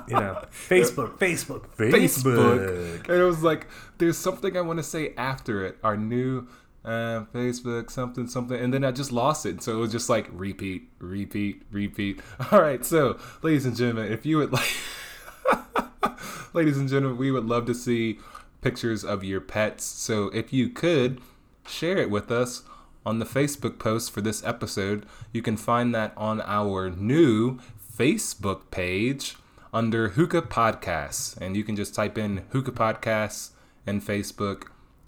You 0.08 0.16
know, 0.16 0.44
Facebook, 0.52 1.18
Facebook, 1.18 1.68
Facebook. 1.76 3.10
And 3.10 3.20
it 3.20 3.24
was 3.24 3.44
like, 3.44 3.68
there's 3.98 4.18
something 4.18 4.56
I 4.56 4.62
want 4.62 4.80
to 4.80 4.84
say 4.84 5.14
after 5.18 5.66
it. 5.66 5.78
Our 5.84 5.98
new 5.98 6.48
uh, 6.84 7.26
Facebook, 7.34 7.92
something, 7.92 8.28
something. 8.28 8.60
And 8.60 8.74
then 8.74 8.84
I 8.84 8.92
just 8.92 9.12
lost 9.12 9.46
it. 9.46 9.62
So 9.64 9.74
it 9.74 9.80
was 9.80 9.92
just 9.92 10.10
like 10.10 10.28
repeat, 10.32 10.90
repeat, 11.00 11.64
repeat. 11.72 12.22
All 12.52 12.62
right. 12.62 12.86
So, 12.86 13.18
ladies 13.42 13.66
and 13.66 13.76
gentlemen, 13.76 14.12
if 14.12 14.26
you 14.26 14.38
would 14.38 14.52
like, 14.52 14.72
ladies 16.54 16.78
and 16.78 16.90
gentlemen, 16.90 17.18
we 17.18 17.32
would 17.32 17.46
love 17.46 17.66
to 17.66 17.74
see 17.74 18.20
pictures 18.62 19.04
of 19.04 19.24
your 19.24 19.42
pets. 19.42 19.84
So 19.84 20.28
if 20.28 20.54
you 20.54 20.70
could 20.70 21.20
share 21.68 21.98
it 21.98 22.10
with 22.10 22.32
us 22.32 22.64
on 23.06 23.20
the 23.20 23.26
Facebook 23.26 23.80
post 23.80 24.12
for 24.12 24.22
this 24.22 24.44
episode, 24.44 25.06
you 25.32 25.42
can 25.42 25.58
find 25.58 25.94
that 25.96 26.14
on 26.16 26.42
our 26.42 26.90
new 26.90 27.60
Facebook 27.98 28.72
page 28.72 29.36
under 29.74 30.10
Hookah 30.10 30.44
Podcasts. 30.44 31.38
And 31.38 31.56
you 31.56 31.64
can 31.64 31.76
just 31.76 31.96
type 31.96 32.18
in 32.18 32.44
Hookah 32.52 32.72
Podcasts 32.72 33.52
in 33.86 34.02
Facebook 34.02 34.68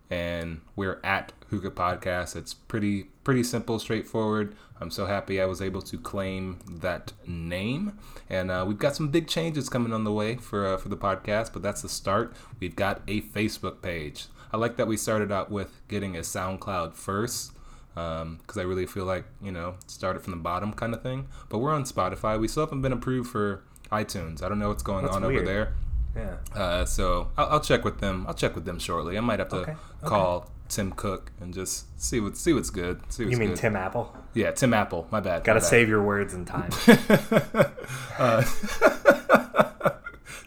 and 0.09 0.61
we're 0.75 0.99
at 1.03 1.33
Hookah 1.49 1.71
Podcasts. 1.71 2.35
It's 2.35 2.53
pretty 2.53 3.05
pretty 3.23 3.43
simple, 3.43 3.79
straightforward. 3.79 4.55
I'm 4.79 4.91
so 4.91 5.05
happy 5.05 5.41
I 5.41 5.45
was 5.45 5.61
able 5.61 5.81
to 5.81 5.97
claim 5.97 6.59
that 6.67 7.13
name, 7.25 7.97
and 8.29 8.51
uh, 8.51 8.65
we've 8.67 8.77
got 8.77 8.95
some 8.95 9.07
big 9.07 9.27
changes 9.27 9.69
coming 9.69 9.93
on 9.93 10.03
the 10.03 10.11
way 10.11 10.35
for 10.35 10.67
uh, 10.67 10.77
for 10.77 10.89
the 10.89 10.97
podcast. 10.97 11.51
But 11.53 11.63
that's 11.63 11.81
the 11.81 11.89
start. 11.89 12.35
We've 12.59 12.75
got 12.75 13.01
a 13.07 13.21
Facebook 13.21 13.81
page. 13.81 14.27
I 14.51 14.57
like 14.57 14.77
that 14.77 14.87
we 14.87 14.97
started 14.97 15.31
out 15.31 15.49
with 15.49 15.81
getting 15.87 16.15
a 16.15 16.19
SoundCloud 16.19 16.93
first 16.93 17.53
because 17.93 18.21
um, 18.21 18.39
I 18.57 18.61
really 18.61 18.85
feel 18.85 19.05
like 19.05 19.25
you 19.41 19.51
know 19.51 19.75
started 19.87 20.21
from 20.21 20.31
the 20.31 20.37
bottom 20.39 20.73
kind 20.73 20.93
of 20.93 21.01
thing. 21.01 21.27
But 21.49 21.59
we're 21.59 21.73
on 21.73 21.83
Spotify. 21.83 22.39
We 22.39 22.47
still 22.47 22.65
haven't 22.65 22.81
been 22.81 22.93
approved 22.93 23.29
for 23.29 23.63
iTunes. 23.91 24.41
I 24.41 24.49
don't 24.49 24.59
know 24.59 24.69
what's 24.69 24.83
going 24.83 25.03
That's 25.05 25.15
on 25.15 25.23
weird. 25.25 25.43
over 25.43 25.45
there. 25.45 25.73
Yeah. 26.15 26.37
Uh, 26.59 26.85
so 26.85 27.29
I'll, 27.37 27.47
I'll 27.53 27.59
check 27.59 27.83
with 27.83 27.99
them. 27.99 28.25
I'll 28.27 28.33
check 28.35 28.55
with 28.55 28.65
them 28.65 28.79
shortly. 28.79 29.17
I 29.17 29.21
might 29.21 29.39
have 29.39 29.49
to 29.49 29.57
Okay, 29.57 29.71
okay. 29.71 29.79
call 30.03 30.49
Tim 30.69 30.91
Cook 30.91 31.31
and 31.39 31.53
just 31.53 31.85
see 32.01 32.19
what 32.19 32.37
see 32.37 32.53
what's 32.53 32.69
good. 32.69 33.01
See 33.11 33.23
what's 33.25 33.33
You 33.33 33.37
mean 33.39 33.49
good. 33.49 33.57
Tim 33.57 33.75
Apple? 33.75 34.15
Yeah, 34.33 34.51
Tim 34.51 34.73
Apple. 34.73 35.07
My 35.11 35.19
bad. 35.19 35.43
Got 35.43 35.53
to 35.53 35.61
save 35.61 35.89
your 35.89 36.03
words 36.03 36.33
in 36.33 36.45
time. 36.45 36.69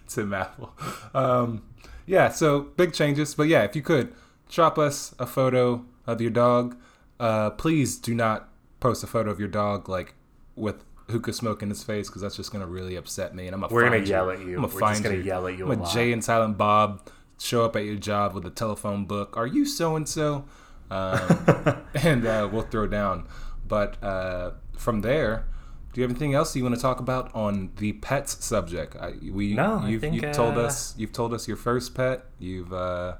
Tim 0.09 0.33
Apple. 0.33 0.73
Um, 1.15 1.63
yeah, 2.07 2.31
so 2.31 2.61
big 2.61 2.93
changes. 2.93 3.35
But 3.35 3.49
yeah, 3.49 3.65
if 3.65 3.77
you 3.77 3.83
could 3.83 4.13
drop 4.49 4.79
us 4.79 5.15
a 5.19 5.27
photo 5.27 5.85
of 6.07 6.21
your 6.21 6.31
dog, 6.31 6.77
uh, 7.21 7.51
please 7.51 7.97
do 7.99 8.15
not 8.15 8.49
post 8.81 9.03
a 9.03 9.07
photo 9.07 9.31
of 9.31 9.39
your 9.39 9.49
dog 9.49 9.89
like 9.89 10.15
with 10.55 10.85
hookah 11.11 11.33
smoke 11.33 11.63
in 11.63 11.69
his 11.69 11.83
face 11.85 12.09
because 12.09 12.21
that's 12.23 12.37
just 12.37 12.53
gonna 12.53 12.67
really 12.67 12.97
upset 12.97 13.35
me. 13.35 13.47
And 13.47 13.55
I'm 13.55 13.61
gonna 13.61 13.73
We're 13.73 13.85
gonna 13.85 13.97
find 13.99 14.09
yell 14.09 14.31
at 14.31 14.39
you. 14.41 14.45
I'm 14.47 14.55
gonna 14.63 14.75
We're 14.75 14.81
find 14.81 14.95
just 14.95 15.03
gonna 15.05 15.17
you. 15.17 15.23
yell 15.23 15.47
at 15.47 15.57
you 15.59 15.65
I'm 15.71 15.79
a 15.81 15.83
lot. 15.83 15.93
Jay 15.93 16.13
and 16.13 16.23
Silent 16.25 16.59
Bob 16.59 17.09
show 17.39 17.65
up 17.65 17.77
at 17.77 17.85
your 17.85 17.97
job 17.97 18.35
with 18.35 18.45
a 18.47 18.51
telephone 18.51 19.05
book. 19.05 19.37
Are 19.37 19.47
you 19.47 19.65
so 19.65 19.95
and 19.97 20.09
so? 20.09 20.45
And 20.91 22.27
uh, 22.27 22.49
we'll 22.53 22.63
throw 22.63 22.87
down. 22.87 23.27
But 23.67 24.03
uh, 24.03 24.53
from 24.77 25.01
there, 25.01 25.47
do 25.93 26.01
you 26.01 26.03
have 26.03 26.11
anything 26.11 26.35
else 26.35 26.55
you 26.55 26.63
want 26.63 26.75
to 26.75 26.81
talk 26.81 27.01
about 27.01 27.35
on 27.35 27.71
the 27.77 27.95
pets 27.95 28.45
subject? 28.45 28.97
I, 28.97 29.15
we 29.31 29.55
No, 29.55 29.85
you've, 29.87 30.01
think, 30.01 30.15
you've 30.15 30.33
told 30.33 30.57
uh, 30.57 30.63
us 30.63 30.95
you've 30.97 31.13
told 31.13 31.33
us 31.35 31.49
your 31.49 31.57
first 31.57 31.95
pet. 31.95 32.25
You've 32.39 32.73
uh, 32.73 33.15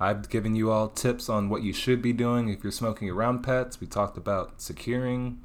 I've 0.00 0.28
given 0.30 0.54
you 0.56 0.70
all 0.70 0.88
tips 0.88 1.28
on 1.28 1.48
what 1.50 1.62
you 1.62 1.72
should 1.74 2.00
be 2.00 2.12
doing 2.14 2.48
if 2.48 2.62
you're 2.62 2.72
smoking 2.72 3.10
around 3.10 3.42
pets. 3.42 3.80
We 3.80 3.86
talked 3.86 4.16
about 4.16 4.60
securing. 4.60 5.38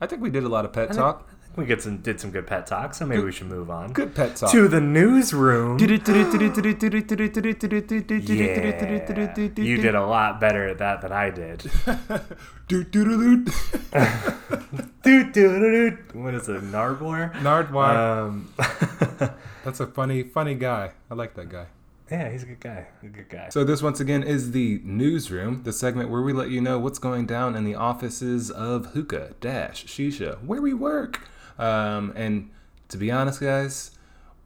I 0.00 0.06
think 0.06 0.22
we 0.22 0.30
did 0.30 0.44
a 0.44 0.48
lot 0.48 0.64
of 0.64 0.72
pet 0.72 0.84
I 0.84 0.86
think- 0.88 0.98
talk. 0.98 1.28
I 1.28 1.54
think 1.54 1.68
we 1.68 1.74
get 1.74 1.82
some 1.82 1.98
did 1.98 2.18
some 2.18 2.30
good 2.30 2.46
pet 2.46 2.66
talk, 2.66 2.94
so 2.94 3.04
maybe 3.04 3.22
we 3.22 3.30
should 3.30 3.48
move 3.48 3.68
on 3.68 3.92
Good 3.92 4.14
pet 4.14 4.36
talk. 4.36 4.50
to 4.52 4.68
the 4.68 4.80
newsroom. 4.80 5.76
Yeah, 9.58 9.66
you 9.66 9.76
did 9.82 9.94
a 9.94 10.06
lot 10.06 10.40
better 10.40 10.66
at 10.66 10.78
that 10.78 11.02
than 11.02 11.12
I 11.12 11.28
did. 11.28 11.70
Doo-doo-doo-doo. 12.68 13.44
Doot, 15.02 15.32
doot, 15.34 15.34
doot, 15.34 15.60
doot. 15.60 16.14
What 16.14 16.32
is 16.34 16.48
it, 16.48 16.62
Nardwuar? 16.62 17.34
Nardwuar. 17.34 17.96
Um, 17.96 18.48
That's 19.64 19.80
a 19.80 19.86
funny, 19.86 20.22
funny 20.22 20.54
guy. 20.54 20.92
I 21.10 21.14
like 21.14 21.34
that 21.34 21.50
guy. 21.50 21.66
Yeah, 22.12 22.30
he's 22.30 22.42
a 22.42 22.46
good 22.46 22.60
guy. 22.60 22.86
A 23.02 23.06
good 23.06 23.28
guy. 23.30 23.48
So 23.48 23.64
this 23.64 23.82
once 23.82 23.98
again 23.98 24.22
is 24.22 24.52
the 24.52 24.80
newsroom, 24.84 25.62
the 25.64 25.72
segment 25.72 26.10
where 26.10 26.20
we 26.20 26.34
let 26.34 26.50
you 26.50 26.60
know 26.60 26.78
what's 26.78 26.98
going 26.98 27.24
down 27.26 27.56
in 27.56 27.64
the 27.64 27.74
offices 27.74 28.50
of 28.50 28.86
Hookah 28.86 29.34
Dash 29.40 29.86
Shisha, 29.86 30.44
where 30.44 30.60
we 30.60 30.74
work. 30.74 31.26
Um, 31.58 32.12
and 32.14 32.50
to 32.88 32.98
be 32.98 33.10
honest, 33.10 33.40
guys, 33.40 33.92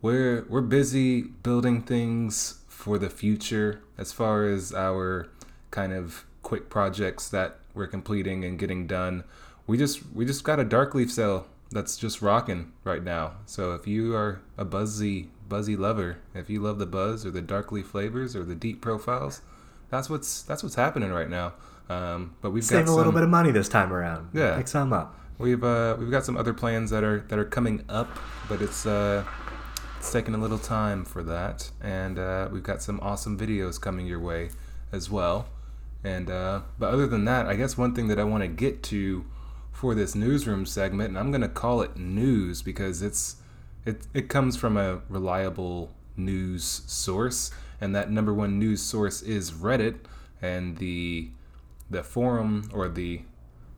we're 0.01 0.47
we're 0.49 0.61
busy 0.61 1.23
building 1.23 1.83
things 1.83 2.61
for 2.69 2.99
the 2.99 3.11
future 3.11 3.83
as 3.99 4.13
far 4.13 4.47
as 4.47 4.73
our 4.73 5.27
kind 5.73 5.93
of 5.93 6.25
quick 6.43 6.71
projects 6.71 7.29
that 7.31 7.59
we're 7.75 7.89
completing 7.89 8.45
and 8.45 8.61
getting 8.61 8.87
done. 8.87 9.25
We 9.67 9.77
just 9.77 10.07
we 10.15 10.25
just 10.25 10.45
got 10.45 10.61
a 10.61 10.65
dark 10.65 10.95
leaf 10.95 11.11
cell 11.11 11.49
that's 11.73 11.97
just 11.97 12.23
rocking 12.23 12.73
right 12.85 13.03
now. 13.03 13.33
So 13.47 13.75
if 13.75 13.89
you 13.89 14.15
are 14.15 14.41
a 14.57 14.65
buzzy 14.65 15.31
buzzy 15.49 15.77
lover, 15.77 16.19
if 16.35 16.51
you 16.51 16.61
love 16.61 16.79
the 16.79 16.87
buzz 16.87 17.25
or 17.25 17.31
the 17.31 17.43
darkly 17.43 17.83
flavors 17.83 18.35
or 18.35 18.45
the 18.45 18.55
deep 18.55 18.81
profiles, 18.81 19.43
that's 19.91 20.11
what's 20.11 20.43
that's 20.43 20.63
what's 20.63 20.75
happening 20.75 21.11
right 21.11 21.31
now. 21.31 21.55
Um, 21.89 22.35
but 22.41 22.51
we've 22.51 22.65
Save 22.65 22.87
got 22.87 22.93
a 22.93 22.95
little 22.95 23.13
bit 23.13 23.23
of 23.23 23.29
money 23.29 23.53
this 23.53 23.69
time 23.69 23.93
around. 23.93 24.31
Yeah. 24.33 24.57
Pick 24.57 24.69
some 24.69 24.93
up. 24.93 25.19
We've 25.39 25.63
uh, 25.63 25.97
we've 25.99 26.11
got 26.11 26.25
some 26.25 26.37
other 26.37 26.55
plans 26.55 26.91
that 26.91 27.05
are 27.05 27.21
that 27.29 27.39
are 27.39 27.45
coming 27.45 27.85
up, 27.89 28.09
but 28.49 28.63
it's 28.63 28.87
uh, 28.87 29.25
it's 29.99 30.11
taking 30.11 30.35
a 30.35 30.39
little 30.39 30.59
time 30.59 31.05
for 31.05 31.23
that, 31.25 31.71
and 31.81 32.19
uh, 32.19 32.49
we've 32.51 32.63
got 32.63 32.83
some 32.83 32.99
awesome 33.01 33.39
videos 33.39 33.81
coming 33.81 34.07
your 34.07 34.21
way 34.21 34.51
as 34.93 35.11
well. 35.11 35.47
And 36.03 36.31
uh, 36.31 36.63
but 36.79 36.93
other 36.93 37.07
than 37.07 37.25
that, 37.27 37.47
I 37.47 37.55
guess 37.55 37.77
one 37.77 37.95
thing 37.95 38.09
that 38.09 38.19
I 38.19 38.25
want 38.25 38.43
to 38.43 38.49
get 38.49 38.83
to 38.85 39.27
for 39.73 39.95
this 39.95 40.15
newsroom 40.15 40.65
segment, 40.65 41.11
and 41.11 41.19
I'm 41.19 41.31
gonna 41.31 41.49
call 41.49 41.83
it 41.83 41.97
news 41.97 42.63
because 42.63 43.03
it's 43.03 43.37
it 43.87 44.07
it 44.13 44.29
comes 44.29 44.57
from 44.57 44.77
a 44.77 45.01
reliable 45.09 45.93
news 46.17 46.83
source, 46.87 47.51
and 47.81 47.95
that 47.95 48.11
number 48.11 48.35
one 48.35 48.59
news 48.59 48.83
source 48.83 49.23
is 49.23 49.53
Reddit, 49.53 49.97
and 50.43 50.77
the 50.79 51.31
the 51.91 52.03
forum 52.03 52.69
or 52.75 52.89
the 52.89 53.23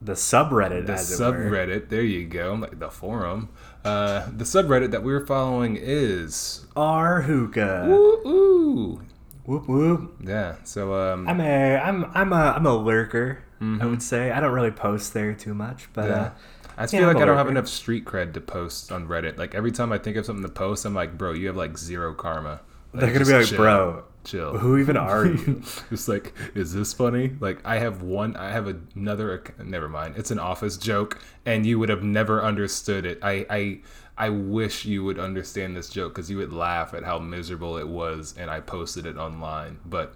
The 0.00 0.14
subreddit, 0.14 0.86
the 0.86 0.94
as 0.94 1.10
it 1.20 1.24
were. 1.24 1.32
subreddit. 1.50 1.88
There 1.88 2.02
you 2.02 2.26
go, 2.26 2.54
like 2.54 2.78
the 2.78 2.90
forum. 2.90 3.48
Uh, 3.84 4.26
the 4.36 4.44
subreddit 4.44 4.90
that 4.92 5.02
we're 5.02 5.26
following 5.26 5.76
is 5.80 6.66
R 6.76 7.22
hookah. 7.22 7.86
ooh, 7.88 8.28
ooh. 8.28 9.00
Whoop 9.44 9.66
whoop. 9.66 10.14
yeah. 10.24 10.56
So 10.64 10.94
um, 10.94 11.26
I'm 11.28 11.40
a 11.40 11.76
I'm 11.78 12.04
I'm 12.14 12.32
a 12.32 12.52
I'm 12.56 12.66
a 12.66 12.76
lurker. 12.76 13.42
I 13.60 13.86
would 13.86 14.02
say 14.04 14.30
I 14.30 14.38
don't 14.38 14.52
really 14.52 14.70
post 14.70 15.14
there 15.14 15.34
too 15.34 15.52
much, 15.52 15.88
but 15.92 16.08
yeah. 16.08 16.14
uh, 16.22 16.30
I 16.78 16.82
just 16.82 16.94
yeah, 16.94 17.00
feel 17.00 17.08
I'm 17.08 17.14
like 17.16 17.20
a 17.20 17.24
I 17.24 17.26
don't 17.26 17.36
have 17.36 17.48
enough 17.48 17.66
street 17.66 18.04
cred 18.04 18.34
to 18.34 18.40
post 18.40 18.92
on 18.92 19.08
Reddit. 19.08 19.36
Like 19.36 19.52
every 19.54 19.72
time 19.72 19.92
I 19.92 19.98
think 19.98 20.16
of 20.16 20.24
something 20.24 20.44
to 20.44 20.48
post, 20.48 20.84
I'm 20.84 20.94
like, 20.94 21.18
bro, 21.18 21.32
you 21.32 21.48
have 21.48 21.56
like 21.56 21.76
zero 21.76 22.14
karma. 22.14 22.60
Like, 22.92 23.00
they're 23.00 23.12
gonna 23.12 23.24
be 23.26 23.32
like, 23.32 23.46
chill, 23.46 23.56
bro, 23.58 24.04
chill. 24.24 24.56
who 24.58 24.78
even 24.78 24.96
are 24.96 25.26
you? 25.26 25.62
just 25.90 26.08
like, 26.08 26.32
is 26.54 26.72
this 26.72 26.92
funny? 26.92 27.32
Like, 27.40 27.58
I 27.66 27.78
have 27.80 28.02
one, 28.02 28.36
I 28.36 28.50
have 28.50 28.68
another. 28.94 29.42
Never 29.62 29.88
mind. 29.88 30.14
It's 30.16 30.30
an 30.30 30.38
office 30.38 30.76
joke, 30.76 31.18
and 31.44 31.66
you 31.66 31.80
would 31.80 31.88
have 31.88 32.04
never 32.04 32.42
understood 32.42 33.04
it. 33.04 33.18
I, 33.22 33.44
I, 33.50 33.80
I 34.16 34.30
wish 34.30 34.84
you 34.84 35.02
would 35.04 35.18
understand 35.18 35.76
this 35.76 35.90
joke 35.90 36.14
because 36.14 36.30
you 36.30 36.36
would 36.38 36.52
laugh 36.52 36.94
at 36.94 37.02
how 37.02 37.18
miserable 37.18 37.76
it 37.76 37.88
was, 37.88 38.34
and 38.38 38.50
I 38.50 38.60
posted 38.60 39.04
it 39.04 39.16
online, 39.16 39.78
but. 39.84 40.14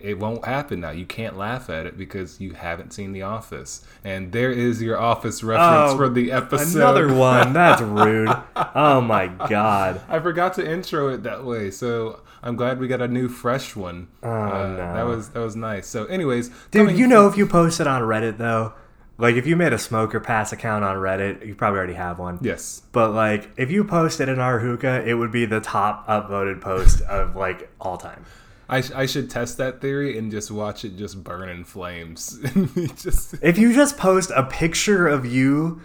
It 0.00 0.18
won't 0.18 0.44
happen 0.44 0.80
now. 0.80 0.90
You 0.90 1.06
can't 1.06 1.36
laugh 1.36 1.68
at 1.70 1.86
it 1.86 1.96
because 1.98 2.40
you 2.40 2.52
haven't 2.52 2.92
seen 2.92 3.12
The 3.12 3.22
Office. 3.22 3.84
And 4.04 4.32
there 4.32 4.50
is 4.52 4.80
your 4.82 4.98
Office 4.98 5.42
reference 5.42 5.92
Oh, 5.92 5.96
for 5.96 6.08
the 6.08 6.30
episode. 6.32 6.76
Another 6.78 7.12
one. 7.12 7.52
That's 7.52 7.80
rude. 8.04 8.28
Oh 8.74 9.00
my 9.00 9.26
god. 9.48 10.00
I 10.08 10.18
forgot 10.20 10.54
to 10.54 10.70
intro 10.70 11.08
it 11.08 11.22
that 11.24 11.44
way, 11.44 11.70
so 11.70 12.20
I'm 12.42 12.54
glad 12.56 12.78
we 12.78 12.86
got 12.88 13.00
a 13.02 13.08
new 13.08 13.28
fresh 13.28 13.74
one. 13.74 14.08
Oh, 14.22 14.28
Uh, 14.30 14.68
no. 14.68 14.76
That 14.76 15.06
was 15.06 15.30
that 15.30 15.40
was 15.40 15.56
nice. 15.56 15.86
So, 15.86 16.04
anyways, 16.06 16.50
Dude, 16.70 16.96
you 16.96 17.06
know 17.06 17.26
if 17.26 17.36
you 17.36 17.46
posted 17.46 17.86
on 17.86 18.02
Reddit 18.02 18.38
though, 18.38 18.74
like 19.20 19.34
if 19.34 19.48
you 19.48 19.56
made 19.56 19.72
a 19.72 19.78
smoker 19.78 20.20
pass 20.20 20.52
account 20.52 20.84
on 20.84 20.94
Reddit, 20.96 21.44
you 21.44 21.56
probably 21.56 21.78
already 21.78 21.94
have 21.94 22.20
one. 22.20 22.38
yes, 22.40 22.82
But 22.92 23.10
like 23.12 23.50
if 23.56 23.68
you 23.72 23.82
posted 23.82 24.28
in 24.28 24.38
our 24.38 24.60
hookah, 24.60 25.02
it 25.04 25.14
would 25.14 25.32
be 25.32 25.44
the 25.44 25.60
top 25.60 26.06
upvoted 26.06 26.60
post 26.60 27.00
of 27.02 27.34
like 27.34 27.68
all 27.80 27.96
time. 27.96 28.24
I, 28.68 28.80
sh- 28.82 28.90
I 28.92 29.06
should 29.06 29.30
test 29.30 29.56
that 29.58 29.80
theory 29.80 30.18
and 30.18 30.30
just 30.30 30.50
watch 30.50 30.84
it 30.84 30.96
just 30.96 31.24
burn 31.24 31.48
in 31.48 31.64
flames. 31.64 32.38
just 33.02 33.34
If 33.42 33.58
you 33.58 33.72
just 33.72 33.96
post 33.96 34.30
a 34.36 34.42
picture 34.44 35.08
of 35.08 35.24
you 35.24 35.80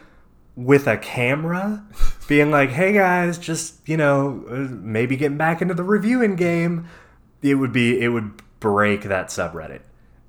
with 0.56 0.88
a 0.88 0.98
camera, 0.98 1.84
being 2.28 2.52
like, 2.52 2.70
"Hey 2.70 2.94
guys, 2.94 3.38
just 3.38 3.88
you 3.88 3.98
know, 3.98 4.44
uh, 4.50 4.68
maybe 4.70 5.16
getting 5.16 5.38
back 5.38 5.62
into 5.62 5.74
the 5.74 5.84
reviewing 5.84 6.36
game," 6.36 6.88
it 7.42 7.56
would 7.56 7.72
be 7.72 8.00
it 8.00 8.10
would 8.10 8.42
break 8.60 9.04
that 9.04 9.28
subreddit. 9.28 9.82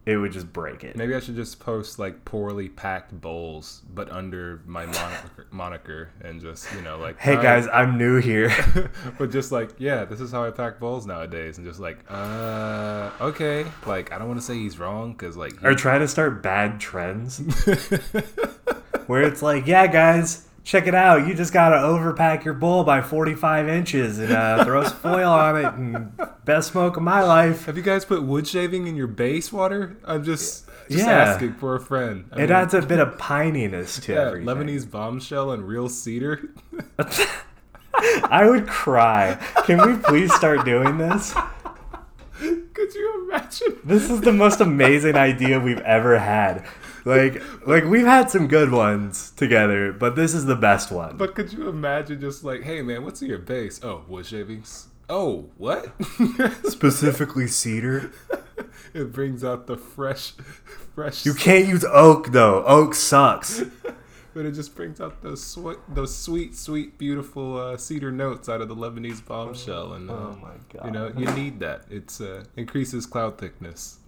It 0.06 0.16
would 0.18 0.32
just 0.32 0.52
break 0.52 0.84
it. 0.84 0.96
Maybe 0.96 1.14
I 1.14 1.20
should 1.20 1.34
just 1.36 1.60
post 1.60 1.98
like 1.98 2.24
poorly 2.26 2.68
packed 2.68 3.18
bowls, 3.18 3.82
but 3.94 4.10
under 4.10 4.60
my 4.66 4.84
moniker, 4.86 5.46
moniker 5.50 6.10
and 6.20 6.40
just 6.40 6.72
you 6.74 6.82
know 6.82 6.98
like, 6.98 7.18
Hey 7.18 7.36
guys, 7.36 7.66
I'm 7.72 7.96
new 7.96 8.20
here. 8.20 8.52
but 9.18 9.30
just 9.30 9.50
like, 9.50 9.70
yeah, 9.78 10.04
this 10.04 10.20
is 10.20 10.30
how 10.30 10.44
I 10.44 10.50
pack 10.50 10.78
bowls 10.78 11.06
nowadays, 11.06 11.56
and 11.58 11.66
just 11.66 11.80
like, 11.80 11.98
uh, 12.10 13.10
okay, 13.20 13.64
like 13.86 14.12
I 14.12 14.18
don't 14.18 14.28
want 14.28 14.40
to 14.40 14.46
say 14.46 14.54
he's 14.54 14.78
wrong 14.78 15.12
because 15.12 15.36
like, 15.36 15.58
he- 15.60 15.66
or 15.66 15.74
try 15.74 15.98
to 15.98 16.06
start 16.08 16.42
bad 16.42 16.80
trends 16.80 17.38
where 19.06 19.22
it's 19.22 19.42
like, 19.42 19.66
yeah, 19.66 19.86
guys, 19.86 20.46
check 20.64 20.86
it 20.86 20.94
out. 20.94 21.26
You 21.28 21.34
just 21.34 21.52
gotta 21.52 21.76
overpack 21.76 22.44
your 22.44 22.54
bowl 22.54 22.82
by 22.84 23.00
45 23.02 23.68
inches 23.68 24.18
and 24.18 24.32
uh, 24.32 24.64
throw 24.64 24.82
some 24.84 24.96
foil 24.96 25.30
on 25.30 25.56
it, 25.56 25.74
and 25.74 26.12
best 26.44 26.72
smoke 26.72 26.96
of 26.96 27.02
my 27.02 27.22
life. 27.22 27.66
have 27.66 27.76
you 27.76 27.82
guys 27.82 28.04
put 28.04 28.22
wood 28.22 28.46
shaving 28.48 28.86
in 28.86 28.96
your 28.96 29.06
base 29.06 29.52
water? 29.52 29.96
I'm 30.04 30.24
just 30.24 30.66
just 30.90 31.06
Yeah. 31.06 31.12
asking 31.12 31.54
for 31.54 31.74
a 31.76 31.80
friend. 31.80 32.26
I 32.32 32.36
It 32.36 32.40
mean, 32.40 32.50
adds 32.52 32.74
a 32.74 32.82
bit 32.82 32.98
of 33.00 33.16
pininess 33.16 34.02
to 34.02 34.12
yeah, 34.12 34.26
everything. 34.26 34.46
Lebanese 34.48 34.90
bombshell 34.90 35.50
and 35.52 35.66
real 35.66 35.88
cedar. 35.88 36.50
I 38.24 38.46
would 38.48 38.66
cry. 38.66 39.34
Can 39.64 39.78
we 39.86 39.96
please 40.02 40.34
start 40.34 40.64
doing 40.64 40.98
this? 40.98 41.32
Could 42.38 42.94
you 42.94 43.28
imagine? 43.28 43.78
This 43.84 44.10
is 44.10 44.20
the 44.20 44.32
most 44.32 44.60
amazing 44.60 45.14
idea 45.16 45.60
we've 45.60 45.78
ever 45.80 46.18
had. 46.18 46.64
Like, 47.04 47.42
like 47.66 47.84
we've 47.84 48.06
had 48.06 48.30
some 48.30 48.48
good 48.48 48.70
ones 48.72 49.30
together, 49.32 49.92
but 49.92 50.16
this 50.16 50.32
is 50.34 50.46
the 50.46 50.56
best 50.56 50.90
one. 50.90 51.16
But 51.16 51.34
could 51.34 51.52
you 51.52 51.68
imagine 51.68 52.20
just 52.20 52.44
like, 52.44 52.62
hey 52.62 52.82
man, 52.82 53.04
what's 53.04 53.20
in 53.22 53.28
your 53.28 53.38
base? 53.38 53.80
Oh, 53.82 54.04
wood 54.08 54.26
shavings. 54.26 54.88
Oh, 55.10 55.50
what? 55.58 55.92
Specifically 56.64 57.46
cedar. 57.46 58.10
it 58.94 59.12
brings 59.12 59.44
out 59.44 59.66
the 59.66 59.76
fresh, 59.76 60.32
fresh. 60.94 61.26
You 61.26 61.34
can't 61.34 61.66
use 61.68 61.84
oak 61.84 62.32
though. 62.32 62.64
Oak 62.64 62.94
sucks. 62.94 63.62
But 64.32 64.46
it 64.46 64.52
just 64.52 64.74
brings 64.74 65.00
out 65.00 65.22
those 65.22 65.44
sweet, 65.44 65.78
those 65.88 66.16
sweet, 66.16 66.56
sweet, 66.56 66.98
beautiful 66.98 67.56
uh, 67.56 67.76
cedar 67.76 68.10
notes 68.10 68.48
out 68.48 68.60
of 68.60 68.68
the 68.68 68.74
Lebanese 68.74 69.24
bombshell, 69.24 69.92
and 69.92 70.10
uh, 70.10 70.14
Oh 70.14 70.38
my 70.42 70.54
god. 70.72 70.86
you 70.86 70.90
know 70.90 71.12
you 71.16 71.26
need 71.40 71.60
that. 71.60 71.84
It's 71.88 72.20
uh, 72.20 72.42
increases 72.56 73.06
cloud 73.06 73.38
thickness. 73.38 73.98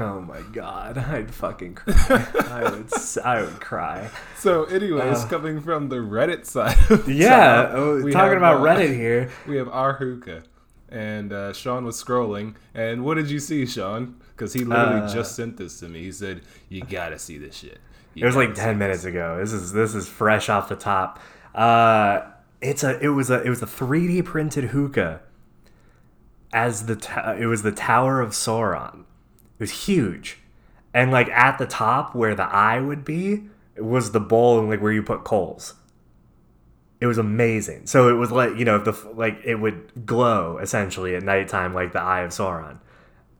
Oh 0.00 0.20
my 0.20 0.40
god. 0.52 0.98
I'd 1.16 1.32
fucking 1.34 1.74
cry. 1.74 2.26
I 2.50 2.70
would. 2.70 2.88
I 3.24 3.42
would 3.42 3.60
cry. 3.60 4.10
So, 4.36 4.64
anyways, 4.64 5.24
Uh. 5.24 5.28
coming 5.28 5.60
from 5.60 5.88
the 5.88 5.96
Reddit 5.96 6.44
side, 6.46 6.76
of 6.90 7.08
Yeah. 7.08 7.70
oh, 7.74 8.02
we 8.02 8.12
talking 8.12 8.34
have, 8.34 8.38
about 8.38 8.60
uh, 8.60 8.64
Reddit 8.64 8.94
here. 8.94 9.30
We 9.46 9.56
have 9.56 9.68
our 9.68 9.94
hookah, 9.94 10.42
and 10.88 11.32
uh, 11.32 11.52
Sean 11.52 11.84
was 11.84 12.02
scrolling, 12.02 12.54
and 12.74 13.04
what 13.04 13.14
did 13.14 13.30
you 13.30 13.38
see, 13.40 13.66
Sean? 13.66 14.16
Because 14.36 14.52
he 14.52 14.64
literally 14.64 15.00
Uh, 15.02 15.12
just 15.12 15.34
sent 15.34 15.56
this 15.56 15.80
to 15.80 15.88
me. 15.88 16.02
He 16.04 16.12
said, 16.12 16.42
"You 16.68 16.82
gotta 16.82 17.18
see 17.18 17.38
this 17.38 17.56
shit." 17.56 17.78
You 18.14 18.22
It 18.22 18.26
was 18.26 18.36
like 18.36 18.54
ten 18.54 18.74
this." 18.74 18.78
minutes 18.78 19.04
ago. 19.04 19.38
This 19.40 19.52
is 19.52 19.72
this 19.72 19.94
is 19.94 20.08
fresh 20.08 20.48
off 20.48 20.68
the 20.68 20.76
top. 20.76 21.18
Uh, 21.54 22.20
it's 22.60 22.84
a 22.84 22.98
it 23.00 23.08
was 23.08 23.30
a 23.30 23.42
it 23.42 23.48
was 23.48 23.62
a 23.62 23.66
3D 23.66 24.24
printed 24.24 24.64
hookah. 24.64 25.20
As 26.52 26.86
the 26.86 26.96
ta- 26.96 27.32
it 27.38 27.46
was 27.46 27.62
the 27.62 27.72
Tower 27.72 28.20
of 28.20 28.30
Sauron. 28.30 29.04
It 29.58 29.60
was 29.60 29.86
huge, 29.86 30.38
and 30.94 31.10
like 31.10 31.28
at 31.30 31.58
the 31.58 31.66
top 31.66 32.14
where 32.14 32.34
the 32.34 32.44
eye 32.44 32.80
would 32.80 33.04
be 33.04 33.44
was 33.76 34.12
the 34.12 34.20
bowl 34.20 34.58
and 34.58 34.68
like 34.68 34.80
where 34.80 34.92
you 34.92 35.02
put 35.02 35.24
coals. 35.24 35.74
It 37.00 37.06
was 37.06 37.18
amazing. 37.18 37.86
So 37.86 38.08
it 38.08 38.14
was 38.14 38.30
like 38.30 38.56
you 38.56 38.64
know 38.64 38.78
the 38.78 38.92
like 39.14 39.40
it 39.44 39.56
would 39.56 40.06
glow 40.06 40.58
essentially 40.58 41.14
at 41.14 41.22
nighttime 41.22 41.74
like 41.74 41.92
the 41.92 42.00
Eye 42.00 42.20
of 42.20 42.30
Sauron 42.30 42.78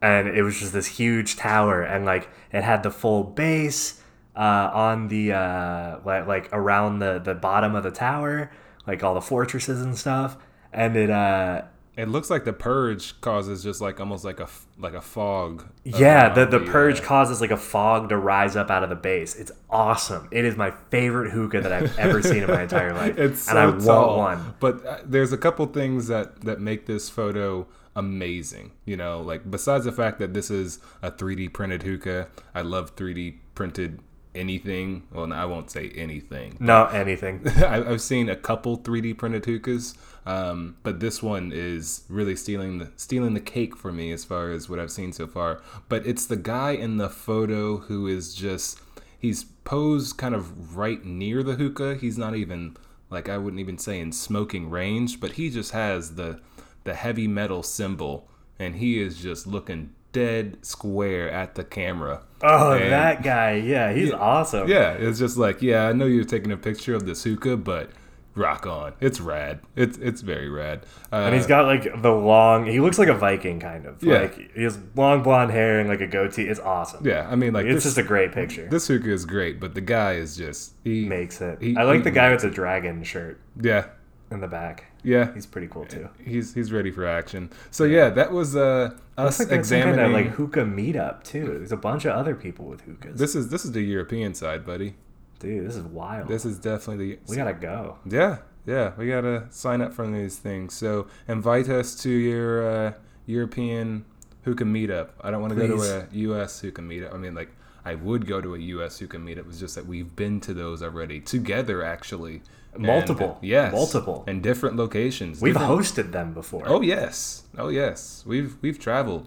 and 0.01 0.29
it 0.29 0.43
was 0.43 0.59
just 0.59 0.73
this 0.73 0.87
huge 0.87 1.37
tower 1.37 1.83
and 1.83 2.05
like 2.05 2.29
it 2.53 2.63
had 2.63 2.83
the 2.83 2.91
full 2.91 3.25
base 3.25 4.01
uh, 4.37 4.71
on 4.73 5.09
the 5.09 5.33
uh, 5.33 5.99
like, 6.05 6.49
around 6.53 7.01
the 7.01 7.19
the 7.19 7.35
bottom 7.35 7.75
of 7.75 7.83
the 7.83 7.91
tower 7.91 8.51
like 8.87 9.03
all 9.03 9.15
the 9.15 9.21
fortresses 9.21 9.83
and 9.83 9.99
stuff 9.99 10.37
and 10.73 10.97
it 10.97 11.11
uh 11.11 11.63
It 11.99 12.09
looks 12.09 12.31
like 12.31 12.45
the 12.45 12.53
purge 12.53 13.21
causes 13.21 13.63
just 13.63 13.81
like 13.81 13.99
almost 14.01 14.25
like 14.25 14.39
a 14.41 14.49
like 14.79 14.95
a 14.95 15.01
fog. 15.01 15.67
yeah 15.85 16.33
the, 16.33 16.47
the 16.47 16.61
purge 16.61 17.01
uh, 17.01 17.05
causes 17.05 17.41
like 17.41 17.51
a 17.51 17.57
fog 17.57 18.09
to 18.11 18.17
rise 18.17 18.55
up 18.57 18.71
out 18.71 18.83
of 18.85 18.89
the 18.89 18.95
base 18.97 19.35
it's 19.35 19.51
awesome 19.69 20.29
it 20.31 20.45
is 20.45 20.57
my 20.57 20.71
favorite 20.91 21.31
hookah 21.33 21.61
that 21.61 21.73
i've 21.73 21.99
ever 21.99 22.23
seen 22.23 22.43
in 22.45 22.49
my 22.49 22.63
entire 22.63 22.95
life 22.95 23.19
it's 23.27 23.43
so 23.43 23.51
and 23.51 23.59
i 23.59 23.67
want 23.67 23.85
tall. 23.85 24.17
one 24.19 24.55
But 24.61 24.87
uh, 24.87 24.99
there's 25.05 25.33
a 25.33 25.37
couple 25.39 25.67
things 25.67 26.07
that 26.07 26.43
that 26.43 26.61
make 26.61 26.87
this 26.87 27.11
photo 27.11 27.67
amazing. 27.97 28.71
You 28.85 28.97
know, 28.97 29.21
like 29.21 29.51
besides 29.51 29.85
the 29.85 29.93
fact 29.93 30.21
that 30.21 30.33
this 30.33 30.51
is 30.53 30.79
a 31.03 31.11
3D 31.11 31.53
printed 31.53 31.83
hookah, 31.83 32.29
I 32.55 32.63
love 32.63 32.95
3D 32.95 33.39
printed 33.57 33.99
anything. 34.37 35.03
Well, 35.13 35.27
no, 35.27 35.35
I 35.35 35.45
won't 35.47 35.71
say 35.71 35.91
anything. 35.97 36.57
no 36.61 36.85
anything 36.87 37.43
I- 37.57 37.91
I've 37.91 38.01
seen 38.01 38.29
a 38.29 38.37
couple 38.37 38.79
3D 38.79 39.19
printed 39.19 39.45
hookahs, 39.47 39.95
um, 40.29 40.77
but 40.83 41.01
this 41.01 41.23
one 41.23 41.53
is 41.55 42.05
really 42.11 42.37
stealing 42.37 42.77
the 42.79 42.91
stealing 42.97 43.33
the 43.33 43.41
cake 43.41 43.75
for 43.75 43.91
me 43.91 44.13
as 44.13 44.25
far 44.27 44.51
as 44.51 44.69
what 44.69 44.79
I've 44.79 44.91
seen 44.91 45.13
so 45.13 45.27
far. 45.27 45.63
But 45.89 46.07
it's 46.07 46.27
the 46.27 46.37
guy 46.37 46.73
in 46.73 46.99
the 46.99 47.09
photo 47.09 47.79
who 47.79 48.07
is 48.07 48.35
just 48.35 48.79
he's 49.19 49.45
posed 49.65 50.19
kind 50.19 50.35
of 50.35 50.77
right 50.77 51.03
near 51.03 51.43
the 51.43 51.55
hookah. 51.55 51.95
He's 51.97 52.19
not 52.19 52.37
even 52.37 52.77
like 53.09 53.31
I 53.31 53.39
wouldn't 53.39 53.61
even 53.61 53.79
say 53.79 53.99
in 54.01 54.13
smoking 54.13 54.69
range, 54.69 55.19
but 55.19 55.33
he 55.33 55.49
just 55.49 55.73
has 55.73 56.17
the 56.17 56.41
the 56.85 56.93
heavy 56.95 57.27
metal 57.27 57.63
symbol, 57.63 58.29
and 58.59 58.77
he 58.77 59.01
is 59.01 59.17
just 59.17 59.47
looking 59.47 59.95
dead 60.13 60.59
square 60.65 61.31
at 61.31 61.55
the 61.55 61.65
camera. 61.65 62.23
oh 62.43 62.73
And- 62.73 62.93
that 62.93 63.23
guy 63.23 63.55
yeah 63.55 63.93
he's 63.95 64.13
awesome 64.13 64.69
yeah, 64.69 64.93
it's 64.93 65.19
just 65.19 65.39
like, 65.39 65.63
yeah, 65.63 65.89
I 65.89 65.93
know 65.93 66.05
you're 66.07 66.25
taking 66.25 66.53
a 66.53 66.57
picture 66.57 66.95
of 66.95 67.07
this 67.07 67.25
hookah, 67.25 67.57
but 67.59 67.91
rock 68.39 68.67
on. 68.67 68.95
It's 69.01 69.21
rad. 69.21 69.61
It's 69.77 69.99
it's 69.99 70.21
very 70.23 70.49
rad. 70.49 70.87
Uh, 71.13 71.17
And 71.27 71.35
he's 71.35 71.47
got 71.47 71.67
like 71.67 72.01
the 72.03 72.13
long. 72.13 72.65
He 72.67 72.81
looks 72.81 72.99
like 72.99 73.09
a 73.09 73.15
Viking 73.15 73.61
kind 73.61 73.85
of. 73.87 74.03
Yeah. 74.03 74.21
Like 74.23 74.55
he 74.55 74.63
has 74.63 74.79
long 74.97 75.23
blonde 75.23 75.51
hair 75.51 75.79
and 75.81 75.89
like 75.89 76.01
a 76.01 76.07
goatee. 76.07 76.45
It's 76.45 76.61
awesome. 76.61 77.07
yeah, 77.07 77.29
I 77.31 77.35
mean, 77.37 77.53
like 77.53 77.67
It's 77.67 77.77
this, 77.77 77.85
just 77.95 77.99
a 77.99 78.03
great 78.03 78.33
picture. 78.33 78.67
this 78.69 78.87
hookah 78.89 79.11
is 79.13 79.25
great, 79.27 79.61
but 79.61 79.75
the 79.75 79.81
guy 79.83 80.13
is 80.15 80.37
just 80.37 80.73
he 80.85 81.05
Makes 81.07 81.41
it. 81.41 81.61
he- 81.61 81.77
I 81.77 81.83
like 81.83 81.97
he 81.99 82.03
the 82.03 82.11
guy 82.11 82.31
with 82.31 82.41
the 82.43 82.51
dragon 82.51 83.03
shirt 83.05 83.41
Yeah, 83.61 83.87
in 84.31 84.41
the 84.41 84.49
back. 84.49 84.85
yeah. 85.03 85.33
He's 85.35 85.47
pretty 85.47 85.69
cool 85.69 85.85
too. 85.85 86.09
He's 86.25 86.55
he's 86.55 86.73
ready 86.73 86.91
for 86.91 87.07
action. 87.07 87.51
So 87.71 87.85
yeah, 87.85 88.09
that 88.11 88.33
was 88.33 88.57
uh 88.57 88.91
us 89.17 89.41
like 89.41 89.51
examining. 89.51 90.05
of 90.05 90.13
like 90.13 90.27
hookah 90.29 90.65
meetup 90.65 91.25
too. 91.25 91.47
There's 91.59 91.73
a 91.73 91.77
bunch 91.77 92.05
of 92.05 92.13
other 92.13 92.35
people 92.37 92.67
with 92.67 92.83
hookahs. 92.83 93.19
this 93.19 93.35
is 93.35 93.49
this 93.49 93.65
is 93.65 93.73
the 93.73 93.83
European 93.83 94.33
side, 94.35 94.65
buddy. 94.65 94.95
Dude, 95.41 95.67
this 95.69 95.77
is 95.77 95.85
wild. 95.85 96.29
This 96.29 96.45
is 96.45 96.59
definitely 96.59 97.15
the 97.15 97.19
we 97.29 97.37
gotta 97.37 97.55
go. 97.55 97.99
Yeah, 98.05 98.39
yeah, 98.67 98.93
we 98.99 99.09
gotta 99.09 99.47
sign 99.51 99.81
up 99.81 99.93
for 99.95 100.07
these 100.07 100.37
things. 100.37 100.75
So 100.75 101.07
invite 101.29 101.69
us 101.69 101.95
to 102.03 102.11
your 102.11 102.69
uh, 102.69 102.93
European 103.27 104.05
hookah 104.45 104.65
meetup. 104.65 105.11
I 105.21 105.31
don't 105.31 105.41
want 105.41 105.55
to 105.55 105.59
go 105.69 105.77
to 105.77 105.83
a 106.01 106.07
U.S. 106.13 106.61
who 106.61 106.69
hookah 106.69 106.83
meetup. 106.83 107.15
I 107.15 107.19
mean, 107.19 107.35
like 107.35 107.51
I 107.85 107.95
would 107.95 108.27
go 108.27 108.41
to 108.41 108.55
a 108.55 108.59
U.S. 108.59 108.99
who 108.99 109.05
hookah 109.07 109.19
meetup. 109.19 109.49
It's 109.49 109.61
just 109.61 109.75
that 109.77 109.87
we've 109.87 110.15
been 110.17 110.41
to 110.41 110.55
those 110.55 110.83
already 110.83 111.21
together, 111.21 111.85
actually. 111.85 112.43
And, 112.75 112.83
Multiple. 112.83 113.39
yes, 113.41 113.73
Multiple. 113.73 114.25
and 114.27 114.43
different 114.43 114.77
locations. 114.77 115.41
We've 115.41 115.55
different- 115.55 115.81
hosted 115.81 116.13
them 116.13 116.35
before. 116.35 116.65
Oh 116.67 116.81
yes, 116.83 117.45
oh 117.57 117.69
yes. 117.69 118.23
We've 118.27 118.57
we've 118.61 118.79
traveled, 118.79 119.27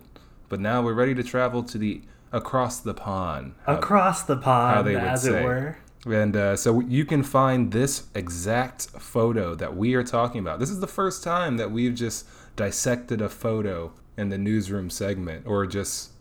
but 0.50 0.60
now 0.60 0.82
we're 0.82 0.94
ready 0.94 1.16
to 1.16 1.24
travel 1.24 1.64
to 1.64 1.78
the 1.78 2.02
across 2.32 2.80
the 2.80 2.94
pond. 2.94 3.56
How- 3.66 3.78
Across 3.78 4.24
the 4.24 4.36
how 4.36 4.42
pond, 4.42 4.88
they 4.88 4.94
would 4.96 5.04
as 5.04 5.24
say. 5.24 5.40
it 5.42 5.44
were. 5.44 5.78
And 6.06 6.36
uh, 6.36 6.56
so 6.56 6.80
you 6.80 7.06
can 7.06 7.22
find 7.22 7.72
this 7.72 8.08
exact 8.16 8.90
photo 8.90 9.54
that 9.56 9.76
we 9.76 9.94
are 9.94 10.04
talking 10.04 10.40
about. 10.40 10.60
This 10.60 10.72
is 10.72 10.80
the 10.80 10.88
first 10.88 11.24
time 11.24 11.58
that 11.58 11.72
we've 11.72 11.94
just 11.94 12.26
dissected 12.56 13.22
a 13.22 13.30
photo 13.30 13.94
in 14.18 14.30
the 14.30 14.38
newsroom 14.38 14.90
segment, 14.90 15.46
or 15.46 15.68
just 15.68 16.12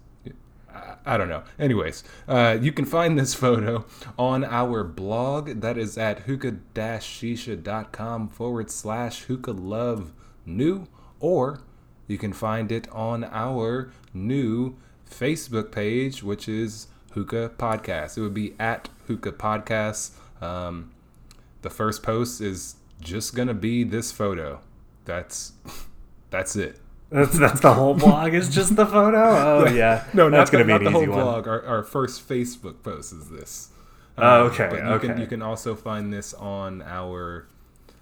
I- 1.07 1.17
don't 1.17 1.29
know. 1.29 1.43
Anyways, 1.59 2.05
uh, 2.29 2.57
you 2.61 2.71
can 2.73 2.85
find 2.85 3.19
this 3.19 3.35
photo 3.45 3.87
on 4.19 4.45
our 4.45 4.85
blog. 4.85 5.61
That 5.61 5.79
is 5.79 5.97
at 5.99 6.21
hookah-shisha.com 6.21 8.29
forward 8.29 8.71
slash 8.71 9.23
hookah 9.23 9.53
love 9.53 10.13
new, 10.47 10.87
or 11.19 11.63
you 12.07 12.19
can 12.19 12.33
find 12.33 12.71
it 12.71 12.87
on 12.93 13.25
our 13.25 13.91
new 14.13 14.77
Facebook 15.09 15.73
page, 15.73 16.23
which 16.23 16.49
is 16.49 16.87
Hookah 17.11 17.53
Podcast. 17.59 18.17
It 18.17 18.23
would 18.23 18.35
be 18.35 18.55
at 18.59 18.89
Hookah 19.07 19.33
Podcast. 19.33 20.13
Um, 20.43 20.93
the 21.63 21.71
first 21.71 22.03
post 22.03 22.41
is 22.41 22.77
just 23.01 23.35
gonna 23.35 23.55
be 23.55 23.85
this 23.85 24.13
photo. 24.13 24.61
That's 25.05 25.53
that's 26.31 26.57
it. 26.57 26.79
That's 27.11 27.37
that's 27.39 27.61
the 27.61 27.75
whole 27.75 27.95
blog. 27.95 28.35
Is 28.35 28.49
just 28.49 28.77
the 28.77 28.87
photo. 28.87 29.19
Oh 29.65 29.67
yeah. 29.69 30.05
No, 30.15 30.31
that's 30.31 30.53
not 30.53 30.61
gonna 30.61 30.73
the, 30.73 30.79
be 30.79 30.85
not 30.85 30.91
the 30.91 30.91
whole 30.93 31.07
one. 31.09 31.11
blog. 31.25 31.49
Our, 31.49 31.65
our 31.67 31.83
first 31.83 32.27
Facebook 32.29 32.83
post 32.83 33.13
is 33.13 33.29
this. 33.31 33.71
Oh, 34.17 34.47
Um, 34.47 34.47
okay, 34.53 34.69
But 34.71 34.77
you 34.93 34.99
can 35.01 35.11
okay. 35.13 35.21
you 35.23 35.27
can 35.27 35.43
also 35.43 35.75
find 35.75 36.13
this 36.13 36.33
on 36.35 36.83
our. 36.83 37.47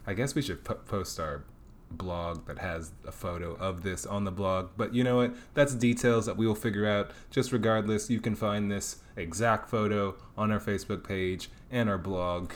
I 0.06 0.14
guess 0.14 0.34
we 0.34 0.42
should 0.42 0.64
po- 0.64 0.74
post 0.74 1.18
our 1.20 1.44
blog 1.90 2.46
that 2.46 2.58
has 2.58 2.92
a 3.06 3.12
photo 3.12 3.54
of 3.54 3.82
this 3.82 4.04
on 4.06 4.24
the 4.24 4.30
blog. 4.30 4.70
But 4.76 4.94
you 4.94 5.04
know 5.04 5.16
what? 5.16 5.34
That's 5.54 5.74
details 5.74 6.26
that 6.26 6.36
we 6.36 6.46
will 6.46 6.54
figure 6.54 6.86
out. 6.86 7.10
Just 7.30 7.52
regardless, 7.52 8.10
you 8.10 8.20
can 8.20 8.34
find 8.34 8.70
this 8.70 8.96
exact 9.16 9.70
photo 9.70 10.14
on 10.36 10.52
our 10.52 10.60
Facebook 10.60 11.04
page 11.04 11.48
and 11.70 11.88
our 11.88 11.98
blog. 11.98 12.52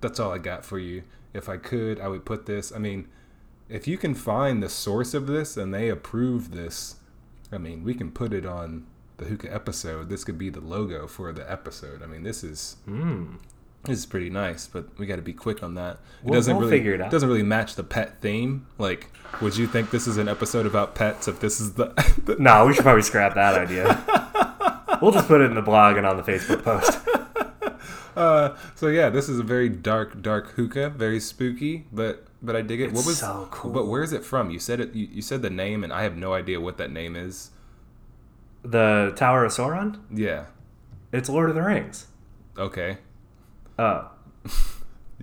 That's 0.00 0.18
all 0.18 0.32
I 0.32 0.38
got 0.38 0.64
for 0.64 0.78
you. 0.78 1.02
If 1.34 1.48
I 1.48 1.56
could, 1.56 2.00
I 2.00 2.08
would 2.08 2.24
put 2.24 2.46
this. 2.46 2.72
I 2.74 2.78
mean, 2.78 3.08
if 3.68 3.86
you 3.86 3.96
can 3.96 4.14
find 4.14 4.62
the 4.62 4.68
source 4.68 5.14
of 5.14 5.26
this 5.26 5.56
and 5.56 5.72
they 5.72 5.88
approve 5.88 6.50
this, 6.50 6.96
I 7.50 7.58
mean, 7.58 7.84
we 7.84 7.94
can 7.94 8.10
put 8.10 8.32
it 8.32 8.44
on 8.44 8.86
the 9.18 9.26
hookah 9.26 9.52
episode. 9.52 10.08
This 10.08 10.24
could 10.24 10.38
be 10.38 10.50
the 10.50 10.60
logo 10.60 11.06
for 11.06 11.32
the 11.32 11.50
episode. 11.50 12.02
I 12.02 12.06
mean, 12.06 12.22
this 12.22 12.42
is 12.42 12.76
Hmm. 12.84 13.36
This 13.84 13.98
is 13.98 14.06
pretty 14.06 14.30
nice, 14.30 14.66
but 14.68 14.96
we 14.98 15.06
got 15.06 15.16
to 15.16 15.22
be 15.22 15.32
quick 15.32 15.62
on 15.62 15.74
that. 15.74 15.94
It 15.94 15.98
We'll- 16.24 16.34
doesn't 16.34 16.56
we'll 16.56 16.66
really 16.66 16.78
figure 16.78 16.94
it 16.94 17.00
out. 17.00 17.10
doesn't 17.10 17.28
really 17.28 17.42
match 17.42 17.74
the 17.74 17.82
pet 17.84 18.20
theme. 18.20 18.66
Like, 18.78 19.10
would 19.40 19.56
you 19.56 19.66
think 19.66 19.90
this 19.90 20.06
is 20.06 20.18
an 20.18 20.28
episode 20.28 20.66
about 20.66 20.94
pets 20.94 21.26
if 21.28 21.40
this 21.40 21.60
is 21.60 21.74
the, 21.74 21.86
the 22.24 22.36
No, 22.38 22.66
we 22.66 22.74
should 22.74 22.84
probably 22.84 23.02
scrap 23.02 23.34
that 23.34 23.54
idea. 23.56 24.98
we'll 25.02 25.10
just 25.12 25.26
put 25.26 25.40
it 25.40 25.44
in 25.44 25.54
the 25.56 25.62
blog 25.62 25.96
and 25.96 26.06
on 26.06 26.16
the 26.16 26.22
Facebook 26.22 26.62
post. 26.62 26.98
uh 28.16 28.54
so 28.74 28.88
yeah, 28.88 29.08
this 29.08 29.28
is 29.28 29.38
a 29.38 29.42
very 29.42 29.68
dark 29.70 30.20
dark 30.22 30.50
hookah, 30.50 30.90
very 30.90 31.18
spooky, 31.18 31.86
but 31.92 32.26
but 32.42 32.54
I 32.54 32.60
dig 32.62 32.80
it. 32.80 32.92
what 32.92 33.06
was 33.06 33.18
so 33.18 33.48
cool. 33.50 33.72
But 33.72 33.86
where 33.86 34.02
is 34.02 34.12
it 34.12 34.24
from? 34.24 34.50
You 34.50 34.58
said 34.58 34.80
it 34.80 34.94
you, 34.94 35.08
you 35.10 35.22
said 35.22 35.42
the 35.42 35.50
name 35.50 35.82
and 35.82 35.92
I 35.92 36.02
have 36.02 36.16
no 36.16 36.34
idea 36.34 36.60
what 36.60 36.76
that 36.78 36.92
name 36.92 37.16
is. 37.16 37.50
The 38.64 39.12
Tower 39.16 39.44
of 39.44 39.52
Sauron? 39.52 39.98
Yeah. 40.12 40.44
It's 41.10 41.28
Lord 41.28 41.48
of 41.50 41.56
the 41.56 41.62
Rings. 41.62 42.06
Okay. 42.56 42.98
Oh. 43.78 44.10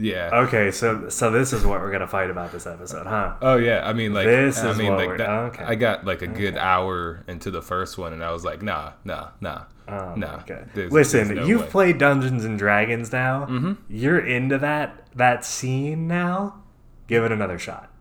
Yeah. 0.02 0.30
Okay, 0.45 0.72
so 0.72 1.10
so 1.10 1.30
this 1.30 1.52
is 1.52 1.66
what 1.66 1.82
we're 1.82 1.91
gonna 1.91 2.08
fight 2.08 2.30
about 2.30 2.54
this 2.54 2.66
episode, 2.66 3.06
huh? 3.06 3.36
Oh 3.41 3.58
yeah, 3.58 3.86
I 3.86 3.91
mean 3.91 4.14
like 4.14 4.28
This 4.28 4.58
I 4.60 4.70
is 4.72 4.78
mean 4.78 4.91
what 4.91 4.97
like 5.00 5.08
we're- 5.10 5.18
that, 5.18 5.30
okay. 5.30 5.64
I 5.66 5.76
got 5.76 6.06
like 6.06 6.22
a 6.22 6.28
good 6.28 6.56
hour 6.58 7.26
into 7.28 7.52
the 7.52 7.62
first 7.62 7.97
one 7.97 8.14
and 8.14 8.24
I 8.24 8.32
was 8.32 8.45
like, 8.45 8.62
nah, 8.62 8.93
nah, 9.04 9.32
nah, 9.41 9.64
Oh, 9.89 10.14
nah. 10.16 10.38
okay. 10.38 10.64
there's- 10.74 10.93
Listen, 10.93 11.28
there's 11.28 11.39
no 11.41 11.45
you've 11.45 11.62
way. 11.64 11.68
played 11.68 11.97
Dungeons 11.97 12.45
and 12.45 12.58
Dragons 12.58 13.12
now. 13.12 13.45
Mhm. 13.47 13.76
You're 13.89 14.26
into 14.26 14.58
that 14.60 15.06
that 15.18 15.43
scene 15.43 16.08
now. 16.08 16.64
Give 17.08 17.26
it 17.26 17.34
another 17.34 17.60
shot, 17.60 17.91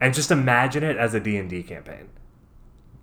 and 0.00 0.14
just 0.14 0.30
imagine 0.30 0.84
it 0.84 0.96
as 0.96 1.12
a 1.14 1.18
D 1.18 1.36
and 1.38 1.50
D 1.50 1.64
campaign. 1.64 2.08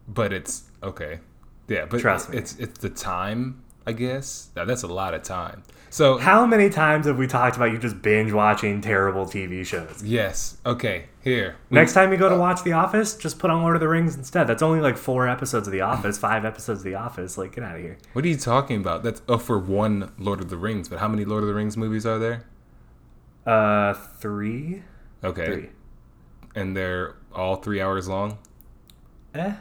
but 0.08 0.32
it's 0.32 0.64
okay. 0.82 1.20
Yeah, 1.68 1.88
but 1.89 1.99
Trust 1.99 2.30
me. 2.30 2.38
it's 2.38 2.56
it's 2.56 2.80
the 2.80 2.89
time, 2.89 3.64
I 3.88 3.92
guess. 3.94 4.50
Now, 4.56 4.66
that's 4.66 4.84
a 4.84 4.88
lot 4.88 5.14
of 5.14 5.22
time. 5.24 5.62
So 5.92 6.18
How 6.18 6.46
many 6.46 6.70
times 6.70 7.06
have 7.06 7.18
we 7.18 7.28
talked 7.28 7.56
about 7.56 7.72
you 7.72 7.78
just 7.78 8.02
binge 8.02 8.32
watching 8.34 8.82
terrible 8.82 9.26
TV 9.26 9.66
shows? 9.66 10.04
yes, 10.04 10.58
okay. 10.66 11.06
Here, 11.22 11.56
we- 11.70 11.76
Next 11.76 11.94
time 11.94 12.12
you 12.12 12.18
go 12.18 12.28
to 12.30 12.36
watch 12.36 12.64
The 12.64 12.74
Office, 12.74 13.16
just 13.16 13.40
put 13.40 13.50
on 13.50 13.62
Lord 13.62 13.76
of 13.76 13.80
the 13.80 13.88
Rings 13.88 14.16
instead. 14.16 14.46
That's 14.48 14.62
only 14.62 14.82
like 14.82 14.98
four 14.98 15.28
episodes 15.30 15.68
of 15.68 15.72
The 15.72 15.82
Office, 15.82 16.18
five 16.18 16.44
episodes 16.44 16.80
of 16.82 16.84
The 16.84 16.96
Office. 16.96 17.38
Like, 17.38 17.56
get 17.56 17.64
out 17.64 17.76
of 17.76 17.82
here. 17.82 17.98
what 18.14 18.26
are 18.26 18.28
you 18.28 18.36
talking 18.38 18.82
about? 18.82 19.04
That's 19.04 19.22
oh 19.30 19.38
for 19.38 19.58
one 19.58 20.12
Lord 20.18 20.42
of 20.42 20.50
the 20.50 20.58
Rings. 20.58 20.90
But 20.90 21.00
how 21.00 21.08
many 21.08 21.24
Lord 21.24 21.44
of 21.44 21.48
the 21.48 21.56
Rings 21.56 21.78
movies 21.78 22.06
are 22.06 22.20
there? 22.20 22.44
Uh, 23.46 23.94
three, 23.94 24.82
Okay, 25.24 25.46
three. 25.46 25.70
and 26.56 26.76
they're 26.76 27.16
all 27.34 27.58
three 27.58 27.80
hours 27.80 28.08
long. 28.08 28.38
Eh, 29.36 29.54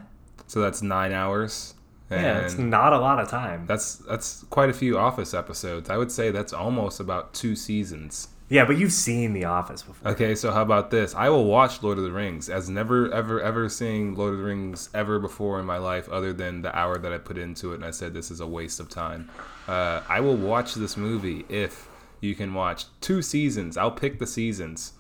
So 0.47 0.61
that's 0.61 0.81
nine 0.83 1.13
hours. 1.13 1.74
Yeah, 2.11 2.41
it's 2.41 2.59
not 2.59 2.93
a 2.93 2.99
lot 2.99 3.19
of 3.19 3.29
time. 3.29 3.65
That's 3.67 3.97
that's 3.97 4.45
quite 4.51 4.69
a 4.69 4.75
few 4.75 4.99
Office 4.99 5.33
episodes. 5.35 5.89
I 5.89 5.97
would 5.97 6.13
say 6.13 6.31
that's 6.31 6.53
almost 6.53 7.01
about 7.01 7.33
two 7.35 7.57
seasons. 7.57 8.29
Yeah, 8.51 8.67
but 8.67 8.77
you've 8.77 8.93
seen 8.93 9.33
The 9.33 9.47
Office 9.47 9.83
before. 9.83 10.13
Okay, 10.13 10.35
so 10.35 10.53
how 10.53 10.61
about 10.61 10.91
this? 10.91 11.15
I 11.15 11.31
will 11.31 11.47
watch 11.47 11.83
Lord 11.83 11.97
of 11.97 12.05
the 12.05 12.13
Rings 12.13 12.51
as 12.51 12.69
never 12.69 13.11
ever 13.11 13.41
ever 13.41 13.69
seeing 13.71 14.15
Lord 14.15 14.35
of 14.35 14.39
the 14.39 14.45
Rings 14.45 14.91
ever 14.93 15.19
before 15.19 15.59
in 15.59 15.67
my 15.67 15.79
life, 15.79 16.09
other 16.11 16.33
than 16.33 16.61
the 16.61 16.77
hour 16.77 16.99
that 16.99 17.13
I 17.13 17.19
put 17.19 17.39
into 17.39 17.73
it, 17.73 17.77
and 17.77 17.85
I 17.85 17.91
said 17.91 18.13
this 18.13 18.31
is 18.31 18.41
a 18.41 18.47
waste 18.47 18.81
of 18.81 18.91
time. 18.91 19.31
Uh, 19.67 20.03
I 20.09 20.21
will 20.21 20.37
watch 20.37 20.75
this 20.75 20.97
movie 20.97 21.47
if 21.49 21.89
you 22.21 22.35
can 22.35 22.53
watch 22.53 22.85
two 23.01 23.23
seasons. 23.23 23.77
I'll 23.79 23.91
pick 23.91 24.19
the 24.19 24.27
seasons 24.27 24.93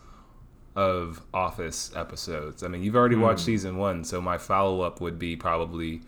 of 0.74 1.22
Office 1.32 1.92
episodes. 1.94 2.62
I 2.62 2.68
mean, 2.68 2.82
you've 2.82 2.96
already 2.96 3.16
watched 3.16 3.44
season 3.44 3.76
one, 3.76 4.04
so 4.04 4.20
my 4.20 4.38
follow 4.38 4.80
up 4.80 5.00
would 5.00 5.18
be 5.18 5.36
probably 5.36 6.00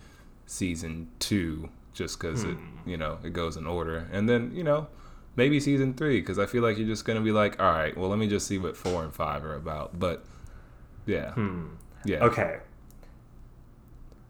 season 0.46 1.08
two, 1.18 1.68
just 1.92 2.18
because 2.20 2.44
it 2.44 2.56
you 2.86 2.96
know 2.96 3.18
it 3.24 3.32
goes 3.32 3.56
in 3.56 3.66
order, 3.66 4.08
and 4.12 4.28
then 4.28 4.52
you 4.54 4.64
know 4.64 4.88
maybe 5.36 5.60
season 5.60 5.94
three 5.94 6.20
because 6.20 6.38
I 6.38 6.46
feel 6.46 6.62
like 6.62 6.78
you're 6.78 6.86
just 6.86 7.04
gonna 7.04 7.20
be 7.20 7.32
like, 7.32 7.60
all 7.60 7.70
right, 7.72 7.96
well 7.96 8.08
let 8.08 8.18
me 8.18 8.28
just 8.28 8.46
see 8.46 8.58
what 8.58 8.76
four 8.76 9.04
and 9.04 9.14
five 9.14 9.44
are 9.44 9.54
about. 9.54 9.98
But 9.98 10.24
yeah, 11.06 11.34
yeah. 12.04 12.18
Okay. 12.24 12.58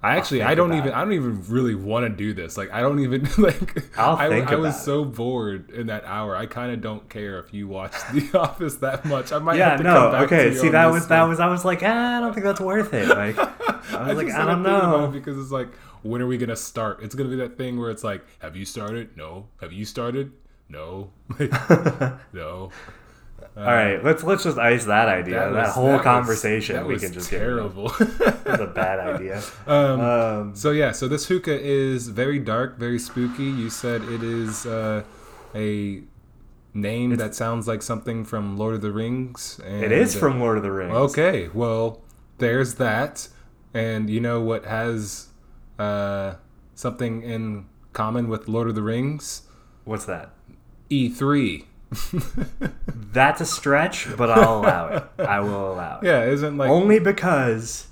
I 0.03 0.17
actually 0.17 0.43
I 0.43 0.55
don't 0.55 0.73
even 0.75 0.91
it. 0.91 0.95
I 0.95 1.03
don't 1.03 1.15
even 1.15 1.43
really 1.49 1.75
want 1.75 2.05
to 2.05 2.11
do 2.11 2.33
this. 2.33 2.57
Like 2.57 2.71
I 2.71 2.81
don't 2.81 3.01
even 3.01 3.27
like. 3.39 3.83
I'll 3.99 4.17
I, 4.17 4.29
think 4.29 4.53
I 4.53 4.57
was 4.57 4.77
it. 4.77 4.83
so 4.85 5.05
bored 5.05 5.71
in 5.71 5.87
that 5.89 6.05
hour. 6.05 6.37
I 6.37 6.47
kind 6.47 6.71
of 6.71 6.81
don't 6.81 7.09
care 7.09 7.41
if 7.41 7.53
you 7.53 7.67
watch 7.67 7.93
The 8.13 8.39
Office 8.39 8.77
that 8.77 9.05
much. 9.07 9.33
I 9.33 9.39
might 9.39 9.57
Yeah, 9.57 9.71
have 9.71 9.79
to 9.79 9.85
no, 9.85 9.95
come 9.95 10.13
back 10.13 10.23
okay. 10.27 10.55
See, 10.55 10.69
that 10.69 10.87
was 10.87 11.09
that 11.09 11.23
was 11.25 11.41
I 11.41 11.49
was 11.49 11.65
like, 11.65 11.83
ah, 11.83 12.19
I 12.19 12.21
don't 12.21 12.35
think 12.35 12.45
that's 12.45 12.61
worth 12.61 12.93
it. 12.93 13.09
Like, 13.09 13.37
I 13.93 14.09
was 14.13 14.17
like, 14.17 14.31
I 14.31 14.45
don't 14.45 14.63
thinking 14.63 14.83
about 14.85 15.05
it 15.05 15.07
know. 15.07 15.09
because 15.13 15.39
it's 15.39 15.51
like, 15.51 15.69
when 16.07 16.23
are 16.23 16.27
we 16.27 16.39
gonna 16.39 16.57
start? 16.57 17.03
It's 17.03 17.15
gonna 17.15 17.29
be 17.31 17.37
that 17.37 17.57
thing 17.59 17.79
where 17.79 17.91
it's 17.91 18.05
like, 18.05 18.25
have 18.41 18.57
you 18.57 18.65
started? 18.65 19.17
No. 19.17 19.49
Have 19.61 19.73
you 19.73 19.85
started? 19.85 20.33
No. 20.69 21.11
No. 22.33 22.71
All 23.57 23.63
right, 23.65 24.03
let's 24.05 24.23
let's 24.23 24.43
just 24.45 24.59
ice 24.59 24.85
that 24.85 25.09
idea. 25.09 25.35
That, 25.37 25.53
was- 25.53 25.75
whole 25.75 25.93
was- 25.95 26.03
conversation 26.03 26.77
that 26.77 26.87
we 26.87 26.95
was 26.95 27.03
can 27.05 27.13
just 27.15 27.31
get 27.31 27.39
rid 27.41 27.59
of. 27.59 27.75
terrible. 27.75 27.89
That's 28.45 28.61
a 28.63 28.67
bad 28.67 28.99
idea. 29.01 29.43
um, 29.67 30.01
Um, 30.01 30.57
so 30.57 30.73
yeah, 30.73 30.93
so 30.93 31.09
this 31.09 31.27
hookah 31.27 31.59
is 31.61 32.09
very 32.09 32.39
dark, 32.39 32.79
very 32.79 32.99
spooky. 32.99 33.45
You 33.45 33.71
said 33.71 34.03
it 34.03 34.23
is 34.23 34.67
uh, 34.67 35.05
a 35.55 36.03
name 36.75 37.17
that 37.17 37.35
sounds 37.35 37.67
like 37.67 37.81
something 37.83 38.25
from 38.25 38.59
Lord 38.59 38.75
of 38.75 38.81
the 38.83 38.91
Rings. 38.93 39.59
And, 39.65 39.83
it 39.85 39.93
is 39.93 40.15
from 40.15 40.39
Lord 40.41 40.59
of 40.59 40.63
the 40.63 40.73
Rings. 40.73 40.95
Okay, 40.95 41.49
well, 41.55 42.03
there's 42.39 42.75
that. 42.75 43.29
And 43.73 44.11
you 44.11 44.21
know 44.21 44.41
what 44.43 44.65
has 44.67 45.29
uh, 45.79 46.35
something 46.75 47.23
in 47.23 47.67
common 47.93 48.29
with 48.29 48.49
Lord 48.49 48.69
of 48.69 48.75
the 48.75 48.83
Rings? 48.83 49.43
What's 49.85 50.05
that? 50.07 50.31
E3. 50.91 51.65
That's 52.87 53.41
a 53.41 53.47
stretch, 53.47 54.09
but 54.17 54.31
I'll 54.31 54.61
allow 54.61 54.89
it. 54.89 55.05
I 55.19 55.41
will 55.41 55.73
allow 55.73 56.01
it. 56.01 56.07
Yeah, 56.07 56.25
isn't 56.25 56.57
like. 56.57 56.69
Only 56.69 56.99
because 56.99 57.87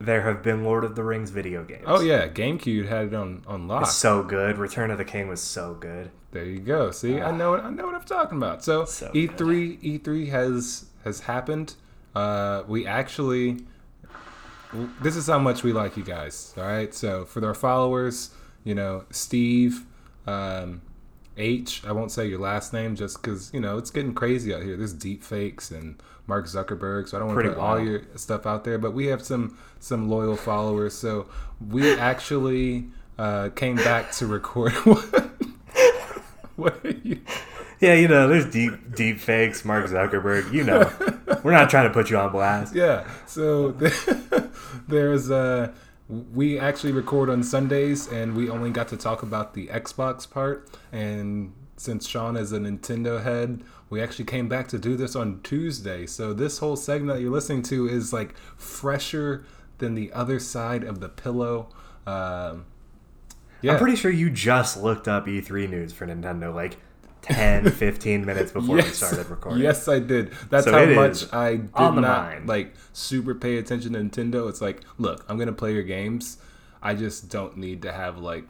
there 0.00 0.22
have 0.22 0.42
been 0.42 0.64
Lord 0.64 0.84
of 0.84 0.94
the 0.94 1.04
Rings 1.04 1.30
video 1.30 1.64
games. 1.64 1.84
Oh 1.86 2.00
yeah, 2.00 2.28
GameCube 2.28 2.88
had 2.88 3.08
it 3.08 3.14
on 3.14 3.42
on 3.46 3.68
lock. 3.68 3.82
It's 3.82 3.94
so 3.94 4.22
good. 4.22 4.58
Return 4.58 4.90
of 4.90 4.98
the 4.98 5.04
King 5.04 5.28
was 5.28 5.40
so 5.40 5.74
good. 5.74 6.10
There 6.30 6.44
you 6.44 6.60
go. 6.60 6.90
See, 6.90 7.20
I 7.20 7.30
know 7.30 7.50
what 7.52 7.64
I 7.64 7.70
know 7.70 7.86
what 7.86 7.94
I'm 7.94 8.02
talking 8.02 8.38
about. 8.38 8.64
So, 8.64 8.84
So 8.84 9.10
E3 9.12 10.00
E3 10.00 10.28
has 10.28 10.86
has 11.04 11.20
happened. 11.20 11.74
Uh, 12.14 12.62
we 12.66 12.86
actually 12.86 13.58
this 15.00 15.16
is 15.16 15.26
how 15.26 15.38
much 15.38 15.62
we 15.62 15.72
like 15.72 15.96
you 15.96 16.04
guys. 16.04 16.54
All 16.56 16.64
right. 16.64 16.92
So 16.94 17.24
for 17.24 17.44
our 17.46 17.54
followers, 17.54 18.30
you 18.64 18.74
know, 18.74 19.04
Steve, 19.10 19.84
um, 20.26 20.82
H. 21.38 21.82
I 21.86 21.92
won't 21.92 22.10
say 22.10 22.26
your 22.26 22.40
last 22.40 22.72
name 22.72 22.96
just 22.96 23.22
because 23.22 23.52
you 23.54 23.60
know 23.60 23.78
it's 23.78 23.90
getting 23.90 24.12
crazy 24.12 24.52
out 24.52 24.62
here. 24.62 24.76
There's 24.76 24.92
deep 24.92 25.22
fakes 25.22 25.70
and 25.70 26.02
Mark 26.26 26.46
Zuckerberg, 26.46 27.08
so 27.08 27.16
I 27.16 27.20
don't 27.20 27.34
want 27.34 27.44
to 27.44 27.50
put 27.50 27.58
all 27.58 27.80
your 27.80 28.02
stuff 28.16 28.44
out 28.44 28.64
there. 28.64 28.78
But 28.78 28.92
we 28.92 29.06
have 29.06 29.22
some 29.22 29.56
some 29.80 30.10
loyal 30.10 30.36
followers, 30.36 30.94
so 30.94 31.28
we 31.66 31.94
actually 31.94 32.88
uh, 33.18 33.50
came 33.50 33.76
back 33.76 34.10
to 34.12 34.26
record. 34.26 34.72
what 36.56 36.84
are 36.84 36.90
you? 36.90 37.20
Yeah, 37.80 37.94
you 37.94 38.08
know, 38.08 38.26
there's 38.26 38.46
deep 38.46 38.94
deep 38.94 39.20
fakes, 39.20 39.64
Mark 39.64 39.86
Zuckerberg. 39.86 40.52
You 40.52 40.64
know, 40.64 40.92
we're 41.44 41.52
not 41.52 41.70
trying 41.70 41.86
to 41.86 41.94
put 41.94 42.10
you 42.10 42.16
on 42.18 42.32
blast. 42.32 42.74
Yeah. 42.74 43.08
So 43.26 43.72
there's 44.88 45.30
uh 45.30 45.72
we 46.08 46.58
actually 46.58 46.92
record 46.92 47.28
on 47.28 47.42
Sundays 47.42 48.08
and 48.08 48.34
we 48.34 48.48
only 48.48 48.70
got 48.70 48.88
to 48.88 48.96
talk 48.96 49.22
about 49.22 49.54
the 49.54 49.66
Xbox 49.68 50.28
part 50.28 50.68
and 50.90 51.52
since 51.76 52.08
Sean 52.08 52.36
is 52.36 52.50
a 52.50 52.58
Nintendo 52.58 53.22
head, 53.22 53.62
we 53.90 54.00
actually 54.00 54.24
came 54.24 54.48
back 54.48 54.66
to 54.68 54.78
do 54.78 54.96
this 54.96 55.14
on 55.14 55.40
Tuesday. 55.42 56.06
So 56.06 56.32
this 56.32 56.58
whole 56.58 56.76
segment 56.76 57.16
that 57.16 57.22
you're 57.22 57.30
listening 57.30 57.62
to 57.64 57.86
is 57.88 58.12
like 58.12 58.36
fresher 58.56 59.44
than 59.78 59.94
the 59.94 60.10
other 60.12 60.40
side 60.40 60.82
of 60.82 61.00
the 61.00 61.08
pillow. 61.08 61.68
Um 62.06 62.66
yeah. 63.60 63.72
I'm 63.72 63.78
pretty 63.78 63.96
sure 63.96 64.10
you 64.10 64.30
just 64.30 64.76
looked 64.76 65.08
up 65.08 65.26
E3 65.26 65.68
news 65.68 65.92
for 65.92 66.06
Nintendo 66.06 66.54
like 66.54 66.78
10, 67.22 67.70
15 67.72 68.24
minutes 68.24 68.52
before 68.52 68.76
we 68.76 68.82
started 68.82 69.28
recording. 69.28 69.62
Yes, 69.62 69.88
I 69.88 69.98
did. 69.98 70.32
That's 70.50 70.64
So 70.64 70.72
how 70.72 70.86
much 70.86 71.32
I 71.32 71.56
did 71.56 71.72
not 71.74 71.94
mind. 71.94 72.48
like 72.48 72.74
super 72.92 73.34
pay 73.34 73.58
attention 73.58 73.92
to 73.94 73.98
Nintendo. 74.00 74.48
It's 74.48 74.60
like, 74.60 74.82
look, 74.98 75.24
I'm 75.28 75.38
gonna 75.38 75.52
play 75.52 75.74
your 75.74 75.82
games. 75.82 76.38
I 76.82 76.94
just 76.94 77.28
don't 77.28 77.56
need 77.56 77.82
to 77.82 77.92
have 77.92 78.18
like 78.18 78.44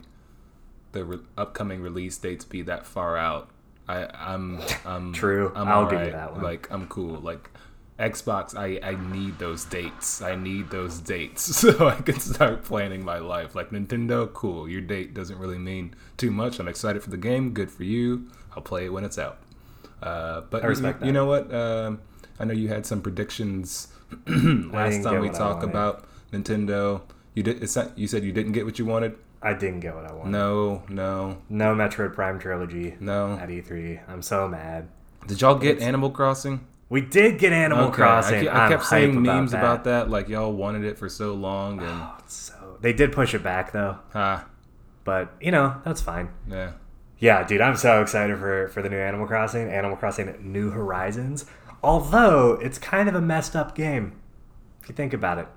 the 0.91 1.03
re- 1.03 1.19
upcoming 1.37 1.81
release 1.81 2.17
dates 2.17 2.45
be 2.45 2.61
that 2.63 2.85
far 2.85 3.17
out. 3.17 3.49
I, 3.87 4.07
I'm, 4.13 4.59
I'm 4.85 5.13
True. 5.13 5.51
I'm 5.55 5.67
I'll 5.67 5.89
give 5.89 6.01
you 6.01 6.11
that 6.11 6.33
one. 6.33 6.43
Like, 6.43 6.67
I'm 6.71 6.87
cool. 6.87 7.19
Like, 7.19 7.49
Xbox, 7.99 8.55
I, 8.55 8.79
I 8.87 8.95
need 9.13 9.37
those 9.39 9.65
dates. 9.65 10.21
I 10.21 10.35
need 10.35 10.69
those 10.69 10.99
dates 10.99 11.55
so 11.57 11.87
I 11.89 11.95
can 11.95 12.19
start 12.19 12.63
planning 12.63 13.03
my 13.03 13.19
life. 13.19 13.55
Like 13.55 13.71
Nintendo, 13.71 14.31
cool. 14.31 14.69
Your 14.69 14.81
date 14.81 15.13
doesn't 15.13 15.37
really 15.37 15.57
mean 15.57 15.93
too 16.17 16.31
much. 16.31 16.59
I'm 16.59 16.67
excited 16.67 17.03
for 17.03 17.09
the 17.09 17.17
game. 17.17 17.53
Good 17.53 17.69
for 17.69 17.83
you. 17.83 18.29
I'll 18.55 18.63
play 18.63 18.85
it 18.85 18.93
when 18.93 19.03
it's 19.03 19.17
out. 19.17 19.39
Uh, 20.01 20.41
but 20.49 20.63
you, 20.63 20.95
you 21.03 21.11
know 21.11 21.25
what? 21.25 21.53
Um, 21.53 22.01
I 22.39 22.45
know 22.45 22.53
you 22.53 22.69
had 22.69 22.85
some 22.85 23.01
predictions 23.01 23.89
last 24.27 25.03
time 25.03 25.19
we 25.19 25.29
talked 25.29 25.63
about 25.63 26.05
Nintendo. 26.31 27.01
You 27.35 27.43
did. 27.43 27.61
It's 27.61 27.75
not, 27.75 27.97
you 27.97 28.07
said 28.07 28.23
you 28.23 28.31
didn't 28.31 28.53
get 28.53 28.65
what 28.65 28.79
you 28.79 28.85
wanted. 28.85 29.17
I 29.41 29.53
didn't 29.53 29.81
get 29.81 29.95
what 29.95 30.05
I 30.05 30.13
wanted. 30.13 30.31
No, 30.31 30.83
no, 30.89 31.37
No 31.49 31.75
Metroid 31.75 32.13
Prime 32.13 32.39
trilogy 32.39 32.95
no. 32.99 33.33
at 33.33 33.49
E3. 33.49 34.01
I'm 34.07 34.21
so 34.21 34.47
mad. 34.47 34.89
Did 35.27 35.41
y'all 35.41 35.55
get 35.55 35.79
Animal 35.81 36.09
Crossing? 36.11 36.65
We 36.89 37.01
did 37.01 37.37
get 37.37 37.53
Animal 37.53 37.85
Okay, 37.85 37.95
Crossing. 37.95 38.47
I, 38.47 38.65
I 38.65 38.69
kept 38.69 38.83
hype 38.83 39.01
seeing 39.01 39.11
about 39.17 39.35
memes 39.35 39.51
that. 39.51 39.59
about 39.59 39.83
that. 39.83 40.09
Like 40.09 40.27
y'all 40.27 40.51
wanted 40.51 40.83
it 40.83 40.97
for 40.97 41.07
so 41.07 41.33
long, 41.33 41.79
and 41.81 42.01
So 42.27 42.77
they 42.81 42.93
did 42.93 43.11
push 43.11 43.33
it 43.35 43.43
back 43.43 43.71
though, 43.71 43.99
ah, 44.15 44.45
but 45.03 45.31
you 45.39 45.51
know 45.51 45.81
that's 45.85 46.01
fine. 46.01 46.29
yeah. 46.49 46.71
Yeah, 47.21 47.43
dude, 47.45 47.59
I'm 47.59 47.75
so 47.75 48.01
excited 48.01 48.37
for 48.39 48.69
for 48.69 48.81
the 48.81 48.89
new 48.89 48.97
Animal 48.97 49.27
Crossing, 49.27 49.69
Animal 49.69 49.97
Crossing 49.97 50.33
New 50.41 50.69
Horizons. 50.71 51.45
Although 51.83 52.53
it's 52.61 52.77
kind 52.79 53.07
of 53.09 53.15
a 53.15 53.21
messed 53.21 53.55
up 53.57 53.75
game, 53.75 54.19
if 54.81 54.87
you 54.89 54.95
think 54.95 55.13
about 55.13 55.37
it. 55.37 55.47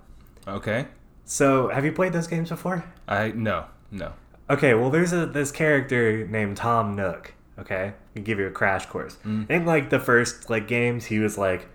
Okay. 0.47 0.89
So, 1.24 1.68
have 1.68 1.85
you 1.85 1.93
played 1.93 2.12
those 2.12 2.26
games 2.26 2.49
before? 2.49 2.85
I 3.07 3.28
no, 3.30 3.66
no. 3.93 4.12
Okay, 4.51 4.74
well, 4.74 4.91
there's 4.91 5.12
a 5.12 5.24
this 5.24 5.53
character 5.53 6.26
named 6.26 6.57
Tom 6.57 6.97
Nook. 6.97 7.33
Okay, 7.59 7.92
give 8.22 8.38
you 8.38 8.46
a 8.46 8.50
crash 8.50 8.86
course. 8.86 9.18
Mm. 9.24 9.50
In 9.50 9.66
like 9.66 9.90
the 9.90 10.00
first 10.00 10.48
like 10.48 10.66
games, 10.66 11.07
he 11.07 11.18
was 11.18 11.36
like, 11.36 11.68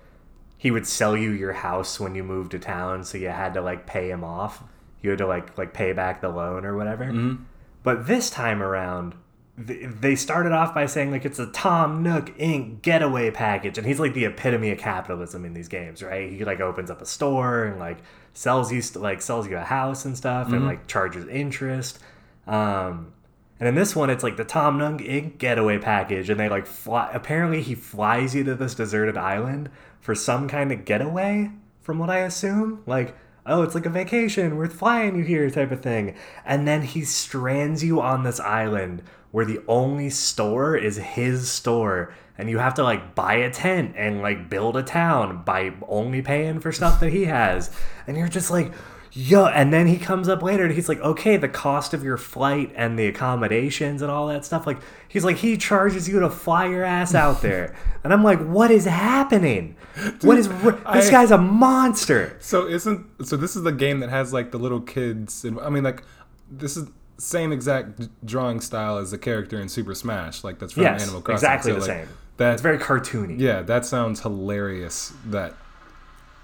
he 0.57 0.71
would 0.71 0.87
sell 0.87 1.15
you 1.15 1.31
your 1.31 1.53
house 1.53 1.99
when 1.99 2.15
you 2.15 2.23
moved 2.23 2.51
to 2.51 2.59
town, 2.59 3.03
so 3.03 3.17
you 3.17 3.29
had 3.29 3.53
to 3.53 3.61
like 3.61 3.85
pay 3.85 4.09
him 4.09 4.23
off. 4.23 4.63
You 5.01 5.11
had 5.11 5.19
to 5.19 5.27
like 5.27 5.57
like 5.57 5.73
pay 5.73 5.93
back 5.93 6.21
the 6.21 6.29
loan 6.29 6.65
or 6.65 6.75
whatever. 6.75 7.05
Mm-hmm. 7.05 7.43
But 7.83 8.07
this 8.07 8.29
time 8.29 8.63
around, 8.63 9.13
they 9.55 10.15
started 10.15 10.51
off 10.51 10.73
by 10.73 10.87
saying 10.87 11.11
like 11.11 11.25
it's 11.25 11.39
a 11.39 11.47
Tom 11.51 12.01
Nook 12.01 12.35
Inc. 12.37 12.81
getaway 12.81 13.29
package, 13.29 13.77
and 13.77 13.85
he's 13.85 13.99
like 13.99 14.15
the 14.15 14.25
epitome 14.25 14.71
of 14.71 14.79
capitalism 14.79 15.45
in 15.45 15.53
these 15.53 15.67
games, 15.67 16.01
right? 16.01 16.31
He 16.31 16.43
like 16.43 16.59
opens 16.59 16.89
up 16.89 17.01
a 17.01 17.05
store 17.05 17.65
and 17.65 17.79
like 17.79 17.99
sells 18.33 18.71
you 18.71 18.81
st- 18.81 19.03
like 19.03 19.21
sells 19.21 19.47
you 19.47 19.57
a 19.57 19.61
house 19.61 20.05
and 20.05 20.17
stuff, 20.17 20.47
and 20.47 20.57
mm-hmm. 20.57 20.67
like 20.67 20.87
charges 20.87 21.27
interest. 21.27 21.99
Um, 22.47 23.13
and 23.59 23.67
in 23.67 23.75
this 23.75 23.95
one, 23.95 24.09
it's 24.09 24.23
like 24.23 24.37
the 24.37 24.45
Tom 24.45 24.77
Nook 24.77 25.01
Inc. 25.01 25.37
getaway 25.37 25.77
package, 25.77 26.29
and 26.29 26.39
they 26.39 26.49
like 26.49 26.67
fly. 26.67 27.09
Apparently, 27.13 27.61
he 27.61 27.75
flies 27.75 28.35
you 28.35 28.43
to 28.43 28.55
this 28.55 28.75
deserted 28.75 29.17
island 29.17 29.69
for 29.99 30.13
some 30.13 30.47
kind 30.47 30.71
of 30.71 30.85
getaway, 30.85 31.51
from 31.81 31.99
what 31.99 32.09
I 32.09 32.19
assume. 32.19 32.83
Like, 32.85 33.15
oh, 33.45 33.63
it's 33.63 33.73
like 33.73 33.85
a 33.85 33.89
vacation. 33.89 34.57
We're 34.57 34.67
flying 34.67 35.15
you 35.15 35.23
here, 35.23 35.49
type 35.49 35.71
of 35.71 35.81
thing. 35.81 36.15
And 36.45 36.67
then 36.67 36.83
he 36.83 37.03
strands 37.03 37.83
you 37.83 38.01
on 38.01 38.23
this 38.23 38.39
island 38.39 39.01
where 39.31 39.45
the 39.45 39.61
only 39.67 40.09
store 40.09 40.75
is 40.75 40.97
his 40.97 41.49
store, 41.49 42.13
and 42.37 42.49
you 42.49 42.59
have 42.59 42.73
to 42.75 42.83
like 42.83 43.15
buy 43.15 43.35
a 43.35 43.49
tent 43.49 43.93
and 43.97 44.21
like 44.21 44.49
build 44.49 44.77
a 44.77 44.83
town 44.83 45.43
by 45.43 45.73
only 45.87 46.21
paying 46.21 46.59
for 46.59 46.71
stuff 46.71 46.99
that 46.99 47.11
he 47.11 47.25
has. 47.25 47.71
And 48.05 48.15
you're 48.17 48.27
just 48.27 48.51
like, 48.51 48.71
Yo, 49.19 49.47
and 49.47 49.73
then 49.73 49.87
he 49.87 49.97
comes 49.97 50.29
up 50.29 50.43
later 50.43 50.63
and 50.63 50.71
he's 50.73 50.87
like, 50.87 50.99
okay, 50.99 51.37
the 51.37 51.49
cost 51.49 51.91
of 51.95 52.03
your 52.03 52.17
flight 52.17 52.71
and 52.75 52.99
the 52.99 53.07
accommodations 53.07 54.03
and 54.03 54.11
all 54.11 54.27
that 54.27 54.45
stuff. 54.45 54.67
Like, 54.67 54.77
he's 55.07 55.25
like, 55.25 55.37
he 55.37 55.57
charges 55.57 56.07
you 56.07 56.19
to 56.19 56.29
fly 56.29 56.67
your 56.67 56.83
ass 56.83 57.15
out 57.15 57.41
there. 57.41 57.75
And 58.03 58.13
I'm 58.13 58.23
like, 58.23 58.39
what 58.39 58.69
is 58.71 58.85
happening? 58.85 59.75
what 60.21 60.37
is, 60.37 60.47
this 60.47 60.75
I- 60.85 61.11
guy's 61.11 61.31
a 61.31 61.37
monster. 61.37 62.37
So 62.39 62.67
isn't 62.67 63.05
so? 63.25 63.35
This 63.35 63.55
is 63.57 63.63
the 63.63 63.71
game 63.73 63.99
that 64.01 64.09
has 64.09 64.31
like 64.31 64.51
the 64.51 64.59
little 64.59 64.79
kids. 64.79 65.43
And, 65.43 65.59
I 65.59 65.69
mean, 65.69 65.83
like 65.83 66.03
this 66.49 66.77
is 66.77 66.87
same 67.17 67.51
exact 67.51 68.07
drawing 68.25 68.61
style 68.61 68.97
as 68.97 69.11
the 69.11 69.17
character 69.17 69.59
in 69.59 69.67
Super 69.67 69.93
Smash. 69.95 70.43
Like 70.43 70.59
that's 70.59 70.71
from 70.73 70.83
Yes, 70.83 71.01
Animal 71.03 71.21
Crossing. 71.21 71.35
exactly 71.49 71.71
So, 71.71 71.75
the 71.75 71.81
like, 71.81 71.87
same. 72.07 72.07
That 72.37 72.53
It's 72.53 72.61
very 72.61 72.77
cartoony. 72.77 73.39
Yeah, 73.39 73.61
that 73.63 73.83
sounds 73.85 74.21
hilarious. 74.21 75.11
That 75.25 75.53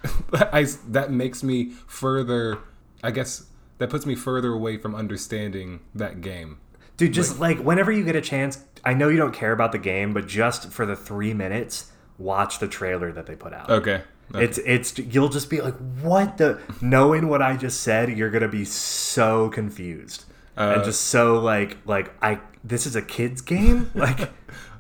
I 0.33 0.67
that 0.87 1.11
makes 1.11 1.43
me 1.43 1.71
further. 1.87 2.59
I 3.03 3.11
guess 3.11 3.45
that 3.77 3.89
puts 3.89 4.05
me 4.05 4.15
further 4.15 4.53
away 4.53 4.77
from 4.77 4.95
understanding 4.95 5.81
that 5.95 6.21
game. 6.21 6.57
Dude, 6.95 7.13
just 7.13 7.39
like, 7.39 7.57
whenever 7.59 7.91
you 7.91 8.03
get 8.03 8.15
a 8.15 8.21
chance, 8.21 8.63
I 8.85 8.93
know 8.93 9.09
you 9.09 9.17
don't 9.17 9.33
care 9.33 9.51
about 9.51 9.71
the 9.71 9.79
game, 9.79 10.13
but 10.13 10.27
just 10.27 10.71
for 10.71 10.85
the 10.85 10.95
three 10.95 11.33
minutes, 11.33 11.91
watch 12.19 12.59
the 12.59 12.67
trailer 12.67 13.11
that 13.11 13.25
they 13.25 13.35
put 13.35 13.51
out. 13.51 13.69
Okay. 13.69 14.03
okay. 14.33 14.43
It's 14.43 14.57
it's 14.59 14.97
you'll 14.99 15.29
just 15.29 15.49
be 15.49 15.59
like, 15.61 15.75
what 16.01 16.37
the? 16.37 16.61
Knowing 16.81 17.27
what 17.29 17.41
I 17.41 17.57
just 17.57 17.81
said, 17.81 18.09
you're 18.15 18.29
gonna 18.29 18.47
be 18.47 18.65
so 18.65 19.49
confused 19.49 20.25
and 20.55 20.81
Uh, 20.81 20.85
just 20.85 21.01
so 21.07 21.39
like 21.39 21.77
like 21.85 22.13
I 22.21 22.39
this 22.63 22.85
is 22.85 22.95
a 22.95 23.01
kids 23.01 23.41
game. 23.41 23.89
Like 23.95 24.29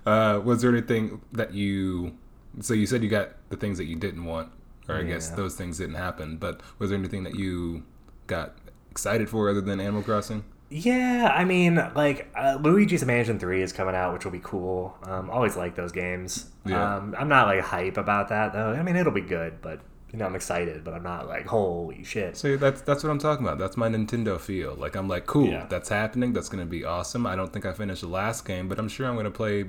Uh, 0.05 0.41
was 0.43 0.61
there 0.61 0.71
anything 0.71 1.21
that 1.31 1.53
you? 1.53 2.13
So 2.59 2.73
you 2.73 2.85
said 2.85 3.03
you 3.03 3.09
got 3.09 3.29
the 3.49 3.55
things 3.57 3.77
that 3.77 3.85
you 3.85 3.95
didn't 3.95 4.25
want, 4.25 4.51
or 4.89 4.95
I 4.95 5.03
guess 5.03 5.29
Yeah. 5.29 5.35
those 5.37 5.55
things 5.55 5.77
didn't 5.77 5.95
happen. 5.95 6.37
But 6.37 6.61
was 6.79 6.89
there 6.89 6.99
anything 6.99 7.23
that 7.23 7.35
you 7.35 7.83
got 8.27 8.55
excited 8.91 9.29
for 9.29 9.49
other 9.49 9.61
than 9.61 9.79
Animal 9.79 10.03
Crossing? 10.03 10.43
yeah, 10.69 11.31
I 11.35 11.43
mean 11.45 11.75
like 11.95 12.31
uh, 12.35 12.57
Luigi's 12.59 13.05
Mansion 13.05 13.37
Three 13.37 13.61
is 13.61 13.71
coming 13.71 13.93
out, 13.95 14.13
which 14.13 14.25
will 14.25 14.31
be 14.31 14.41
cool. 14.43 14.97
Um, 15.03 15.29
always 15.29 15.55
like 15.55 15.75
those 15.75 15.91
games. 15.91 16.49
Yeah. 16.65 16.95
Um, 16.97 17.15
I'm 17.17 17.27
not 17.29 17.45
like 17.47 17.61
hype 17.61 17.97
about 17.97 18.29
that 18.29 18.53
though. 18.53 18.71
I 18.71 18.81
mean 18.81 18.95
it'll 18.95 19.11
be 19.13 19.21
good, 19.21 19.61
but 19.61 19.81
you 20.11 20.17
know 20.19 20.25
I'm 20.25 20.35
excited, 20.35 20.83
but 20.83 20.93
I'm 20.95 21.03
not 21.03 21.27
like 21.27 21.45
holy 21.45 22.03
shit. 22.03 22.37
So 22.37 22.57
that's 22.57 22.81
that's 22.81 23.03
what 23.03 23.11
I'm 23.11 23.19
talking 23.19 23.45
about. 23.45 23.59
That's 23.59 23.77
my 23.77 23.87
Nintendo 23.87 24.39
feel. 24.39 24.73
Like 24.73 24.95
I'm 24.95 25.07
like, 25.07 25.27
cool, 25.27 25.47
Yeah. 25.47 25.65
that's 25.69 25.89
happening. 25.89 26.33
That's 26.33 26.49
gonna 26.49 26.65
be 26.65 26.83
awesome. 26.83 27.27
I 27.27 27.35
don't 27.35 27.53
think 27.53 27.65
I 27.67 27.73
finished 27.73 28.01
the 28.01 28.07
last 28.07 28.43
game, 28.45 28.67
but 28.67 28.79
I'm 28.79 28.89
sure 28.89 29.05
I'm 29.07 29.15
gonna 29.15 29.29
play 29.31 29.65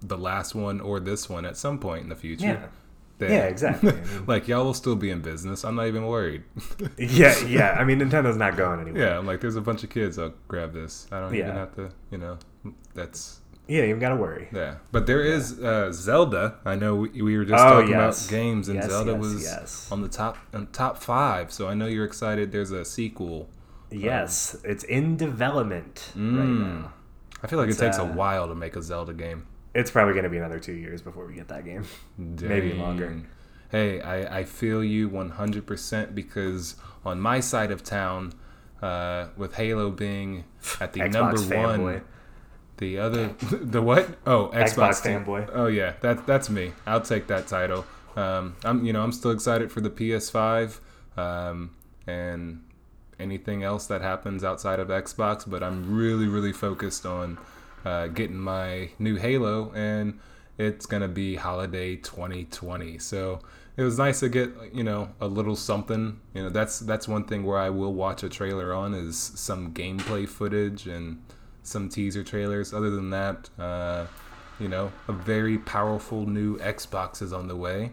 the 0.00 0.18
last 0.18 0.54
one 0.54 0.80
or 0.80 1.00
this 1.00 1.28
one 1.28 1.44
at 1.44 1.56
some 1.56 1.78
point 1.80 2.04
in 2.04 2.08
the 2.08 2.14
future. 2.16 2.46
Yeah. 2.46 2.66
Yeah, 3.18 3.44
exactly. 3.44 3.90
I 3.92 3.94
mean- 3.94 4.26
like 4.26 4.46
y'all 4.48 4.64
will 4.64 4.74
still 4.74 4.96
be 4.96 5.10
in 5.10 5.20
business. 5.20 5.64
I'm 5.64 5.74
not 5.76 5.86
even 5.86 6.06
worried. 6.06 6.42
yeah, 6.98 7.38
yeah. 7.46 7.70
I 7.78 7.84
mean 7.84 7.98
Nintendo's 8.00 8.36
not 8.36 8.56
going 8.56 8.80
anywhere. 8.80 9.02
yeah, 9.08 9.18
I'm 9.18 9.26
like, 9.26 9.40
there's 9.40 9.56
a 9.56 9.60
bunch 9.60 9.82
of 9.84 9.90
kids. 9.90 10.18
I'll 10.18 10.34
grab 10.48 10.72
this. 10.72 11.06
I 11.10 11.20
don't 11.20 11.34
even 11.34 11.50
have 11.52 11.74
to. 11.76 11.90
You 12.10 12.18
know, 12.18 12.38
that's 12.94 13.40
Yeah, 13.68 13.84
you 13.84 13.96
gotta 13.96 14.16
worry. 14.16 14.48
yeah. 14.52 14.76
But 14.92 15.06
there 15.06 15.22
is 15.22 15.58
uh, 15.60 15.90
Zelda. 15.92 16.58
I 16.64 16.76
know 16.76 16.94
we, 16.96 17.22
we 17.22 17.36
were 17.38 17.44
just 17.44 17.62
Oh, 17.64 17.80
talking 17.80 17.90
yes. 17.90 18.26
about 18.26 18.30
games, 18.30 18.68
and 18.68 18.76
Yes, 18.76 18.90
Zelda 18.90 19.12
yes, 19.12 19.20
was 19.20 19.42
yes. 19.42 19.88
on 19.92 20.02
the 20.02 20.08
top 20.08 20.36
on 20.52 20.66
top 20.68 20.98
five. 20.98 21.50
So 21.52 21.68
I 21.68 21.74
know 21.74 21.86
you're 21.86 22.04
excited. 22.04 22.52
There's 22.52 22.70
a 22.70 22.84
sequel. 22.84 23.48
Yes, 23.90 24.56
it's 24.64 24.84
in 24.84 25.16
development 25.16 26.12
right 26.16 26.22
Mm. 26.22 26.58
now. 26.82 26.92
I 27.42 27.46
feel 27.46 27.58
like 27.58 27.68
It's, 27.68 27.78
it 27.80 27.84
takes 27.86 27.98
uh, 27.98 28.02
a 28.02 28.06
while 28.06 28.48
to 28.48 28.54
make 28.54 28.76
a 28.76 28.82
Zelda 28.82 29.12
game. 29.12 29.46
It's 29.76 29.90
probably 29.90 30.14
going 30.14 30.24
to 30.24 30.30
be 30.30 30.38
another 30.38 30.58
two 30.58 30.72
years 30.72 31.02
before 31.02 31.26
we 31.26 31.34
get 31.34 31.48
that 31.48 31.64
game. 31.66 31.84
Maybe 32.18 32.72
longer. 32.72 33.20
Hey, 33.70 34.00
I, 34.00 34.38
I 34.38 34.44
feel 34.44 34.82
you 34.82 35.10
100% 35.10 36.14
because 36.14 36.76
on 37.04 37.20
my 37.20 37.40
side 37.40 37.70
of 37.70 37.84
town, 37.84 38.32
uh, 38.80 39.26
with 39.36 39.54
Halo 39.56 39.90
being 39.90 40.44
at 40.80 40.94
the 40.94 41.08
number 41.08 41.40
one, 41.40 42.02
the 42.78 42.98
other, 42.98 43.28
the 43.50 43.82
what? 43.82 44.18
Oh, 44.26 44.50
Xbox, 44.54 45.02
Xbox 45.02 45.24
fanboy. 45.24 45.50
Oh 45.52 45.66
yeah, 45.66 45.94
that 46.00 46.26
that's 46.26 46.50
me. 46.50 46.72
I'll 46.86 47.00
take 47.00 47.26
that 47.28 47.46
title. 47.46 47.86
Um, 48.16 48.56
I'm 48.64 48.84
you 48.84 48.92
know 48.92 49.02
I'm 49.02 49.12
still 49.12 49.30
excited 49.30 49.72
for 49.72 49.80
the 49.80 49.88
PS5, 49.88 50.78
um, 51.16 51.74
and 52.06 52.62
anything 53.18 53.62
else 53.62 53.86
that 53.86 54.02
happens 54.02 54.44
outside 54.44 54.78
of 54.78 54.88
Xbox, 54.88 55.48
but 55.48 55.62
I'm 55.62 55.96
really 55.96 56.26
really 56.26 56.52
focused 56.52 57.06
on 57.06 57.38
uh, 57.86 58.08
getting 58.08 58.36
my 58.36 58.90
new 58.98 59.14
Halo, 59.14 59.70
and 59.72 60.18
it's 60.58 60.86
gonna 60.86 61.06
be 61.06 61.36
holiday 61.36 61.94
2020. 61.94 62.98
So 62.98 63.38
it 63.76 63.84
was 63.84 63.96
nice 63.96 64.20
to 64.20 64.28
get 64.28 64.50
you 64.72 64.82
know 64.82 65.10
a 65.20 65.28
little 65.28 65.54
something. 65.54 66.18
You 66.34 66.42
know 66.42 66.50
that's 66.50 66.80
that's 66.80 67.06
one 67.06 67.24
thing 67.24 67.44
where 67.44 67.58
I 67.58 67.70
will 67.70 67.94
watch 67.94 68.24
a 68.24 68.28
trailer 68.28 68.74
on 68.74 68.92
is 68.92 69.16
some 69.16 69.72
gameplay 69.72 70.28
footage 70.28 70.88
and 70.88 71.22
some 71.62 71.88
teaser 71.88 72.24
trailers. 72.24 72.74
Other 72.74 72.90
than 72.90 73.10
that, 73.10 73.50
uh, 73.56 74.06
you 74.58 74.68
know, 74.68 74.90
a 75.06 75.12
very 75.12 75.58
powerful 75.58 76.26
new 76.26 76.58
Xbox 76.58 77.22
is 77.22 77.32
on 77.32 77.46
the 77.46 77.56
way, 77.56 77.92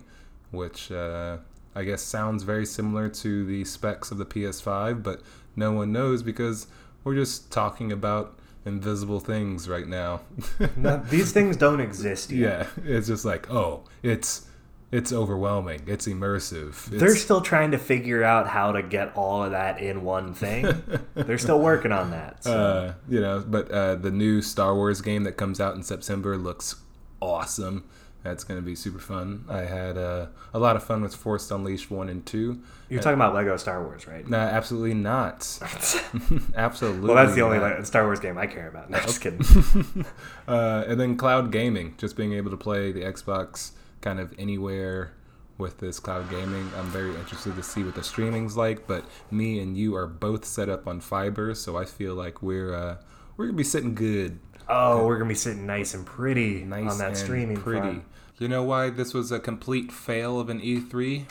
which 0.49 0.91
uh, 0.91 1.37
I 1.75 1.83
guess 1.83 2.01
sounds 2.01 2.41
very 2.41 2.65
similar 2.65 3.09
to 3.09 3.45
the 3.45 3.63
specs 3.63 4.09
of 4.09 4.17
the 4.17 4.25
PS5, 4.25 5.03
but 5.03 5.21
no 5.55 5.71
one 5.71 5.91
knows 5.91 6.23
because 6.23 6.65
we're 7.03 7.15
just 7.15 7.51
talking 7.51 7.91
about 7.91 8.39
invisible 8.65 9.19
things 9.19 9.67
right 9.67 9.87
now. 9.87 10.21
No, 10.75 10.97
these 10.97 11.31
things 11.31 11.57
don't 11.57 11.79
exist 11.79 12.31
yet. 12.31 12.67
yeah, 12.77 12.83
it's 12.95 13.07
just 13.07 13.25
like, 13.25 13.49
oh, 13.51 13.83
it's 14.01 14.47
it's 14.91 15.11
overwhelming, 15.11 15.81
it's 15.87 16.07
immersive. 16.07 16.69
It's, 16.69 16.89
They're 16.89 17.15
still 17.15 17.41
trying 17.41 17.71
to 17.71 17.79
figure 17.79 18.23
out 18.23 18.47
how 18.47 18.71
to 18.73 18.83
get 18.83 19.15
all 19.15 19.43
of 19.43 19.51
that 19.51 19.79
in 19.81 20.03
one 20.03 20.33
thing. 20.35 20.83
They're 21.15 21.39
still 21.39 21.59
working 21.59 21.91
on 21.91 22.11
that. 22.11 22.43
So. 22.43 22.51
uh, 22.51 22.93
you 23.09 23.19
know, 23.19 23.43
but 23.45 23.71
uh, 23.71 23.95
the 23.95 24.11
new 24.11 24.41
Star 24.41 24.75
Wars 24.75 25.01
game 25.01 25.23
that 25.23 25.33
comes 25.33 25.59
out 25.59 25.75
in 25.75 25.81
September 25.81 26.37
looks 26.37 26.75
awesome. 27.19 27.85
That's 28.23 28.45
going 28.45 28.57
to 28.57 28.65
be 28.65 28.73
super 28.73 28.99
fun. 28.99 29.43
I 29.49 29.61
had 29.61 29.97
uh, 29.97 30.27
a 30.53 30.59
lot 30.59 30.77
of 30.77 30.83
fun 30.83 31.01
with 31.01 31.13
Force 31.13 31.51
Unleashed 31.51 31.91
1 31.91 32.07
and 32.07 32.25
2. 32.25 32.61
You're 32.89 33.01
talking 33.01 33.15
about 33.15 33.33
Lego 33.33 33.57
Star 33.57 33.83
Wars, 33.83 34.07
right? 34.07 34.25
No, 34.27 34.37
absolutely 34.37 34.93
not. 34.93 35.39
absolutely. 36.55 37.07
Well, 37.07 37.15
that's 37.15 37.35
the 37.35 37.41
only 37.41 37.59
not. 37.59 37.85
Star 37.85 38.05
Wars 38.05 38.21
game 38.21 38.37
I 38.37 38.47
care 38.47 38.69
about. 38.69 38.89
No, 38.89 38.99
just 38.99 39.21
kidding. 39.21 40.05
Uh, 40.47 40.83
and 40.87 40.99
then 40.99 41.15
cloud 41.15 41.51
gaming, 41.53 41.95
just 41.97 42.17
being 42.17 42.33
able 42.33 42.51
to 42.51 42.57
play 42.57 42.91
the 42.91 43.01
Xbox 43.01 43.71
kind 44.01 44.19
of 44.19 44.33
anywhere 44.37 45.13
with 45.57 45.79
this 45.79 45.99
cloud 45.99 46.29
gaming. 46.29 46.69
I'm 46.77 46.87
very 46.87 47.15
interested 47.15 47.55
to 47.55 47.63
see 47.63 47.81
what 47.83 47.95
the 47.95 48.03
streaming's 48.03 48.57
like, 48.57 48.85
but 48.85 49.05
me 49.31 49.59
and 49.59 49.77
you 49.77 49.95
are 49.95 50.05
both 50.05 50.43
set 50.43 50.67
up 50.67 50.85
on 50.85 50.99
fiber, 50.99 51.55
so 51.55 51.77
I 51.77 51.85
feel 51.85 52.13
like 52.13 52.41
we're 52.41 52.73
uh, 52.75 52.97
we're 53.37 53.45
gonna 53.45 53.57
be 53.57 53.63
sitting 53.63 53.95
good, 53.95 54.39
Oh, 54.67 55.05
we're 55.05 55.17
gonna 55.17 55.29
be 55.29 55.35
sitting 55.35 55.65
nice 55.65 55.93
and 55.93 56.05
pretty 56.05 56.63
nice 56.63 56.91
on 56.91 56.97
that 56.97 57.09
and 57.09 57.17
streaming 57.17 57.57
pretty. 57.57 57.79
front. 57.79 58.03
You 58.39 58.47
know 58.47 58.63
why 58.63 58.89
this 58.89 59.13
was 59.13 59.31
a 59.31 59.39
complete 59.39 59.91
fail 59.91 60.39
of 60.39 60.49
an 60.49 60.59
E3? 60.59 61.25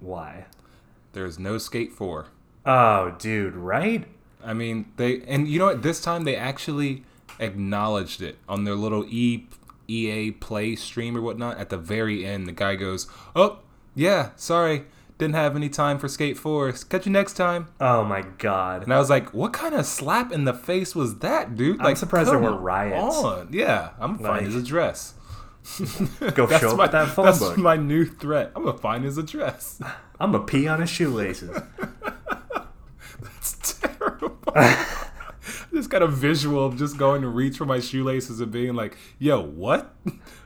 Why? 0.00 0.46
There's 1.12 1.38
no 1.38 1.58
Skate 1.58 1.92
4. 1.92 2.26
Oh, 2.66 3.14
dude, 3.18 3.54
right? 3.54 4.06
I 4.44 4.52
mean, 4.52 4.92
they 4.96 5.22
and 5.22 5.48
you 5.48 5.58
know 5.58 5.66
what? 5.66 5.82
This 5.82 6.00
time 6.00 6.24
they 6.24 6.36
actually 6.36 7.04
acknowledged 7.40 8.20
it 8.22 8.36
on 8.48 8.64
their 8.64 8.74
little 8.74 9.04
E 9.08 9.46
EA 9.88 10.32
Play 10.32 10.76
stream 10.76 11.16
or 11.16 11.22
whatnot. 11.22 11.56
At 11.58 11.70
the 11.70 11.78
very 11.78 12.26
end, 12.26 12.46
the 12.46 12.52
guy 12.52 12.76
goes, 12.76 13.08
"Oh, 13.34 13.60
yeah, 13.94 14.30
sorry, 14.36 14.84
didn't 15.16 15.34
have 15.34 15.56
any 15.56 15.68
time 15.68 15.98
for 15.98 16.08
Skate 16.08 16.36
4. 16.36 16.72
Catch 16.72 17.06
you 17.06 17.12
next 17.12 17.32
time." 17.34 17.68
Oh 17.80 18.04
my 18.04 18.22
god. 18.38 18.82
And 18.84 18.92
I 18.92 18.98
was 18.98 19.10
like, 19.10 19.32
"What 19.34 19.52
kind 19.52 19.74
of 19.74 19.86
slap 19.86 20.30
in 20.30 20.44
the 20.44 20.54
face 20.54 20.94
was 20.94 21.18
that, 21.20 21.56
dude?" 21.56 21.78
Like, 21.80 21.96
surprised 21.96 22.30
there 22.30 22.38
were 22.38 22.56
riots. 22.56 23.16
On. 23.16 23.48
Yeah, 23.50 23.90
I'm 23.98 24.16
gonna 24.16 24.28
find 24.28 24.36
Like- 24.44 24.44
his 24.44 24.54
address. 24.56 25.14
Go 26.34 26.46
That's 26.46 26.60
show 26.60 26.70
up 26.70 26.76
my 26.76 26.86
that 26.88 27.08
phone 27.08 27.26
that's 27.26 27.38
book. 27.40 27.58
my 27.58 27.76
new 27.76 28.04
threat. 28.04 28.52
I'm 28.56 28.64
gonna 28.64 28.78
find 28.78 29.04
his 29.04 29.18
address. 29.18 29.80
I'm 30.20 30.32
gonna 30.32 30.44
pee 30.44 30.66
on 30.66 30.80
his 30.80 30.90
shoelaces. 30.90 31.50
that's 33.22 33.78
terrible. 33.80 34.36
I 34.54 34.86
just 35.72 35.90
got 35.90 36.02
a 36.02 36.06
visual 36.08 36.64
of 36.64 36.76
just 36.76 36.96
going 36.96 37.22
to 37.22 37.28
reach 37.28 37.58
for 37.58 37.66
my 37.66 37.80
shoelaces 37.80 38.40
and 38.40 38.50
being 38.50 38.74
like, 38.74 38.96
"Yo, 39.18 39.40
what? 39.42 39.94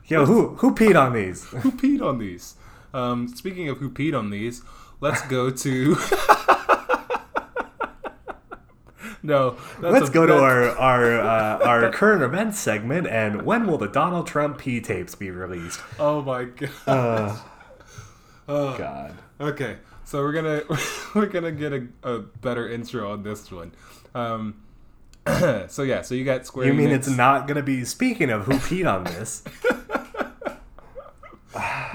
Yo, 0.06 0.26
who 0.26 0.56
who 0.56 0.74
peed 0.74 1.00
on 1.00 1.12
these? 1.12 1.44
who 1.44 1.70
peed 1.72 2.02
on 2.02 2.18
these?" 2.18 2.56
Um, 2.92 3.28
speaking 3.28 3.68
of 3.68 3.78
who 3.78 3.88
peed 3.90 4.18
on 4.18 4.30
these, 4.30 4.62
let's 5.00 5.22
go 5.28 5.50
to. 5.50 5.96
No, 9.22 9.56
that's 9.80 9.92
Let's 9.92 10.10
go 10.10 10.26
to 10.26 10.34
our 10.38 10.70
our 10.76 11.20
uh, 11.20 11.58
our 11.66 11.90
current 11.92 12.22
events 12.22 12.58
segment. 12.58 13.06
And 13.06 13.42
when 13.42 13.66
will 13.66 13.78
the 13.78 13.88
Donald 13.88 14.26
Trump 14.26 14.58
pee 14.58 14.80
tapes 14.80 15.14
be 15.14 15.30
released? 15.30 15.80
Oh 15.98 16.22
my 16.22 16.44
god. 16.44 16.70
Uh, 16.86 17.36
Oh. 18.48 18.76
God. 18.76 19.14
Okay, 19.40 19.76
so 20.04 20.18
we're 20.20 20.32
gonna 20.32 20.62
we're 21.14 21.26
gonna 21.26 21.52
get 21.52 21.72
a, 21.72 21.86
a 22.02 22.18
better 22.18 22.68
intro 22.68 23.12
on 23.12 23.22
this 23.22 23.50
one. 23.52 23.72
Um, 24.14 24.62
so 25.68 25.82
yeah, 25.84 26.02
so 26.02 26.14
you 26.16 26.24
got 26.24 26.44
Square. 26.44 26.66
You 26.66 26.74
mean 26.74 26.88
Enix. 26.88 26.94
it's 26.96 27.08
not 27.08 27.46
gonna 27.46 27.62
be? 27.62 27.84
Speaking 27.84 28.28
of 28.30 28.44
who 28.46 28.54
peed 28.54 28.92
on 28.92 29.04
this, 29.04 29.44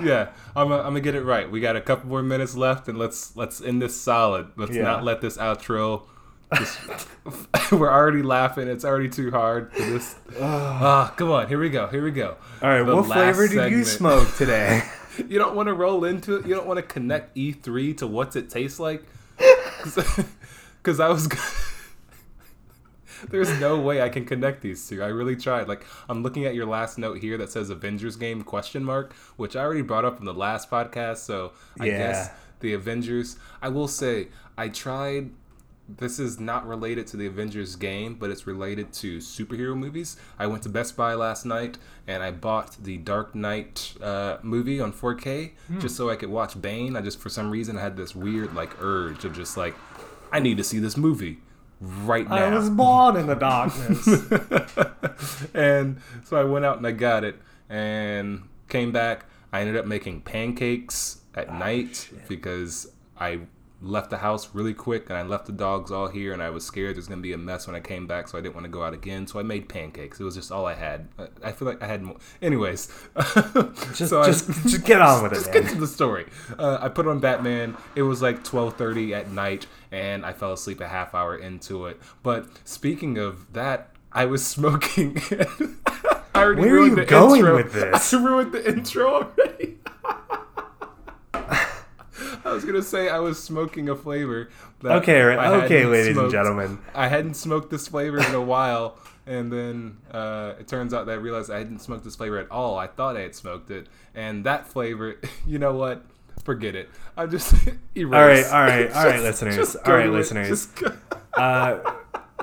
Yeah, 0.02 0.30
I'm, 0.56 0.72
I'm 0.72 0.84
gonna 0.84 1.02
get 1.02 1.16
it 1.16 1.24
right. 1.24 1.50
We 1.50 1.60
got 1.60 1.76
a 1.76 1.82
couple 1.82 2.08
more 2.10 2.22
minutes 2.22 2.56
left, 2.56 2.88
and 2.88 2.98
let's 3.00 3.36
let's 3.36 3.60
end 3.62 3.82
this 3.82 4.00
solid. 4.00 4.50
Let's 4.56 4.72
Yeah. 4.76 4.84
not 4.84 5.04
let 5.04 5.20
this 5.22 5.38
outro. 5.38 6.04
We're 7.72 7.92
already 7.92 8.22
laughing. 8.22 8.68
It's 8.68 8.86
already 8.86 9.10
too 9.10 9.32
hard 9.32 9.74
for 9.74 9.82
this. 9.82 10.16
Ah, 10.40 11.14
come 11.18 11.32
on. 11.32 11.48
Here 11.48 11.60
we 11.60 11.70
go. 11.70 11.88
Here 11.88 12.04
we 12.04 12.12
go. 12.12 12.38
all 12.62 12.70
right. 12.70 12.84
The 12.84 12.96
what 12.96 13.06
flavor 13.06 13.48
did 13.48 13.72
you 13.72 13.84
smoke 13.84 14.34
today? 14.38 14.84
You 15.18 15.40
don't 15.40 15.56
want 15.56 15.68
to 15.68 15.74
roll 15.74 16.06
into 16.06 16.36
it. 16.38 16.46
You 16.46 16.54
don't 16.56 16.68
want 16.68 16.78
to 16.78 16.84
connect 16.84 17.36
E3 17.36 17.98
to 17.98 18.08
what's 18.08 18.36
it 18.36 18.50
taste 18.50 18.80
like. 18.80 19.04
Because 20.82 21.00
I 21.02 21.10
was. 21.10 21.28
There's 23.30 23.50
no 23.60 23.80
way 23.82 24.02
I 24.02 24.10
can 24.10 24.26
connect 24.26 24.62
these 24.62 24.88
two. 24.88 25.02
I 25.04 25.08
really 25.08 25.36
tried. 25.36 25.68
Like 25.68 25.86
I'm 26.08 26.24
looking 26.24 26.46
at 26.46 26.56
your 26.56 26.66
last 26.66 26.98
note 26.98 27.18
here 27.18 27.38
that 27.40 27.50
says 27.52 27.70
Avengers 27.70 28.16
game 28.16 28.42
question 28.44 28.84
mark, 28.86 29.14
which 29.36 29.56
I 29.56 29.62
already 29.64 29.82
brought 29.82 30.06
up 30.06 30.20
in 30.20 30.26
the 30.26 30.34
last 30.34 30.70
podcast. 30.70 31.18
So 31.18 31.52
I 31.80 31.86
Yeah. 31.88 31.98
guess 31.98 32.30
the 32.62 32.74
Avengers. 32.74 33.38
I 33.62 33.68
will 33.70 33.88
say 33.90 34.28
I 34.58 34.70
tried. 34.70 35.32
This 35.90 36.20
is 36.20 36.40
not 36.40 36.68
related 36.68 37.08
to 37.08 37.18
the 37.18 37.28
Avengers 37.28 37.76
game, 37.78 38.16
but 38.16 38.30
it's 38.30 38.46
related 38.46 38.92
to 38.94 39.20
superhero 39.20 39.76
movies. 39.78 40.18
I 40.38 40.46
went 40.48 40.64
to 40.64 40.70
Best 40.70 40.98
Buy 40.98 41.14
last 41.14 41.46
night 41.46 41.78
and 42.06 42.22
I 42.22 42.32
bought 42.32 42.76
the 42.84 42.98
Dark 42.98 43.34
Knight 43.36 43.94
uh, 44.02 44.38
movie 44.42 44.82
on 44.82 44.92
4K 44.92 45.52
Hmm. 45.68 45.80
just 45.80 45.96
so 45.96 46.10
I 46.10 46.16
could 46.18 46.30
watch 46.30 46.62
Bane. 46.62 46.96
I 46.98 47.02
just 47.02 47.20
for 47.20 47.30
some 47.30 47.50
reason 47.50 47.78
had 47.78 47.96
this 47.96 48.14
weird 48.16 48.54
like 48.54 48.82
urge 48.82 49.24
of 49.24 49.34
just 49.34 49.56
like 49.56 49.76
I 50.32 50.40
need 50.40 50.58
to 50.58 50.64
see 50.64 50.80
this 50.80 50.98
movie 50.98 51.40
right 51.80 52.28
now. 52.28 52.36
I 52.36 52.50
was 52.54 52.70
born 52.70 53.16
in 53.16 53.28
the 53.28 53.36
darkness. 53.50 54.08
and 55.54 56.02
so 56.26 56.38
I 56.38 56.44
went 56.44 56.66
out 56.66 56.78
and 56.78 56.88
I 56.88 56.92
got 56.92 57.24
it 57.24 57.40
and 57.70 58.44
came 58.70 58.92
back. 58.92 59.26
I 59.54 59.62
ended 59.62 59.78
up 59.78 59.86
making 59.86 60.22
pancakes 60.22 61.22
at 61.34 61.54
night 61.54 62.10
because 62.28 62.92
I 63.18 63.40
left 63.80 64.10
the 64.10 64.18
house 64.18 64.50
really 64.54 64.74
quick 64.74 65.08
and 65.10 65.18
I 65.18 65.22
left 65.22 65.46
the 65.46 65.52
dogs 65.52 65.92
all 65.92 66.08
here 66.08 66.34
and 66.34 66.42
I 66.42 66.50
was 66.50 66.66
scared 66.66 66.96
there's 66.96 67.08
gonna 67.08 67.22
be 67.22 67.34
a 67.34 67.38
mess 67.38 67.68
when 67.68 67.76
I 67.76 67.80
came 67.80 68.08
back, 68.08 68.28
so 68.28 68.38
I 68.38 68.42
didn't 68.42 68.56
want 68.56 68.66
to 68.66 68.72
go 68.72 68.82
out 68.84 68.94
again. 68.94 69.28
So 69.28 69.40
I 69.40 69.44
made 69.44 69.70
pancakes. 69.70 70.20
It 70.20 70.24
was 70.24 70.36
just 70.36 70.52
all 70.52 70.66
I 70.66 70.74
had. 70.74 71.08
I- 71.20 71.28
I 71.50 71.52
feel 71.52 71.68
like 71.68 71.82
I 71.84 71.86
had 71.88 72.02
more. 72.02 72.18
Anyways, 72.42 72.88
Just, 73.96 74.10
so 74.10 74.22
I- 74.22 74.26
just, 74.28 74.48
just 74.64 74.84
get 74.84 75.02
on 75.02 75.24
with 75.24 75.34
it, 75.34 75.36
just 75.36 75.52
get 75.54 75.64
man. 75.66 75.74
to 75.74 75.80
the 75.80 75.88
story. 75.88 76.26
Uh, 76.58 76.78
I 76.82 76.90
put 76.90 77.08
on 77.08 77.20
Batman. 77.20 77.78
It 77.96 78.02
was 78.02 78.22
like 78.22 78.44
twelve 78.44 78.76
thirty 78.78 79.14
at 79.14 79.30
night, 79.32 79.68
and 79.92 80.26
I 80.26 80.34
fell 80.34 80.54
asleep 80.54 80.82
a 80.82 80.88
half 80.88 81.14
hour 81.14 81.36
into 81.38 81.86
it. 81.86 82.00
But 82.24 82.48
speaking 82.66 83.18
of 83.18 83.54
that, 83.54 83.92
I 84.12 84.26
was 84.26 84.46
smoking. 84.46 85.22
I 86.36 86.44
already 86.44 86.62
Where 86.62 86.76
are 86.80 86.86
you 86.88 86.96
the 86.96 87.06
going 87.06 87.40
intro. 87.40 87.56
with 87.58 87.74
this? 87.74 88.14
I 88.14 88.24
ruined 88.24 88.52
the 88.52 88.68
intro 88.68 89.14
already. 89.14 89.78
I 92.48 92.54
was 92.54 92.64
gonna 92.64 92.82
say 92.82 93.10
I 93.10 93.20
was 93.20 93.42
smoking 93.42 93.90
a 93.90 93.96
flavor. 93.96 94.50
Okay, 94.84 95.22
right. 95.22 95.38
I 95.38 95.66
okay, 95.66 95.86
ladies 95.86 96.16
and 96.18 96.32
gentlemen. 96.32 96.80
I 96.96 97.08
hadn't 97.08 97.34
smoked 97.34 97.70
this 97.70 97.88
flavor 97.88 98.20
in 98.20 98.34
a 98.34 98.42
while, 98.42 98.98
and 99.26 99.52
then 99.52 99.98
uh, 100.12 100.54
it 100.60 100.68
turns 100.68 100.94
out 100.94 101.06
that 101.08 101.12
I 101.12 101.16
realized 101.16 101.52
I 101.52 101.58
hadn't 101.58 101.80
smoked 101.80 102.06
this 102.06 102.16
flavor 102.16 102.38
at 102.38 102.50
all. 102.50 102.78
I 102.78 102.88
thought 102.88 103.18
I 103.18 103.22
had 103.22 103.36
smoked 103.36 103.70
it, 103.70 103.88
and 104.16 104.46
that 104.46 104.66
flavor, 104.68 105.20
you 105.48 105.60
know 105.60 105.74
what? 105.74 106.04
Forget 106.46 106.76
it. 106.76 106.90
I'm 107.18 107.30
just 107.30 107.54
erase. 107.96 108.50
All 108.52 108.62
right, 108.62 108.70
all 108.70 108.78
right, 108.88 108.92
all 108.96 109.06
right, 109.06 109.12
Just- 109.22 109.24
listeners. 109.24 109.56
just 109.56 109.76
All 109.86 109.94
right, 109.94 110.10
listeners. 110.10 110.70
Uh, 111.34 111.80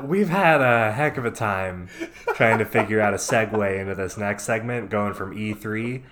we've 0.03 0.29
had 0.29 0.61
a 0.61 0.93
heck 0.93 1.17
of 1.17 1.25
a 1.25 1.31
time 1.31 1.89
trying 2.35 2.59
to 2.59 2.65
figure 2.67 3.01
out 3.01 3.15
a 3.15 3.17
segue 3.17 3.79
into 3.81 3.95
this 3.95 4.19
next 4.19 4.45
segment, 4.45 4.91
going 4.91 5.15
from 5.15 5.35
E3 5.35 6.03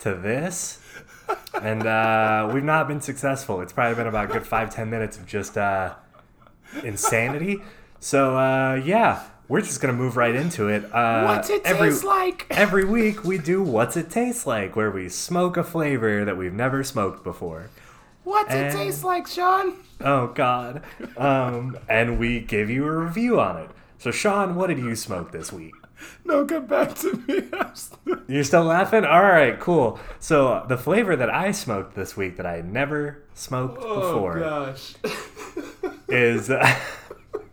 to 0.00 0.14
this. 0.14 0.78
And 1.62 1.86
uh, 1.86 2.50
we've 2.52 2.64
not 2.64 2.88
been 2.88 3.00
successful. 3.00 3.60
It's 3.60 3.72
probably 3.72 3.94
been 3.94 4.06
about 4.08 4.30
a 4.30 4.32
good 4.32 4.46
five, 4.46 4.74
ten 4.74 4.90
minutes 4.90 5.16
of 5.16 5.26
just 5.26 5.56
uh, 5.56 5.94
insanity. 6.82 7.58
So, 8.00 8.36
uh, 8.36 8.74
yeah, 8.84 9.22
we're 9.48 9.60
just 9.60 9.80
to 9.94 10.00
move 10.00 10.16
right 10.16 10.34
into 10.34 10.68
it. 10.68 10.84
Uh, 10.92 11.24
What's 11.24 11.50
it 11.50 11.62
every, 11.64 11.90
taste 11.90 12.04
like? 12.04 12.46
Every 12.50 12.84
week 12.84 13.24
we 13.24 13.38
do 13.38 13.62
What's 13.62 13.96
It 13.96 14.10
Taste 14.10 14.46
Like, 14.46 14.74
where 14.74 14.90
we 14.90 15.08
smoke 15.08 15.56
a 15.56 15.64
flavor 15.64 16.24
that 16.24 16.36
we've 16.36 16.52
never 16.52 16.82
smoked 16.82 17.22
before. 17.24 17.70
What's 18.24 18.50
And- 18.52 18.68
it 18.68 18.72
taste 18.72 19.04
like, 19.04 19.26
Sean? 19.26 19.74
Oh 20.02 20.28
God! 20.28 20.82
Um, 21.16 21.78
and 21.88 22.18
we 22.18 22.40
give 22.40 22.70
you 22.70 22.86
a 22.86 22.96
review 22.96 23.38
on 23.38 23.58
it. 23.58 23.70
So 23.98 24.10
Sean, 24.10 24.54
what 24.54 24.68
did 24.68 24.78
you 24.78 24.96
smoke 24.96 25.30
this 25.30 25.52
week? 25.52 25.74
No, 26.24 26.44
come 26.44 26.66
back 26.66 26.94
to 26.96 27.14
me. 27.26 27.42
Still- 27.74 28.20
You're 28.28 28.44
still 28.44 28.64
laughing? 28.64 29.04
All 29.04 29.22
right, 29.22 29.58
cool. 29.58 29.98
So 30.18 30.64
the 30.68 30.76
flavor 30.76 31.16
that 31.16 31.30
I 31.30 31.52
smoked 31.52 31.94
this 31.94 32.16
week 32.16 32.36
that 32.36 32.46
I 32.46 32.60
never 32.60 33.22
smoked 33.34 33.78
Oh 33.82 34.00
before 34.00 34.38
gosh. 34.40 34.94
is 36.08 36.50
uh, 36.50 36.76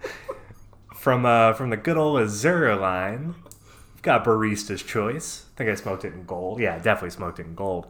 from 0.95 1.25
uh, 1.25 1.53
from 1.53 1.69
the 1.69 1.77
good 1.77 1.97
old 1.97 2.19
Azure 2.21 2.75
line. 2.75 3.35
I've 3.95 4.01
got 4.01 4.23
Barista's 4.25 4.83
Choice. 4.83 5.45
I 5.53 5.57
think 5.57 5.69
I 5.69 5.75
smoked 5.75 6.05
it 6.05 6.13
in 6.13 6.25
gold. 6.25 6.59
Yeah, 6.59 6.77
definitely 6.77 7.11
smoked 7.11 7.39
it 7.39 7.45
in 7.47 7.55
gold. 7.55 7.87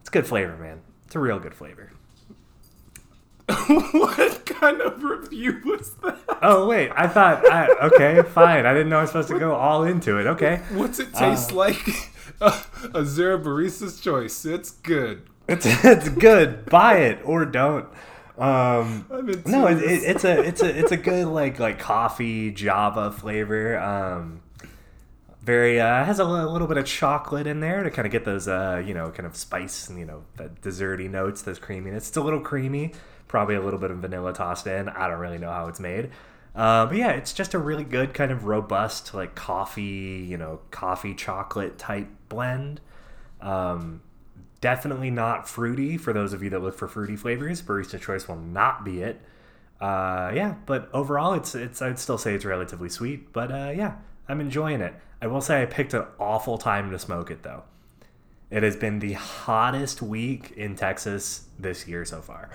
It's 0.00 0.08
good 0.10 0.26
flavor, 0.26 0.56
man. 0.56 0.80
It's 1.06 1.14
a 1.16 1.18
real 1.18 1.38
good 1.38 1.54
flavor. 1.54 1.92
what 3.92 4.44
kind 4.46 4.80
of 4.80 5.02
review 5.02 5.60
was 5.64 5.90
that? 6.02 6.18
Oh 6.42 6.66
wait, 6.66 6.90
I 6.94 7.06
thought 7.06 7.46
I, 7.50 7.68
okay, 7.86 8.22
fine. 8.30 8.66
I 8.66 8.72
didn't 8.72 8.88
know 8.88 8.98
I 8.98 9.02
was 9.02 9.10
supposed 9.10 9.28
to 9.28 9.38
go 9.38 9.54
all 9.54 9.84
into 9.84 10.18
it. 10.18 10.26
Okay. 10.26 10.62
What's 10.72 10.98
it 10.98 11.14
taste 11.14 11.52
like? 11.52 11.76
Azure 12.40 13.38
Barista's 13.38 14.00
Choice. 14.00 14.44
It's 14.44 14.70
good. 14.70 15.22
It's 15.48 15.64
it's 15.84 16.08
good. 16.08 16.66
Buy 16.66 16.98
it 16.98 17.20
or 17.24 17.44
don't. 17.44 17.86
Um, 18.38 19.06
I'm 19.10 19.42
no, 19.46 19.66
it, 19.68 19.78
it, 19.78 20.02
it's 20.02 20.24
a 20.24 20.42
it's 20.42 20.62
a 20.62 20.78
it's 20.78 20.92
a 20.92 20.96
good 20.96 21.26
like 21.28 21.58
like 21.58 21.78
coffee 21.78 22.50
Java 22.50 23.10
flavor. 23.12 23.78
Um, 23.78 24.42
Very 25.42 25.80
uh, 25.80 26.04
has 26.04 26.18
a 26.18 26.24
li- 26.24 26.44
little 26.44 26.66
bit 26.66 26.76
of 26.76 26.84
chocolate 26.84 27.46
in 27.46 27.60
there 27.60 27.82
to 27.82 27.90
kind 27.90 28.04
of 28.04 28.12
get 28.12 28.24
those 28.26 28.48
uh, 28.48 28.82
you 28.84 28.92
know 28.92 29.10
kind 29.10 29.26
of 29.26 29.36
spice 29.36 29.88
and 29.88 29.98
you 29.98 30.04
know 30.04 30.24
that 30.36 30.60
desserty 30.60 31.08
notes, 31.08 31.42
those 31.42 31.58
creaminess. 31.58 32.08
It's 32.08 32.16
a 32.16 32.20
little 32.20 32.40
creamy, 32.40 32.92
probably 33.28 33.54
a 33.54 33.60
little 33.60 33.78
bit 33.78 33.90
of 33.90 33.98
vanilla 33.98 34.32
tossed 34.32 34.66
in. 34.66 34.88
I 34.88 35.08
don't 35.08 35.18
really 35.18 35.38
know 35.38 35.50
how 35.50 35.68
it's 35.68 35.80
made. 35.80 36.10
Uh, 36.54 36.86
but 36.86 36.96
yeah, 36.96 37.10
it's 37.10 37.32
just 37.32 37.52
a 37.52 37.58
really 37.58 37.84
good 37.84 38.14
kind 38.14 38.32
of 38.32 38.44
robust 38.44 39.12
like 39.12 39.34
coffee, 39.34 40.26
you 40.28 40.38
know, 40.38 40.60
coffee 40.70 41.14
chocolate 41.14 41.76
type 41.78 42.08
blend. 42.28 42.80
Um, 43.40 44.00
definitely 44.62 45.10
not 45.10 45.48
fruity 45.48 45.98
for 45.98 46.12
those 46.12 46.32
of 46.32 46.42
you 46.42 46.50
that 46.50 46.60
look 46.60 46.76
for 46.78 46.88
fruity 46.88 47.16
flavors. 47.16 47.60
Barista 47.60 48.00
Choice 48.00 48.26
will 48.26 48.36
not 48.36 48.84
be 48.84 49.02
it. 49.02 49.20
Uh, 49.80 50.32
yeah, 50.34 50.54
but 50.64 50.88
overall, 50.94 51.34
it's 51.34 51.54
it's 51.54 51.82
I'd 51.82 51.98
still 51.98 52.16
say 52.16 52.34
it's 52.34 52.46
relatively 52.46 52.88
sweet. 52.88 53.32
But 53.34 53.52
uh, 53.52 53.72
yeah, 53.76 53.96
I'm 54.26 54.40
enjoying 54.40 54.80
it. 54.80 54.94
I 55.20 55.26
will 55.26 55.42
say 55.42 55.62
I 55.62 55.66
picked 55.66 55.92
an 55.92 56.04
awful 56.18 56.56
time 56.56 56.90
to 56.90 56.98
smoke 56.98 57.30
it 57.30 57.42
though. 57.42 57.64
It 58.50 58.62
has 58.62 58.76
been 58.76 59.00
the 59.00 59.14
hottest 59.14 60.00
week 60.00 60.52
in 60.56 60.76
Texas 60.76 61.48
this 61.58 61.86
year 61.86 62.04
so 62.04 62.20
far. 62.20 62.48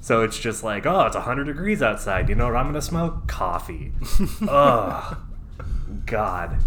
So 0.00 0.22
it's 0.22 0.38
just 0.38 0.64
like, 0.64 0.86
oh, 0.86 1.06
it's 1.06 1.14
100 1.14 1.44
degrees 1.44 1.82
outside. 1.82 2.28
You 2.28 2.34
know 2.34 2.46
what 2.46 2.56
I'm 2.56 2.64
going 2.64 2.74
to 2.74 2.82
smoke? 2.82 3.26
Coffee. 3.26 3.92
Ugh. 4.48 5.16
God. 6.06 6.58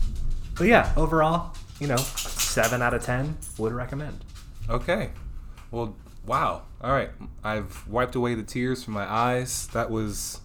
But 0.55 0.67
yeah, 0.67 0.93
overall, 0.95 1.55
you 1.79 1.87
know, 1.87 1.97
7 1.97 2.81
out 2.81 2.93
of 2.93 3.03
10 3.03 3.37
would 3.57 3.73
recommend. 3.73 4.23
Okay. 4.69 5.09
Well, 5.71 5.95
wow. 6.25 6.63
All 6.81 6.91
right. 6.91 7.09
I've 7.43 7.87
wiped 7.87 8.15
away 8.15 8.35
the 8.35 8.43
tears 8.43 8.83
from 8.83 8.93
my 8.93 9.11
eyes. 9.11 9.67
That 9.67 9.89
was, 9.89 10.41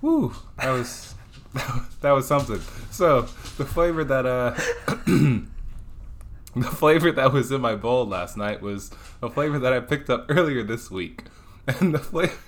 whoo. 0.00 0.34
That 0.58 0.70
was, 0.70 1.14
that 2.00 2.10
was 2.10 2.26
something. 2.26 2.60
So 2.90 3.22
the 3.56 3.64
flavor 3.64 4.02
that 4.04 4.26
uh, 4.26 4.54
the 6.56 6.62
flavor 6.62 7.12
that 7.12 7.32
was 7.32 7.50
in 7.52 7.60
my 7.60 7.74
bowl 7.76 8.06
last 8.06 8.36
night 8.36 8.60
was 8.60 8.90
a 9.22 9.30
flavor 9.30 9.58
that 9.58 9.72
I 9.72 9.80
picked 9.80 10.10
up 10.10 10.26
earlier 10.30 10.62
this 10.62 10.90
week, 10.90 11.24
and 11.80 11.94
the 11.94 11.98
flavor. 11.98 12.34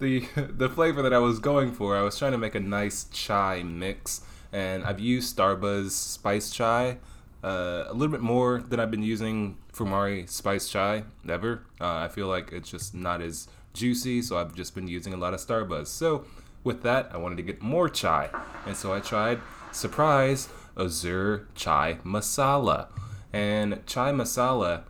The, 0.00 0.26
the 0.36 0.68
flavor 0.68 1.00
that 1.02 1.12
I 1.12 1.18
was 1.18 1.38
going 1.38 1.70
for, 1.70 1.96
I 1.96 2.02
was 2.02 2.18
trying 2.18 2.32
to 2.32 2.38
make 2.38 2.56
a 2.56 2.60
nice 2.60 3.04
chai 3.04 3.62
mix, 3.62 4.22
and 4.52 4.82
I've 4.82 4.98
used 4.98 5.36
Starbuzz 5.36 5.92
Spice 5.92 6.50
Chai 6.50 6.98
uh, 7.44 7.84
a 7.86 7.92
little 7.92 8.10
bit 8.10 8.20
more 8.20 8.60
than 8.60 8.80
I've 8.80 8.90
been 8.90 9.04
using 9.04 9.58
Fumari 9.72 10.28
Spice 10.28 10.68
Chai 10.68 11.04
ever. 11.28 11.62
Uh, 11.80 11.94
I 11.94 12.08
feel 12.08 12.26
like 12.26 12.50
it's 12.50 12.68
just 12.68 12.96
not 12.96 13.22
as 13.22 13.46
juicy, 13.74 14.22
so 14.22 14.38
I've 14.38 14.56
just 14.56 14.74
been 14.74 14.88
using 14.88 15.14
a 15.14 15.16
lot 15.16 15.34
of 15.34 15.40
Starbuzz. 15.40 15.86
So 15.86 16.24
with 16.64 16.82
that, 16.82 17.10
I 17.12 17.16
wanted 17.16 17.36
to 17.36 17.42
get 17.42 17.62
more 17.62 17.88
chai, 17.88 18.30
and 18.66 18.76
so 18.76 18.92
I 18.92 19.00
tried 19.00 19.40
surprise 19.72 20.48
Azure 20.76 21.48
Chai 21.54 21.98
Masala, 22.04 22.88
and 23.32 23.84
chai 23.86 24.12
masala 24.12 24.82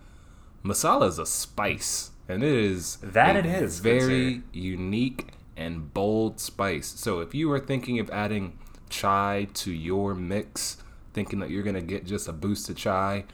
masala 0.65 1.09
is 1.09 1.19
a 1.19 1.27
spice, 1.27 2.11
and 2.35 2.43
it 2.43 2.53
is 2.53 2.97
That 2.97 3.37
it 3.37 3.47
is, 3.47 3.81
very 3.81 4.43
unique 4.53 5.29
and 5.57 5.93
bold 5.93 6.41
spice. 6.41 6.89
So 6.89 7.21
if 7.21 7.35
you 7.35 7.51
are 7.53 7.61
thinking 7.61 7.99
of 7.99 8.11
adding 8.11 8.59
chai 8.89 9.49
to 9.55 9.73
your 9.73 10.15
mix, 10.15 10.79
thinking 11.13 11.39
that 11.41 11.51
you're 11.51 11.63
gonna 11.63 11.81
get 11.83 12.05
just 12.05 12.29
a 12.29 12.33
boost 12.33 12.69
of 12.69 12.77
chai, 12.77 13.25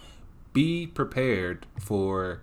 be 0.52 0.86
prepared 0.86 1.66
for 1.80 2.42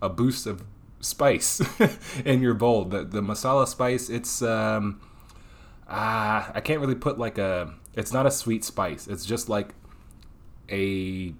a 0.00 0.08
boost 0.08 0.46
of 0.46 0.62
spice 1.00 1.60
in 2.24 2.42
your 2.42 2.54
bowl. 2.54 2.84
The 2.84 3.04
the 3.04 3.20
masala 3.22 3.66
spice, 3.66 4.08
it's 4.08 4.42
um 4.42 5.00
ah 5.88 6.50
I 6.54 6.60
can't 6.60 6.80
really 6.80 6.94
put 6.94 7.18
like 7.18 7.38
a 7.38 7.74
it's 7.94 8.12
not 8.12 8.26
a 8.26 8.30
sweet 8.30 8.64
spice. 8.64 9.06
It's 9.06 9.24
just 9.24 9.48
like 9.48 9.74
a 10.70 11.34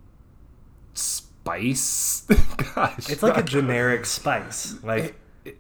spice. 0.94 2.26
Gosh. 2.74 3.10
It's 3.10 3.22
like 3.22 3.36
a 3.36 3.42
generic 3.42 4.06
spice. 4.06 4.74
Like, 4.82 5.14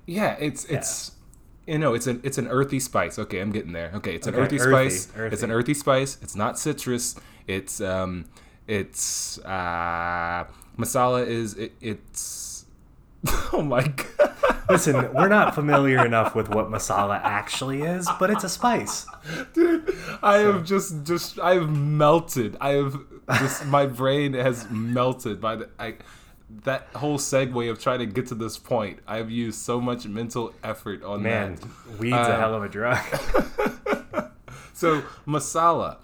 yeah, 0.06 0.36
it's 0.38 0.64
it's 0.66 1.12
you 1.66 1.78
know, 1.78 1.94
it's 1.94 2.06
an 2.06 2.20
it's 2.24 2.38
an 2.38 2.48
earthy 2.48 2.80
spice. 2.80 3.18
Okay, 3.18 3.40
I'm 3.40 3.52
getting 3.52 3.72
there. 3.72 3.90
Okay, 3.94 4.14
it's 4.14 4.26
an 4.26 4.34
Okay, 4.34 4.44
earthy, 4.44 4.60
earthy, 4.60 4.90
spice. 4.90 5.12
earthy. 5.16 5.34
It's 5.34 5.42
an 5.42 5.50
earthy 5.50 5.74
spice. 5.74 6.18
It's 6.22 6.36
not 6.36 6.58
citrus. 6.58 7.16
It's 7.46 7.80
um 7.80 8.26
it's 8.66 9.38
uh 9.44 10.44
masala 10.78 11.26
is 11.26 11.54
it, 11.54 11.72
it's 11.80 12.64
Oh 13.52 13.62
my 13.62 13.82
god. 13.82 14.34
listen, 14.68 15.12
we're 15.14 15.28
not 15.28 15.54
familiar 15.54 16.04
enough 16.04 16.34
with 16.34 16.48
what 16.48 16.70
masala 16.70 17.20
actually 17.22 17.82
is, 17.82 18.08
but 18.18 18.30
it's 18.30 18.44
a 18.44 18.48
spice. 18.48 19.06
Dude, 19.52 19.96
I 20.22 20.38
have 20.38 20.64
just 20.64 21.04
just 21.04 21.38
I 21.40 21.54
have 21.54 21.70
melted. 21.70 22.56
I 22.60 22.70
have 22.70 22.96
just 23.38 23.66
my 23.66 23.86
brain 23.86 24.34
has 24.34 24.68
melted 24.70 25.40
by 25.40 25.56
the 25.56 25.68
I 25.78 25.94
that 26.64 26.88
whole 26.94 27.18
segue 27.18 27.70
of 27.70 27.80
trying 27.80 27.98
to 27.98 28.06
get 28.06 28.26
to 28.28 28.34
this 28.34 28.56
point. 28.58 29.00
I've 29.06 29.30
used 29.30 29.60
so 29.60 29.80
much 29.80 30.06
mental 30.06 30.52
effort 30.62 31.02
on 31.02 31.22
Man, 31.22 31.56
that. 31.56 31.98
weed's 31.98 32.14
a 32.16 32.20
Uh, 32.20 32.38
hell 32.38 32.54
of 32.54 32.62
a 32.62 32.68
drug. 32.68 32.98
So 34.72 35.02
masala, 35.26 35.96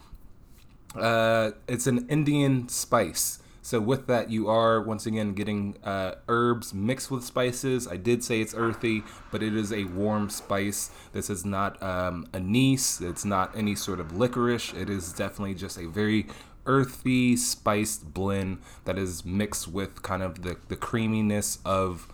uh, 0.97 1.51
it's 1.69 1.87
an 1.87 2.07
Indian 2.09 2.69
spice. 2.71 3.39
So 3.61 3.81
with 3.81 4.07
that, 4.07 4.31
you 4.31 4.49
are 4.49 4.81
once 4.81 5.05
again 5.05 5.35
getting 5.35 5.77
uh, 5.85 6.15
herbs 6.27 6.73
mixed 6.73 7.11
with 7.11 7.23
spices. 7.23 7.87
I 7.87 7.97
did 7.99 8.25
say 8.25 8.41
it's 8.41 8.55
earthy, 8.55 9.05
but 9.31 9.43
it 9.43 9.55
is 9.55 9.73
a 9.75 9.85
warm 9.85 10.31
spice. 10.31 10.91
This 11.13 11.29
is 11.29 11.45
not 11.45 11.81
um, 11.83 12.27
anise. 12.33 13.01
It's 13.03 13.25
not 13.27 13.55
any 13.57 13.75
sort 13.75 14.01
of 14.01 14.17
licorice. 14.17 14.73
It 14.73 14.89
is 14.89 15.13
definitely 15.13 15.55
just 15.55 15.77
a 15.79 15.87
very 15.87 16.27
earthy 16.67 17.37
spiced 17.37 18.15
blend 18.15 18.59
that 18.85 18.99
is 18.99 19.25
mixed 19.25 19.69
with 19.69 20.03
kind 20.03 20.23
of 20.23 20.43
the, 20.43 20.57
the 20.69 20.77
creaminess 20.77 21.59
of 21.65 22.09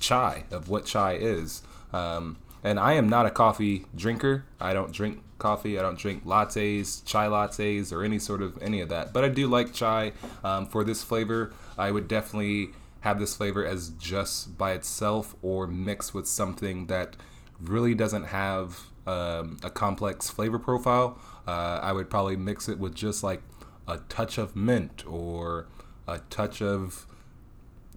chai 0.00 0.44
of 0.50 0.68
what 0.68 0.84
chai 0.84 1.14
is. 1.14 1.62
Um, 1.92 2.38
and 2.62 2.80
I 2.80 2.94
am 2.94 3.08
not 3.08 3.26
a 3.26 3.30
coffee 3.30 3.84
drinker. 3.94 4.44
I 4.58 4.72
don't 4.72 4.90
drink 4.92 5.22
coffee. 5.38 5.78
I 5.78 5.82
don't 5.82 5.98
drink 5.98 6.24
lattes, 6.24 7.04
chai 7.04 7.26
lattes, 7.26 7.92
or 7.92 8.02
any 8.02 8.18
sort 8.18 8.40
of 8.40 8.60
any 8.62 8.80
of 8.80 8.88
that. 8.88 9.12
But 9.12 9.24
I 9.24 9.28
do 9.28 9.46
like 9.46 9.72
chai. 9.72 10.12
Um, 10.42 10.66
for 10.66 10.82
this 10.82 11.02
flavor, 11.02 11.52
I 11.76 11.90
would 11.90 12.08
definitely 12.08 12.70
have 13.00 13.18
this 13.18 13.36
flavor 13.36 13.66
as 13.66 13.90
just 13.90 14.56
by 14.56 14.72
itself 14.72 15.36
or 15.42 15.66
mixed 15.66 16.14
with 16.14 16.26
something 16.26 16.86
that 16.86 17.16
really 17.60 17.94
doesn't 17.94 18.24
have 18.24 18.80
um, 19.06 19.58
a 19.62 19.68
complex 19.68 20.30
flavor 20.30 20.58
profile. 20.58 21.18
Uh, 21.46 21.80
I 21.82 21.92
would 21.92 22.08
probably 22.08 22.36
mix 22.36 22.68
it 22.68 22.78
with 22.78 22.94
just 22.94 23.22
like 23.22 23.42
a 23.86 23.98
touch 24.08 24.38
of 24.38 24.54
mint 24.56 25.04
or 25.06 25.66
a 26.08 26.18
touch 26.30 26.60
of 26.62 27.06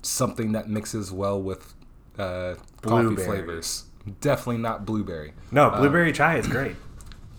something 0.02 0.52
that 0.54 0.70
mixes 0.70 1.12
well 1.12 1.42
with 1.42 1.74
uh, 2.18 2.56
coffee 2.82 3.16
flavors. 3.16 3.86
Definitely 4.22 4.62
not 4.62 4.86
blueberry. 4.86 5.34
No, 5.52 5.70
blueberry 5.70 6.12
chai 6.14 6.38
is 6.38 6.48
great. 6.48 6.76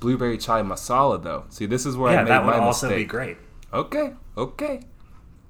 Blueberry 0.00 0.38
chai 0.38 0.62
masala 0.62 1.20
though. 1.20 1.44
See, 1.48 1.66
this 1.66 1.84
is 1.84 1.96
where 1.96 2.10
I 2.10 2.16
made 2.16 2.18
Yeah, 2.18 2.22
made 2.22 2.30
that 2.30 2.44
would 2.46 2.50
my 2.52 2.58
also 2.64 2.86
mistake. 2.86 3.06
be 3.08 3.10
great. 3.10 3.36
Okay, 3.72 4.12
okay. 4.36 4.74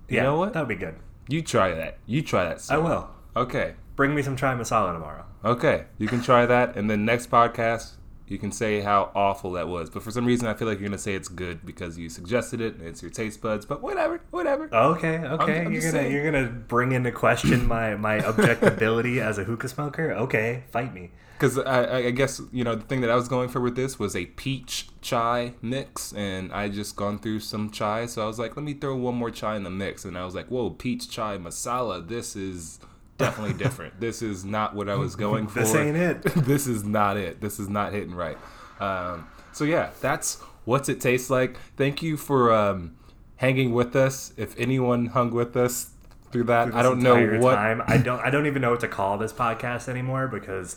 You 0.08 0.16
yeah, 0.16 0.22
know 0.22 0.38
what? 0.38 0.54
That 0.54 0.60
would 0.60 0.68
be 0.68 0.74
good. 0.74 0.94
You 1.28 1.42
try 1.42 1.74
that. 1.74 1.98
You 2.06 2.22
try 2.22 2.44
that. 2.44 2.64
I 2.70 2.78
will. 2.78 3.10
Okay, 3.36 3.74
Bring 3.94 4.14
me 4.14 4.22
some 4.22 4.36
chai 4.36 4.54
masala 4.54 4.94
tomorrow. 4.94 5.24
okay. 5.44 5.84
You 5.98 6.08
can 6.08 6.22
try 6.22 6.46
that, 6.46 6.76
and 6.76 6.88
then 6.88 7.04
next 7.04 7.30
podcast 7.30 7.92
you 8.30 8.38
can 8.38 8.52
say 8.52 8.80
how 8.80 9.10
awful 9.14 9.52
that 9.52 9.68
was. 9.68 9.90
But 9.90 10.02
for 10.02 10.10
some 10.10 10.24
reason, 10.26 10.46
I 10.48 10.54
feel 10.54 10.68
like 10.68 10.78
you're 10.78 10.88
gonna 10.88 10.98
say 10.98 11.14
it's 11.14 11.28
good 11.28 11.64
because 11.64 11.96
you 11.98 12.08
suggested 12.08 12.60
it 12.60 12.76
and 12.76 12.86
it's 12.86 13.02
your 13.02 13.10
taste 13.10 13.40
buds. 13.40 13.64
But 13.66 13.82
whatever, 13.82 14.20
whatever. 14.30 14.68
Okay, 14.74 15.18
okay. 15.18 15.60
I'm 15.64 15.72
you're 15.72 15.80
just 15.80 15.92
gonna 15.92 16.04
saying. 16.04 16.12
you're 16.14 16.30
gonna 16.30 16.48
bring 16.48 16.92
into 16.92 17.12
question 17.12 17.66
my 17.66 17.94
my 17.96 18.18
objectability 18.20 19.20
as 19.20 19.38
a 19.38 19.44
hookah 19.44 19.68
smoker. 19.68 20.12
Okay, 20.12 20.64
fight 20.70 20.92
me. 20.94 21.10
Because 21.36 21.56
I, 21.58 21.84
I- 21.84 21.96
I 22.06 22.10
guess 22.10 22.40
you 22.52 22.64
know 22.64 22.74
the 22.74 22.82
thing 22.84 23.00
that 23.02 23.10
I 23.10 23.14
was 23.14 23.28
going 23.28 23.48
for 23.48 23.60
with 23.60 23.76
this 23.76 23.98
was 23.98 24.16
a 24.16 24.26
peach 24.26 24.88
chai 25.00 25.54
mix, 25.62 26.12
and 26.12 26.52
I 26.52 26.68
just 26.68 26.96
gone 26.96 27.18
through 27.20 27.40
some 27.40 27.70
chai, 27.70 28.06
so 28.06 28.22
I 28.24 28.26
was 28.26 28.38
like, 28.40 28.56
let 28.56 28.64
me 28.64 28.74
throw 28.74 28.96
one 28.96 29.14
more 29.14 29.30
chai 29.30 29.54
in 29.56 29.62
the 29.62 29.70
mix, 29.70 30.04
and 30.04 30.18
I 30.18 30.24
was 30.24 30.34
like, 30.34 30.48
whoa, 30.48 30.70
peach 30.70 31.08
chai 31.08 31.38
masala, 31.38 32.06
this 32.08 32.34
is 32.34 32.80
definitely 33.18 33.54
different. 33.54 34.00
this 34.00 34.22
is 34.22 34.44
not 34.44 34.74
what 34.74 34.88
I 34.88 34.94
was 34.94 35.16
going 35.26 35.48
for. 35.48 35.60
This 35.60 35.74
ain't 35.74 35.96
it. 35.96 36.22
this 36.36 36.66
is 36.66 36.84
not 36.84 37.16
it. 37.16 37.40
This 37.40 37.58
is 37.60 37.68
not 37.68 37.92
hitting 37.92 38.14
right. 38.14 38.38
Um, 38.80 39.28
so 39.52 39.64
yeah, 39.64 39.90
that's 40.00 40.40
what's 40.64 40.88
it 40.88 41.00
taste 41.00 41.30
like. 41.30 41.58
Thank 41.76 42.02
you 42.02 42.16
for 42.16 42.52
um, 42.52 42.96
hanging 43.36 43.72
with 43.72 43.94
us. 43.96 44.32
If 44.36 44.58
anyone 44.58 45.06
hung 45.06 45.30
with 45.30 45.56
us 45.56 45.90
through 46.30 46.44
that, 46.44 46.74
I 46.74 46.82
don't 46.82 47.00
know 47.00 47.38
what. 47.40 47.54
time. 47.54 47.82
I 47.86 47.98
don't 47.98 48.20
I 48.20 48.30
don't 48.30 48.46
even 48.46 48.62
know 48.62 48.70
what 48.70 48.80
to 48.80 48.88
call 48.88 49.18
this 49.18 49.32
podcast 49.32 49.88
anymore 49.88 50.28
because 50.28 50.76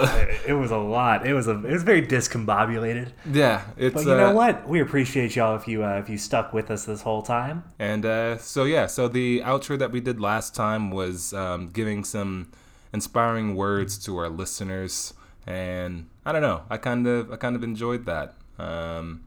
it, 0.00 0.40
it 0.48 0.52
was 0.54 0.70
a 0.70 0.76
lot. 0.76 1.26
It 1.26 1.34
was 1.34 1.48
a 1.48 1.52
it 1.64 1.72
was 1.72 1.82
very 1.82 2.02
discombobulated. 2.06 3.12
Yeah, 3.30 3.62
it's. 3.76 3.94
But 3.94 4.04
you 4.04 4.14
know 4.14 4.30
uh, 4.30 4.32
what? 4.32 4.68
We 4.68 4.80
appreciate 4.80 5.34
y'all 5.34 5.56
if 5.56 5.66
you 5.66 5.84
uh, 5.84 5.98
if 5.98 6.08
you 6.08 6.16
stuck 6.16 6.52
with 6.52 6.70
us 6.70 6.84
this 6.84 7.02
whole 7.02 7.22
time. 7.22 7.64
And 7.78 8.06
uh, 8.06 8.38
so 8.38 8.64
yeah, 8.64 8.86
so 8.86 9.08
the 9.08 9.40
outro 9.40 9.78
that 9.78 9.90
we 9.90 10.00
did 10.00 10.20
last 10.20 10.54
time 10.54 10.90
was 10.90 11.34
um, 11.34 11.70
giving 11.70 12.04
some 12.04 12.52
inspiring 12.92 13.56
words 13.56 13.98
to 14.04 14.16
our 14.18 14.28
listeners, 14.28 15.14
and 15.46 16.08
I 16.24 16.32
don't 16.32 16.42
know, 16.42 16.62
I 16.70 16.76
kind 16.76 17.06
of 17.06 17.32
I 17.32 17.36
kind 17.36 17.56
of 17.56 17.64
enjoyed 17.64 18.06
that. 18.06 18.34
Um, 18.58 19.24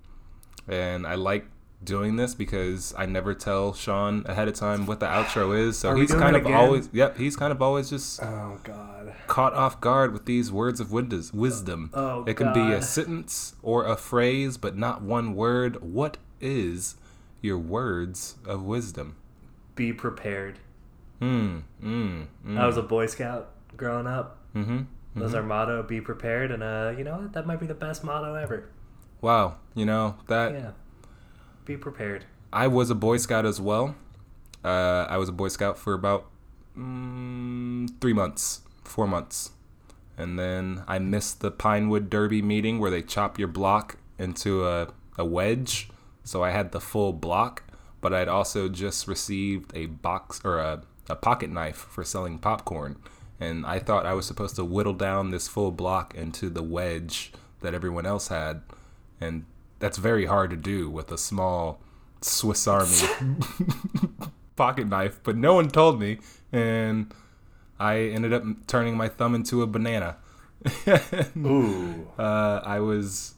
and 0.68 1.06
I 1.06 1.16
like 1.16 1.46
doing 1.84 2.16
this 2.16 2.36
because 2.36 2.94
I 2.98 3.06
never 3.06 3.34
tell 3.34 3.74
Sean 3.74 4.24
ahead 4.28 4.48
of 4.48 4.54
time 4.54 4.86
what 4.86 5.00
the 5.00 5.08
outro 5.08 5.58
is. 5.58 5.80
So 5.80 5.90
Are 5.90 5.96
he's 5.98 6.12
kind 6.14 6.36
of 6.36 6.46
always, 6.46 6.90
yep, 6.94 7.18
he's 7.18 7.36
kind 7.36 7.52
of 7.52 7.62
always 7.62 7.90
just 7.90 8.22
Oh 8.22 8.60
God. 8.64 9.14
caught 9.28 9.54
off 9.54 9.82
guard 9.82 10.14
with 10.14 10.26
these 10.26 10.52
words 10.52 10.80
of 10.80 10.92
windows, 10.92 11.34
wisdom. 11.34 11.90
Oh, 11.94 12.24
it 12.26 12.36
can 12.36 12.54
be 12.54 12.72
a 12.72 12.82
sentence 12.82 13.56
or 13.64 13.86
a 13.86 13.96
phrase, 13.98 14.58
but 14.58 14.78
not 14.78 15.02
one 15.02 15.36
word. 15.36 15.82
What 15.82 16.18
is 16.40 16.96
your 17.42 17.58
words 17.58 18.36
of 18.46 18.64
wisdom? 18.64 19.16
Be 19.76 19.92
prepared. 19.94 20.60
Mm, 21.22 21.64
mm, 21.84 22.28
mm. 22.46 22.58
I 22.60 22.66
was 22.66 22.78
a 22.78 22.82
Boy 22.84 23.06
Scout 23.08 23.52
growing 23.78 24.08
up. 24.08 24.38
mm-hmm. 24.56 24.82
That 25.16 25.24
was 25.24 25.36
our 25.36 25.44
motto. 25.44 25.84
Be 25.84 26.00
prepared, 26.00 26.52
and 26.52 26.64
uh, 26.64 26.94
you 26.98 27.04
know 27.04 27.18
what? 27.18 27.34
That 27.34 27.46
might 27.46 27.60
be 27.60 27.68
the 27.68 27.74
best 27.74 28.04
motto 28.04 28.34
ever. 28.36 28.70
Wow, 29.20 29.58
you 29.76 29.86
know 29.86 30.16
that 30.28 30.54
Yeah. 30.54 30.72
Be 31.66 31.78
prepared. 31.78 32.26
I 32.52 32.68
was 32.68 32.90
a 32.90 32.96
Boy 32.96 33.18
Scout 33.18 33.46
as 33.46 33.62
well. 33.62 33.96
Uh, 34.64 35.06
I 35.10 35.18
was 35.18 35.30
a 35.30 35.32
Boy 35.34 35.48
Scout 35.48 35.78
for 35.78 35.94
about 35.94 36.28
mm, 36.78 37.90
three 38.00 38.14
months, 38.14 38.62
four 38.84 39.08
months. 39.08 39.52
And 40.18 40.38
then 40.38 40.84
I 40.88 41.00
missed 41.00 41.42
the 41.42 41.52
Pinewood 41.52 42.10
Derby 42.10 42.42
meeting 42.42 42.80
where 42.80 42.92
they 42.92 43.02
chop 43.02 43.40
your 43.40 43.48
block 43.48 43.98
into 44.20 44.66
a, 44.68 44.90
a 45.18 45.26
wedge. 45.26 45.90
So 46.24 46.44
I 46.44 46.52
had 46.52 46.72
the 46.72 46.82
full 46.82 47.14
block, 47.14 47.64
but 48.02 48.14
I'd 48.14 48.28
also 48.28 48.70
just 48.70 49.08
received 49.08 49.72
a 49.76 49.88
box 49.88 50.42
or 50.44 50.60
a, 50.60 50.84
a 51.10 51.16
pocket 51.16 51.50
knife 51.50 51.78
for 51.78 52.04
selling 52.04 52.38
popcorn. 52.38 52.98
And 53.40 53.66
I 53.66 53.80
thought 53.80 54.06
I 54.06 54.14
was 54.14 54.28
supposed 54.28 54.56
to 54.58 54.66
whittle 54.66 54.94
down 54.94 55.32
this 55.32 55.48
full 55.48 55.72
block 55.72 56.14
into 56.14 56.50
the 56.50 56.62
wedge 56.62 57.32
that 57.62 57.74
everyone 57.74 58.06
else 58.06 58.28
had. 58.28 58.62
And 59.20 59.46
that's 59.82 59.98
very 59.98 60.26
hard 60.26 60.52
to 60.52 60.56
do 60.56 60.90
with 60.90 61.12
a 61.12 61.18
small 61.18 61.82
Swiss 62.22 62.68
Army 62.68 62.96
pocket 64.56 64.88
knife, 64.88 65.20
but 65.24 65.36
no 65.36 65.56
one 65.56 65.70
told 65.70 66.00
me, 66.00 66.20
and 66.52 67.14
I 67.80 67.98
ended 67.98 68.32
up 68.32 68.44
turning 68.68 68.96
my 68.96 69.10
thumb 69.10 69.36
into 69.36 69.62
a 69.64 69.68
banana. 69.68 70.18
Ooh. 71.38 72.08
uh, 72.20 72.62
I 72.64 72.80
was 72.80 73.34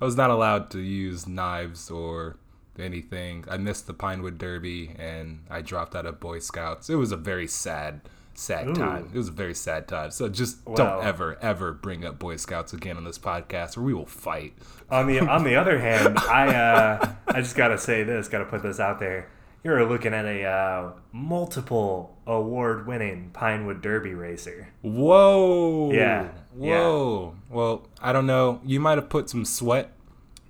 I 0.00 0.04
was 0.04 0.16
not 0.16 0.28
allowed 0.28 0.70
to 0.72 0.80
use 0.80 1.26
knives 1.26 1.90
or 1.90 2.36
anything. 2.78 3.46
I 3.50 3.56
missed 3.56 3.86
the 3.86 3.94
Pinewood 3.94 4.36
Derby 4.36 4.94
and 4.98 5.44
I 5.48 5.62
dropped 5.62 5.96
out 5.96 6.04
of 6.04 6.20
Boy 6.20 6.40
Scouts. 6.40 6.90
It 6.90 6.96
was 6.96 7.12
a 7.12 7.16
very 7.16 7.46
sad, 7.46 8.02
sad 8.36 8.68
Ooh. 8.68 8.74
time. 8.74 9.10
It 9.12 9.16
was 9.18 9.28
a 9.28 9.32
very 9.32 9.54
sad 9.54 9.88
time. 9.88 10.10
So 10.10 10.28
just 10.28 10.66
Wow. 10.66 10.74
don't 10.74 11.04
ever, 11.04 11.38
ever 11.40 11.72
bring 11.72 12.04
up 12.04 12.18
Boy 12.18 12.36
Scouts 12.36 12.72
again 12.72 12.96
on 12.96 13.04
this 13.04 13.18
podcast, 13.18 13.76
or 13.76 13.82
we 13.82 13.94
will 13.94 14.06
fight. 14.06 14.54
On 14.90 15.06
the 15.06 15.20
on 15.20 15.42
the 15.44 15.56
other 15.56 15.78
hand, 15.78 16.18
I 16.30 16.54
uh, 16.54 17.12
I 17.28 17.40
just 17.40 17.56
gotta 17.56 17.78
say 17.78 18.02
this, 18.02 18.28
gotta 18.28 18.44
put 18.44 18.62
this 18.62 18.78
out 18.78 19.00
there. 19.00 19.28
You're 19.64 19.84
looking 19.84 20.14
at 20.14 20.24
a 20.24 20.44
uh, 20.44 20.92
multiple 21.10 22.16
award-winning 22.26 23.30
Pinewood 23.32 23.82
Derby 23.82 24.14
racer. 24.14 24.68
Whoa. 24.82 25.90
Yeah, 25.92 26.28
yeah. 26.56 26.78
Whoa. 26.80 27.34
Well, 27.50 27.88
I 28.00 28.12
don't 28.12 28.26
know. 28.26 28.60
You 28.64 28.78
might 28.78 28.96
have 28.98 29.08
put 29.08 29.28
some 29.28 29.44
sweat. 29.44 29.92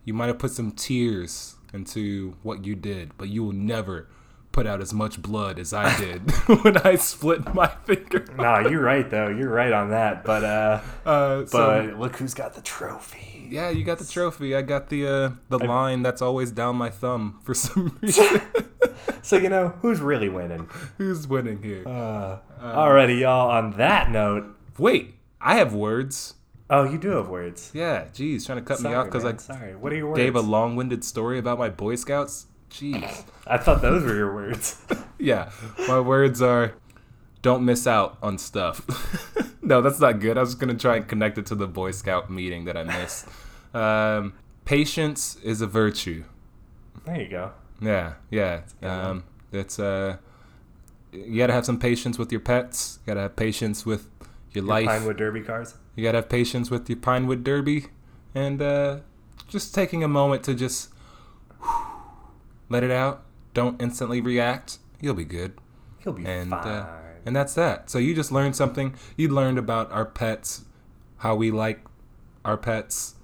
You 0.04 0.12
might 0.12 0.26
have 0.26 0.38
put 0.38 0.50
some 0.50 0.70
tears 0.70 1.56
into 1.72 2.36
what 2.42 2.66
you 2.66 2.74
did, 2.74 3.16
but 3.16 3.28
you 3.28 3.42
will 3.42 3.52
never 3.52 4.08
put 4.56 4.66
out 4.66 4.80
as 4.80 4.94
much 4.94 5.20
blood 5.20 5.58
as 5.58 5.74
I 5.74 5.94
did 6.00 6.30
when 6.62 6.78
I 6.78 6.96
split 6.96 7.52
my 7.54 7.66
finger. 7.84 8.24
Nah, 8.38 8.60
you're 8.66 8.80
right 8.80 9.08
though. 9.08 9.28
You're 9.28 9.50
right 9.50 9.70
on 9.70 9.90
that. 9.90 10.24
But 10.24 10.44
uh, 10.44 10.80
Uh, 11.04 11.44
so, 11.44 11.58
but 11.90 11.98
look 12.00 12.16
who's 12.16 12.32
got 12.32 12.54
the 12.54 12.62
trophy. 12.62 13.48
yeah, 13.50 13.68
you 13.68 13.84
got 13.84 13.98
the 13.98 14.06
trophy. 14.06 14.56
I 14.56 14.62
got 14.62 14.88
the 14.88 15.06
uh, 15.06 15.30
the 15.50 15.58
line 15.58 16.02
that's 16.02 16.22
always 16.22 16.50
down 16.50 16.76
my 16.76 16.88
thumb 16.88 17.38
for 17.44 17.52
some 17.52 17.98
reason. 18.02 18.40
So 19.22 19.36
you 19.36 19.50
know 19.50 19.74
who's 19.82 20.00
really 20.00 20.30
winning. 20.30 20.70
Who's 20.96 21.28
winning 21.28 21.62
here? 21.62 21.86
Uh, 21.86 22.38
alrighty, 22.60 23.20
y'all. 23.20 23.50
On 23.50 23.72
that 23.76 24.10
note, 24.10 24.46
Wait, 24.78 25.14
I 25.38 25.56
have 25.56 25.74
words. 25.74 26.34
oh, 26.70 26.84
you 26.90 26.96
do 26.96 27.10
have 27.10 27.28
words. 27.28 27.70
Yeah, 27.74 28.06
geez, 28.14 28.46
trying 28.46 28.58
to 28.58 28.64
cut 28.64 28.78
Sorry, 28.78 28.94
me 28.94 28.98
off 28.98 29.04
because 29.06 29.24
I 29.26 29.36
sorry. 29.36 29.76
What 29.76 29.92
are 29.92 29.96
your 29.96 30.08
words? 30.08 30.18
gave 30.18 30.34
a 30.34 30.40
long-winded 30.40 31.04
story 31.04 31.38
about 31.38 31.58
my 31.58 31.68
Boy 31.68 31.96
Scouts. 31.96 32.46
Jeez. 32.70 33.24
I 33.46 33.58
thought 33.58 33.82
those 33.82 34.02
were 34.02 34.14
your 34.14 34.34
words. 34.34 34.84
yeah, 35.18 35.50
my 35.88 36.00
words 36.00 36.42
are 36.42 36.74
don't 37.42 37.64
miss 37.64 37.86
out 37.86 38.18
on 38.22 38.38
stuff. 38.38 38.82
no, 39.62 39.80
that's 39.80 40.00
not 40.00 40.20
good. 40.20 40.36
I 40.36 40.40
was 40.40 40.54
going 40.54 40.76
to 40.76 40.80
try 40.80 40.96
and 40.96 41.06
connect 41.06 41.38
it 41.38 41.46
to 41.46 41.54
the 41.54 41.66
Boy 41.66 41.92
Scout 41.92 42.30
meeting 42.30 42.64
that 42.64 42.76
I 42.76 42.84
missed. 42.84 43.28
Um, 43.74 44.32
patience 44.64 45.36
is 45.42 45.60
a 45.60 45.66
virtue. 45.66 46.24
There 47.04 47.20
you 47.20 47.28
go. 47.28 47.52
Yeah, 47.82 48.14
yeah. 48.30 48.62
Um, 48.80 49.24
it's 49.52 49.78
uh, 49.78 50.16
you 51.12 51.36
got 51.36 51.48
to 51.48 51.52
have 51.52 51.66
some 51.66 51.78
patience 51.78 52.18
with 52.18 52.32
your 52.32 52.40
pets. 52.40 53.00
You 53.02 53.08
got 53.08 53.14
to 53.14 53.20
have 53.22 53.36
patience 53.36 53.84
with 53.84 54.08
your, 54.52 54.64
Your 54.64 54.72
life. 54.72 54.86
Pinewood 54.86 55.18
Derby 55.18 55.42
cars. 55.42 55.74
You 55.94 56.04
got 56.04 56.12
to 56.12 56.18
have 56.18 56.30
patience 56.30 56.70
with 56.70 56.88
your 56.88 56.98
Pinewood 56.98 57.44
Derby 57.44 57.86
and 58.34 58.62
uh, 58.62 58.98
just 59.48 59.74
taking 59.74 60.02
a 60.02 60.08
moment 60.08 60.42
to 60.44 60.54
just 60.54 60.90
let 62.68 62.82
it 62.84 62.90
out. 62.90 63.24
Don't 63.54 63.80
instantly 63.80 64.20
react. 64.20 64.78
You'll 65.00 65.14
be 65.14 65.24
good. 65.24 65.58
He'll 65.98 66.12
be 66.12 66.24
and 66.26 66.50
fine. 66.50 66.66
uh, 66.66 66.98
and 67.24 67.34
that's 67.34 67.54
that. 67.54 67.90
So 67.90 67.98
you 67.98 68.14
just 68.14 68.30
learned 68.30 68.54
something. 68.56 68.94
You 69.16 69.28
learned 69.28 69.58
about 69.58 69.90
our 69.90 70.04
pets, 70.04 70.64
how 71.18 71.34
we 71.34 71.50
like 71.50 71.80
our 72.44 72.56
pets, 72.56 73.16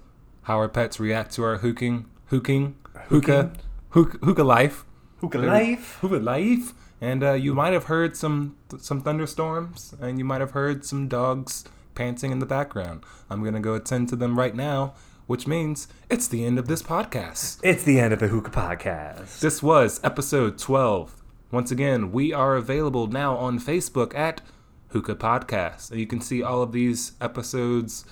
how 0.43 0.57
our 0.57 0.67
pets 0.69 0.99
react 0.99 1.31
to 1.33 1.43
our 1.43 1.57
hooking, 1.57 2.05
hooking, 2.27 2.75
hookah, 3.07 3.53
hook, 3.89 4.17
hookah 4.23 4.43
life, 4.43 4.85
Hookah 5.21 5.37
life. 5.37 5.97
hookah 6.01 6.17
life. 6.17 6.73
And 6.99 7.23
uh, 7.23 7.33
you 7.33 7.53
might 7.53 7.73
have 7.73 7.85
heard 7.85 8.15
some 8.17 8.55
some 8.77 9.01
thunderstorms, 9.01 9.93
and 10.01 10.17
you 10.19 10.25
might 10.25 10.41
have 10.41 10.51
heard 10.51 10.83
some 10.85 11.07
dogs 11.07 11.63
panting 11.95 12.31
in 12.31 12.39
the 12.39 12.45
background. 12.45 13.03
I'm 13.29 13.43
gonna 13.43 13.59
go 13.61 13.73
attend 13.75 14.09
to 14.09 14.15
them 14.15 14.37
right 14.39 14.55
now, 14.55 14.93
which 15.27 15.47
means 15.47 15.87
it's 16.09 16.27
the 16.27 16.45
end 16.45 16.59
of 16.59 16.67
this 16.67 16.81
podcast. 16.83 17.59
It's 17.63 17.83
the 17.83 17.99
end 17.99 18.13
of 18.13 18.19
the 18.19 18.27
Hookah 18.27 18.51
Podcast. 18.51 19.39
This 19.39 19.63
was 19.63 19.99
episode 20.03 20.57
12. 20.57 21.21
Once 21.51 21.71
again, 21.71 22.11
we 22.11 22.33
are 22.33 22.55
available 22.55 23.07
now 23.07 23.35
on 23.37 23.59
Facebook 23.59 24.15
at 24.15 24.41
Hookah 24.89 25.15
Podcast. 25.15 25.91
And 25.91 25.99
you 25.99 26.07
can 26.07 26.19
see 26.21 26.41
all 26.43 26.61
of 26.61 26.71
these 26.71 27.13
episodes 27.21 28.05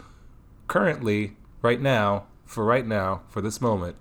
currently, 0.68 1.36
right 1.62 1.82
now, 1.82 2.26
for 2.46 2.64
right 2.66 2.86
now, 2.86 3.22
for 3.28 3.42
this 3.42 3.60
moment, 3.62 3.98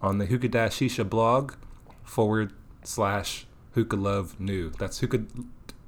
on 0.00 0.18
the 0.18 0.26
Hookah 0.26 0.48
Dash 0.48 0.78
Shisha 0.78 1.08
blog 1.08 1.54
forward 2.02 2.52
slash 2.82 3.46
Hookah 3.74 3.96
Love 3.96 4.38
New. 4.40 4.70
That's 4.70 4.98
Hookah. 5.00 5.24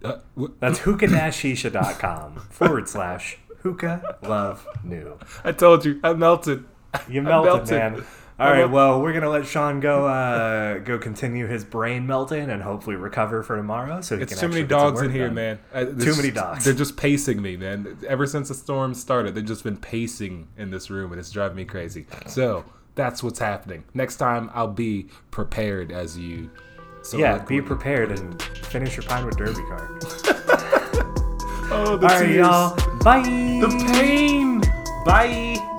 Uh, 0.04 0.18
wh- 0.38 0.50
That's 0.60 0.80
hookah-shisha.com 0.80 2.36
forward 2.50 2.88
slash 2.88 3.38
hookah 3.62 4.18
love 4.22 4.66
new. 4.84 5.18
I 5.44 5.52
told 5.52 5.84
you, 5.84 6.00
I 6.02 6.12
melted. 6.12 6.64
You 7.08 7.20
I 7.22 7.24
melted, 7.24 7.70
man. 7.70 8.04
All 8.38 8.48
I 8.48 8.60
right, 8.60 8.70
well, 8.70 9.00
we're 9.00 9.14
gonna 9.14 9.30
let 9.30 9.46
Sean 9.46 9.80
go. 9.80 10.06
Uh, 10.06 10.78
go 10.80 10.98
continue 10.98 11.46
his 11.46 11.64
brain 11.64 12.06
melting 12.06 12.50
and 12.50 12.62
hopefully 12.62 12.94
recover 12.96 13.42
for 13.42 13.56
tomorrow. 13.56 14.02
So 14.02 14.16
he 14.16 14.22
It's 14.24 14.34
can 14.34 14.40
too 14.40 14.48
many 14.48 14.60
actually 14.62 14.68
get 14.76 14.80
some 14.80 14.88
dogs 14.94 15.02
in 15.02 15.10
here, 15.10 15.26
done. 15.28 15.34
man. 15.34 15.58
Uh, 15.72 15.84
Too 15.86 15.92
there's- 15.92 16.16
many 16.18 16.30
dogs. 16.30 16.64
They're 16.66 16.74
just 16.74 16.98
pacing 16.98 17.40
me, 17.40 17.56
man. 17.56 17.96
Ever 18.06 18.26
since 18.26 18.48
the 18.48 18.54
storm 18.54 18.92
started, 18.92 19.34
they've 19.34 19.44
just 19.44 19.64
been 19.64 19.78
pacing 19.78 20.48
in 20.58 20.70
this 20.70 20.90
room, 20.90 21.12
and 21.12 21.18
it's 21.18 21.30
driving 21.30 21.56
me 21.56 21.64
crazy. 21.64 22.06
So 22.26 22.64
that's 22.94 23.22
what's 23.22 23.38
happening. 23.38 23.84
Next 23.94 24.16
time, 24.16 24.50
I'll 24.52 24.68
be 24.68 25.08
prepared 25.30 25.90
as 25.90 26.18
you. 26.18 26.50
So 27.02 27.16
Yeah, 27.16 27.38
be 27.38 27.62
prepared 27.62 28.10
and 28.10 28.42
finish 28.42 28.96
your 28.98 29.04
Pinewood 29.04 29.38
Derby 29.38 29.62
card. 29.68 30.02
Oh, 31.70 31.96
the 31.96 32.06
All 32.06 32.20
right, 32.20 32.30
y'all. 32.30 32.76
Bye. 33.02 33.22
The 33.60 33.68
pain. 33.92 34.60
Bye. 35.04 35.75